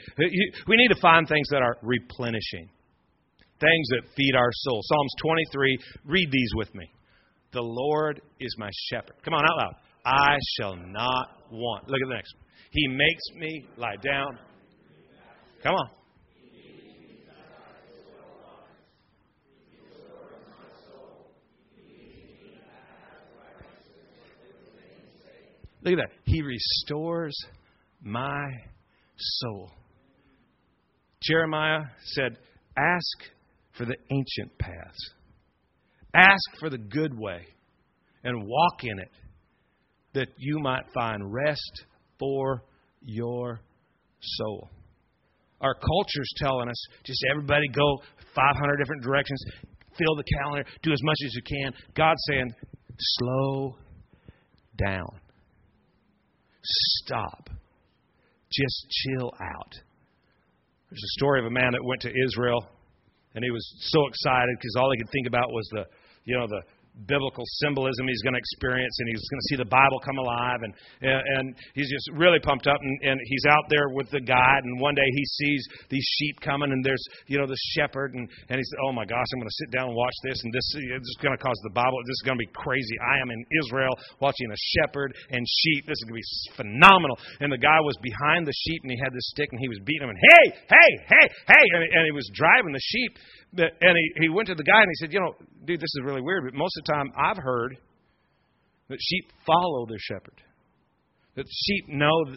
We 0.67 0.75
need 0.75 0.89
to 0.89 0.99
find 0.99 1.25
things 1.25 1.47
that 1.51 1.61
are 1.61 1.77
replenishing, 1.81 2.67
things 3.61 3.87
that 3.91 4.01
feed 4.15 4.35
our 4.35 4.49
soul. 4.51 4.81
Psalms 4.83 5.13
23, 5.21 5.77
read 6.05 6.27
these 6.31 6.51
with 6.55 6.73
me. 6.75 6.91
The 7.53 7.61
Lord 7.61 8.21
is 8.41 8.53
my 8.57 8.69
shepherd. 8.89 9.15
Come 9.23 9.33
on, 9.35 9.43
out 9.45 9.57
loud. 9.57 9.75
I 10.05 10.37
shall 10.59 10.75
not 10.75 11.27
want. 11.49 11.87
Look 11.87 12.01
at 12.01 12.09
the 12.09 12.15
next 12.15 12.35
one. 12.35 12.43
He 12.71 12.87
makes 12.89 13.23
me 13.37 13.65
lie 13.77 13.95
down. 14.03 14.37
Come 15.63 15.75
on. 15.75 15.89
Look 25.83 25.93
at 25.93 25.97
that. 25.97 26.15
He 26.23 26.41
restores 26.41 27.35
my 28.01 28.45
soul. 29.17 29.71
Jeremiah 31.21 31.81
said, 32.05 32.37
Ask 32.77 33.31
for 33.77 33.85
the 33.85 33.95
ancient 34.11 34.57
paths, 34.57 35.13
ask 36.15 36.59
for 36.59 36.69
the 36.69 36.77
good 36.77 37.17
way, 37.17 37.45
and 38.23 38.47
walk 38.47 38.83
in 38.83 38.99
it, 38.99 39.11
that 40.13 40.27
you 40.37 40.59
might 40.59 40.83
find 40.93 41.33
rest 41.33 41.85
for 42.19 42.63
your 43.01 43.61
soul. 44.21 44.69
Our 45.61 45.75
culture's 45.75 46.33
telling 46.37 46.69
us 46.69 46.85
just 47.03 47.23
everybody 47.31 47.67
go 47.67 47.97
500 48.35 48.77
different 48.77 49.03
directions, 49.03 49.43
fill 49.97 50.15
the 50.15 50.23
calendar, 50.23 50.65
do 50.81 50.91
as 50.91 51.01
much 51.03 51.17
as 51.25 51.33
you 51.33 51.41
can. 51.43 51.73
God's 51.95 52.23
saying, 52.27 52.53
slow 52.97 53.75
down. 54.77 55.22
Stop. 56.63 57.49
Just 58.51 58.87
chill 58.89 59.33
out. 59.41 59.73
There's 60.89 61.03
a 61.03 61.13
story 61.19 61.39
of 61.39 61.47
a 61.47 61.49
man 61.49 61.71
that 61.71 61.83
went 61.83 62.01
to 62.01 62.09
Israel, 62.09 62.67
and 63.33 63.43
he 63.43 63.51
was 63.51 63.65
so 63.91 64.07
excited 64.07 64.55
because 64.59 64.75
all 64.77 64.91
he 64.91 64.97
could 64.97 65.11
think 65.11 65.27
about 65.27 65.49
was 65.49 65.67
the, 65.71 65.85
you 66.25 66.37
know, 66.37 66.47
the 66.47 66.61
biblical 67.07 67.43
symbolism 67.63 68.07
he's 68.07 68.21
going 68.21 68.33
to 68.33 68.39
experience, 68.39 68.93
and 68.99 69.09
he's 69.09 69.25
going 69.29 69.41
to 69.41 69.47
see 69.49 69.57
the 69.57 69.69
Bible 69.69 69.99
come 70.03 70.17
alive, 70.17 70.61
and 70.61 70.73
and 71.01 71.55
he's 71.73 71.89
just 71.89 72.09
really 72.13 72.39
pumped 72.39 72.67
up, 72.67 72.77
and, 72.79 72.95
and 73.01 73.17
he's 73.25 73.45
out 73.49 73.65
there 73.69 73.89
with 73.89 74.09
the 74.11 74.21
guide, 74.21 74.63
and 74.63 74.79
one 74.79 74.95
day 74.95 75.05
he 75.05 75.25
sees 75.25 75.61
these 75.89 76.05
sheep 76.19 76.39
coming, 76.41 76.71
and 76.71 76.83
there's 76.83 77.03
you 77.27 77.37
know 77.37 77.47
the 77.47 77.57
shepherd, 77.73 78.13
and 78.13 78.29
and 78.49 78.59
he 78.59 78.65
oh 78.85 78.91
my 78.91 79.05
gosh, 79.05 79.25
I'm 79.33 79.39
going 79.39 79.49
to 79.49 79.59
sit 79.65 79.71
down 79.71 79.89
and 79.89 79.95
watch 79.95 80.15
this, 80.23 80.37
and 80.43 80.53
this, 80.53 80.67
this 80.73 81.01
is 81.01 81.17
going 81.21 81.35
to 81.35 81.41
cause 81.41 81.57
the 81.63 81.73
Bible, 81.73 81.97
this 82.05 82.19
is 82.21 82.25
going 82.25 82.37
to 82.37 82.43
be 82.45 82.53
crazy. 82.53 82.95
I 83.01 83.21
am 83.21 83.29
in 83.31 83.41
Israel 83.63 83.93
watching 84.19 84.49
a 84.49 84.59
shepherd 84.77 85.13
and 85.29 85.41
sheep. 85.43 85.85
This 85.85 85.97
is 85.99 86.05
going 86.07 86.17
to 86.17 86.21
be 86.21 86.31
phenomenal. 86.57 87.17
And 87.39 87.51
the 87.51 87.61
guy 87.61 87.79
was 87.81 87.97
behind 88.01 88.47
the 88.47 88.55
sheep, 88.55 88.81
and 88.83 88.91
he 88.91 88.99
had 89.01 89.13
this 89.13 89.27
stick, 89.33 89.49
and 89.51 89.59
he 89.59 89.69
was 89.69 89.79
beating 89.85 90.07
him, 90.07 90.13
and 90.13 90.21
hey, 90.21 90.45
hey, 90.69 90.91
hey, 91.09 91.25
hey, 91.47 91.65
and, 91.75 91.83
and 91.83 92.03
he 92.05 92.13
was 92.13 92.29
driving 92.33 92.73
the 92.73 92.81
sheep, 92.81 93.17
and 93.57 93.97
he 93.97 94.11
he 94.21 94.29
went 94.29 94.47
to 94.47 94.55
the 94.55 94.63
guy 94.63 94.81
and 94.81 94.89
he 94.89 94.95
said, 95.05 95.13
you 95.13 95.19
know, 95.19 95.33
dude, 95.65 95.79
this 95.79 95.93
is 95.93 96.01
really 96.03 96.21
weird, 96.21 96.43
but 96.45 96.53
most 96.53 96.77
of 96.77 96.85
the 96.85 96.93
time 96.93 97.11
I've 97.17 97.37
heard 97.37 97.77
that 98.89 98.97
sheep 98.99 99.31
follow 99.45 99.85
their 99.87 99.99
shepherd. 99.99 100.41
That 101.35 101.45
sheep 101.49 101.89
know 101.89 102.35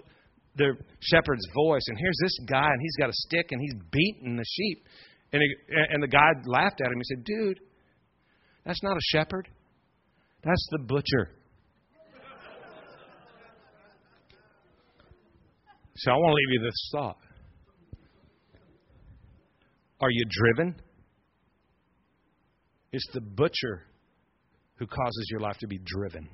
their 0.56 0.76
shepherd's 1.00 1.46
voice. 1.54 1.82
And 1.88 1.98
here's 1.98 2.18
this 2.22 2.38
guy, 2.48 2.68
and 2.68 2.80
he's 2.80 2.96
got 2.98 3.10
a 3.10 3.12
stick, 3.12 3.46
and 3.50 3.60
he's 3.60 3.74
beating 3.90 4.36
the 4.36 4.44
sheep. 4.44 4.84
And, 5.32 5.42
he, 5.42 5.54
and 5.90 6.02
the 6.02 6.08
guy 6.08 6.30
laughed 6.46 6.80
at 6.80 6.86
him. 6.86 6.96
He 6.96 7.14
said, 7.14 7.24
Dude, 7.24 7.60
that's 8.64 8.82
not 8.82 8.96
a 8.96 9.00
shepherd. 9.10 9.48
That's 10.44 10.68
the 10.70 10.78
butcher. 10.78 11.30
So 15.96 16.10
I 16.10 16.14
want 16.14 16.30
to 16.30 16.34
leave 16.34 16.60
you 16.60 16.64
this 16.64 16.90
thought. 16.92 17.16
Are 20.00 20.10
you 20.10 20.24
driven? 20.28 20.76
It's 22.96 23.12
the 23.12 23.20
butcher 23.20 23.82
who 24.76 24.86
causes 24.86 25.28
your 25.30 25.40
life 25.40 25.58
to 25.58 25.66
be 25.66 25.78
driven? 25.84 26.30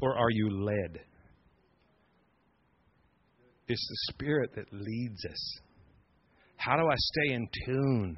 Or 0.00 0.16
are 0.16 0.30
you 0.30 0.64
led? 0.64 0.98
It's 3.68 3.86
the 3.86 4.14
Spirit 4.14 4.52
that 4.54 4.72
leads 4.72 5.26
us. 5.26 5.60
How 6.56 6.78
do 6.78 6.84
I 6.88 6.94
stay 6.96 7.34
in 7.34 7.46
tune 7.66 8.16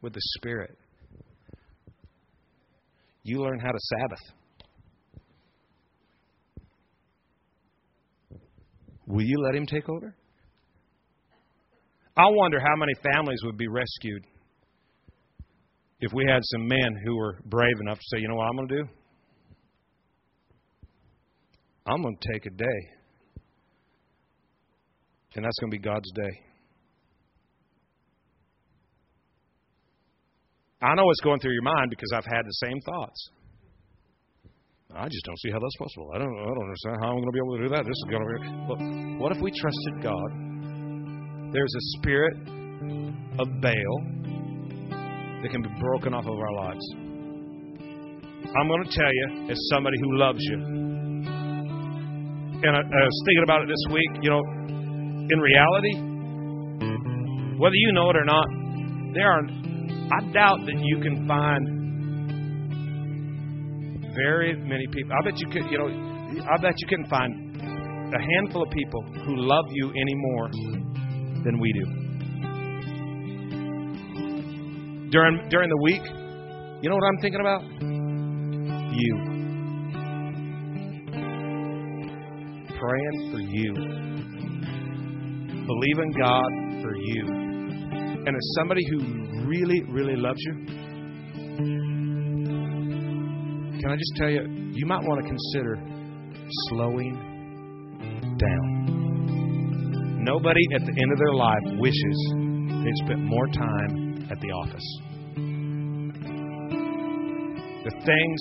with 0.00 0.14
the 0.14 0.20
Spirit? 0.38 0.78
You 3.22 3.42
learn 3.42 3.58
how 3.58 3.72
to 3.72 3.78
Sabbath. 3.78 4.22
Will 9.06 9.24
you 9.26 9.36
let 9.42 9.54
Him 9.54 9.66
take 9.66 9.90
over? 9.90 10.14
I 12.16 12.24
wonder 12.30 12.60
how 12.60 12.76
many 12.76 12.94
families 13.12 13.40
would 13.44 13.58
be 13.58 13.68
rescued 13.68 14.24
if 16.04 16.12
we 16.12 16.24
had 16.28 16.40
some 16.42 16.68
men 16.68 17.00
who 17.02 17.16
were 17.16 17.38
brave 17.46 17.80
enough 17.80 17.98
to 17.98 18.04
say, 18.12 18.20
you 18.20 18.28
know 18.28 18.34
what 18.36 18.48
I'm 18.48 18.56
going 18.56 18.68
to 18.68 18.76
do? 18.76 18.84
I'm 21.86 22.02
going 22.02 22.16
to 22.20 22.32
take 22.32 22.44
a 22.44 22.50
day. 22.50 22.80
And 25.34 25.44
that's 25.44 25.58
going 25.60 25.70
to 25.70 25.78
be 25.78 25.82
God's 25.82 26.10
day. 26.12 26.40
I 30.82 30.94
know 30.94 31.06
what's 31.06 31.20
going 31.20 31.40
through 31.40 31.54
your 31.54 31.62
mind 31.62 31.88
because 31.88 32.12
I've 32.14 32.26
had 32.26 32.44
the 32.44 32.68
same 32.68 32.78
thoughts. 32.82 33.30
I 34.94 35.08
just 35.08 35.24
don't 35.24 35.40
see 35.40 35.50
how 35.50 35.58
that's 35.58 35.76
possible. 35.78 36.10
I 36.14 36.18
don't, 36.18 36.36
I 36.38 36.44
don't 36.44 36.64
understand 36.64 36.96
how 37.00 37.08
I'm 37.08 37.16
going 37.16 37.26
to 37.26 37.32
be 37.32 37.38
able 37.38 37.56
to 37.56 37.62
do 37.62 37.68
that. 37.70 37.84
This 37.84 37.96
is 37.96 38.06
going 38.10 38.22
to 38.22 38.28
be. 38.28 38.40
But 38.68 39.22
what 39.22 39.32
if 39.34 39.40
we 39.42 39.50
trusted 39.50 40.02
God? 40.02 40.30
There's 41.50 41.74
a 41.74 41.84
spirit 41.96 42.36
of 43.40 43.48
Baal 43.62 43.96
that 45.44 45.52
can 45.52 45.60
be 45.60 45.68
broken 45.78 46.14
off 46.14 46.24
of 46.24 46.32
our 46.32 46.52
lives. 46.54 46.80
I'm 48.56 48.66
going 48.66 48.82
to 48.82 48.88
tell 48.88 49.12
you, 49.12 49.52
as 49.52 49.58
somebody 49.68 49.98
who 50.00 50.16
loves 50.16 50.40
you, 50.40 50.56
and 52.64 52.72
I, 52.72 52.80
I 52.80 52.80
was 52.80 53.22
thinking 53.26 53.44
about 53.44 53.60
it 53.60 53.68
this 53.68 53.84
week, 53.92 54.08
you 54.22 54.30
know, 54.30 54.40
in 54.40 55.38
reality, 55.38 56.00
whether 57.60 57.76
you 57.76 57.92
know 57.92 58.08
it 58.08 58.16
or 58.16 58.24
not, 58.24 58.46
there 59.12 59.30
are, 59.30 59.42
I 60.16 60.32
doubt 60.32 60.64
that 60.64 60.80
you 60.80 61.00
can 61.02 61.28
find 61.28 61.68
very 64.16 64.56
many 64.56 64.86
people. 64.86 65.12
I 65.12 65.20
bet 65.28 65.38
you 65.38 65.48
could, 65.48 65.70
you 65.70 65.76
know, 65.76 65.88
I 66.40 66.56
bet 66.56 66.72
you 66.78 66.88
can 66.88 67.04
find 67.04 68.14
a 68.14 68.18
handful 68.18 68.62
of 68.62 68.70
people 68.70 69.02
who 69.26 69.36
love 69.36 69.66
you 69.72 69.90
any 69.90 70.14
more 70.14 70.48
than 71.44 71.60
we 71.60 71.70
do. 71.74 72.03
During 75.14 75.48
during 75.48 75.68
the 75.70 75.76
week, 75.76 76.02
you 76.82 76.90
know 76.90 76.96
what 76.96 77.04
I'm 77.04 77.18
thinking 77.22 77.40
about? 77.40 77.62
You. 78.98 79.14
Praying 82.66 83.30
for 83.30 83.38
you. 83.38 83.74
Believing 85.66 86.10
God 86.18 86.50
for 86.82 86.96
you. 86.96 87.28
And 88.26 88.34
as 88.34 88.54
somebody 88.56 88.82
who 88.90 88.98
really, 89.46 89.82
really 89.84 90.16
loves 90.16 90.40
you, 90.40 90.54
can 93.80 93.90
I 93.92 93.94
just 93.94 94.16
tell 94.16 94.30
you, 94.30 94.42
you 94.72 94.84
might 94.84 95.04
want 95.04 95.22
to 95.22 95.28
consider 95.28 95.78
slowing 96.70 97.14
down. 98.36 100.24
Nobody 100.24 100.66
at 100.74 100.80
the 100.80 101.00
end 101.00 101.12
of 101.12 101.18
their 101.18 101.34
life 101.34 101.62
wishes 101.78 102.34
they'd 102.82 102.96
spent 103.06 103.20
more 103.20 103.46
time 103.46 104.03
at 104.30 104.40
the 104.40 104.50
office. 104.50 104.88
The 107.84 107.90
things 108.04 108.40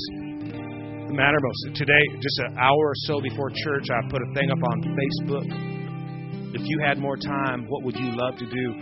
that 1.07 1.13
matter 1.13 1.37
most. 1.41 1.75
Today, 1.75 2.01
just 2.21 2.39
an 2.39 2.57
hour 2.57 2.77
or 2.77 2.95
so 3.07 3.21
before 3.21 3.49
church, 3.49 3.89
I 3.91 4.01
put 4.09 4.21
a 4.21 4.33
thing 4.33 4.51
up 4.51 4.63
on 4.63 4.81
Facebook. 4.81 5.45
If 6.55 6.61
you 6.65 6.79
had 6.85 6.97
more 6.97 7.17
time, 7.17 7.65
what 7.67 7.83
would 7.83 7.95
you 7.95 8.11
love 8.15 8.37
to 8.37 8.45
do? 8.45 8.73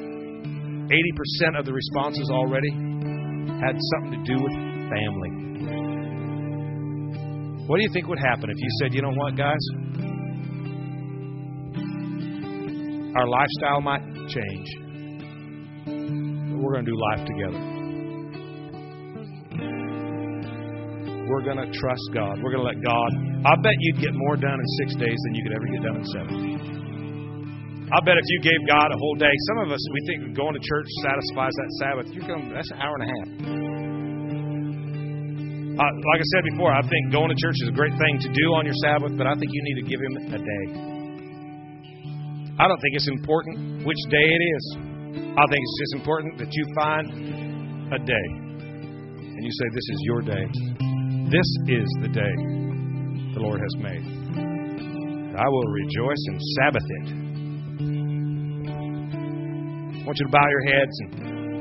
80% 0.92 1.60
of 1.60 1.66
the 1.66 1.74
responses 1.74 2.30
already 2.30 2.72
had 2.72 3.78
something 3.94 4.24
to 4.24 4.36
do 4.36 4.42
with 4.44 4.54
family. 4.92 5.32
What 7.68 7.78
do 7.78 7.84
you 7.84 7.90
think 7.94 8.08
would 8.08 8.20
happen 8.20 8.50
if 8.50 8.58
you 8.58 8.70
said, 8.82 8.94
you 8.94 9.02
know 9.02 9.14
what, 9.14 9.38
guys? 9.38 9.64
Our 13.16 13.28
lifestyle 13.28 13.82
might 13.82 14.04
change, 14.28 14.68
we're 16.72 16.80
going 16.80 16.88
to 16.88 16.96
do 16.96 17.00
life 17.12 17.24
together. 17.28 17.60
We're 21.28 21.44
going 21.44 21.60
to 21.60 21.68
trust 21.76 22.08
God. 22.16 22.40
We're 22.40 22.56
going 22.56 22.64
to 22.64 22.70
let 22.72 22.80
God. 22.80 23.12
I 23.44 23.60
bet 23.60 23.76
you'd 23.76 24.00
get 24.00 24.16
more 24.16 24.40
done 24.40 24.56
in 24.56 24.68
six 24.80 24.96
days 24.96 25.20
than 25.28 25.36
you 25.36 25.44
could 25.44 25.52
ever 25.52 25.68
get 25.68 25.84
done 25.84 26.00
in 26.00 26.06
seven. 26.16 26.32
I 27.92 28.00
bet 28.08 28.16
if 28.16 28.24
you 28.24 28.40
gave 28.40 28.56
God 28.72 28.88
a 28.88 28.96
whole 28.96 29.20
day, 29.20 29.36
some 29.52 29.68
of 29.68 29.72
us 29.76 29.84
we 29.92 30.00
think 30.08 30.32
going 30.32 30.56
to 30.56 30.64
church 30.64 30.88
satisfies 31.04 31.52
that 31.52 31.70
Sabbath. 31.84 32.08
You're 32.16 32.24
going 32.24 32.48
that's 32.56 32.72
an 32.72 32.80
hour 32.80 32.96
and 32.96 33.04
a 33.04 33.12
half. 33.12 33.28
Uh, 35.76 35.92
like 36.08 36.24
I 36.24 36.28
said 36.40 36.44
before, 36.56 36.72
I 36.72 36.88
think 36.88 37.12
going 37.12 37.28
to 37.28 37.36
church 37.36 37.60
is 37.68 37.68
a 37.68 37.76
great 37.76 37.92
thing 38.00 38.16
to 38.24 38.32
do 38.32 38.56
on 38.56 38.64
your 38.64 38.80
Sabbath, 38.80 39.12
but 39.20 39.28
I 39.28 39.36
think 39.36 39.52
you 39.52 39.60
need 39.60 39.84
to 39.84 39.88
give 39.92 40.00
Him 40.00 40.14
a 40.24 40.40
day. 40.40 40.66
I 42.64 42.72
don't 42.72 42.80
think 42.80 42.96
it's 42.96 43.12
important 43.12 43.84
which 43.84 44.00
day 44.08 44.24
it 44.24 44.44
is. 44.56 44.91
I 45.12 45.44
think 45.48 45.60
it's 45.60 45.80
just 45.80 45.96
important 45.96 46.38
that 46.40 46.52
you 46.52 46.66
find 46.76 47.94
a 47.94 48.00
day 48.00 48.28
and 49.20 49.44
you 49.44 49.52
say, 49.52 49.68
This 49.74 49.90
is 49.90 50.00
your 50.04 50.22
day. 50.22 50.46
This 51.32 51.50
is 51.68 51.88
the 52.02 52.10
day 52.12 52.34
the 53.34 53.40
Lord 53.40 53.60
has 53.62 53.76
made. 53.82 54.04
I 55.36 55.48
will 55.48 55.68
rejoice 55.68 56.24
and 56.28 56.42
Sabbath 56.60 56.84
it. 56.84 57.08
I 60.02 60.06
want 60.06 60.18
you 60.20 60.26
to 60.26 60.32
bow 60.32 60.48
your 60.50 60.64
heads 60.74 61.00
and 61.00 61.31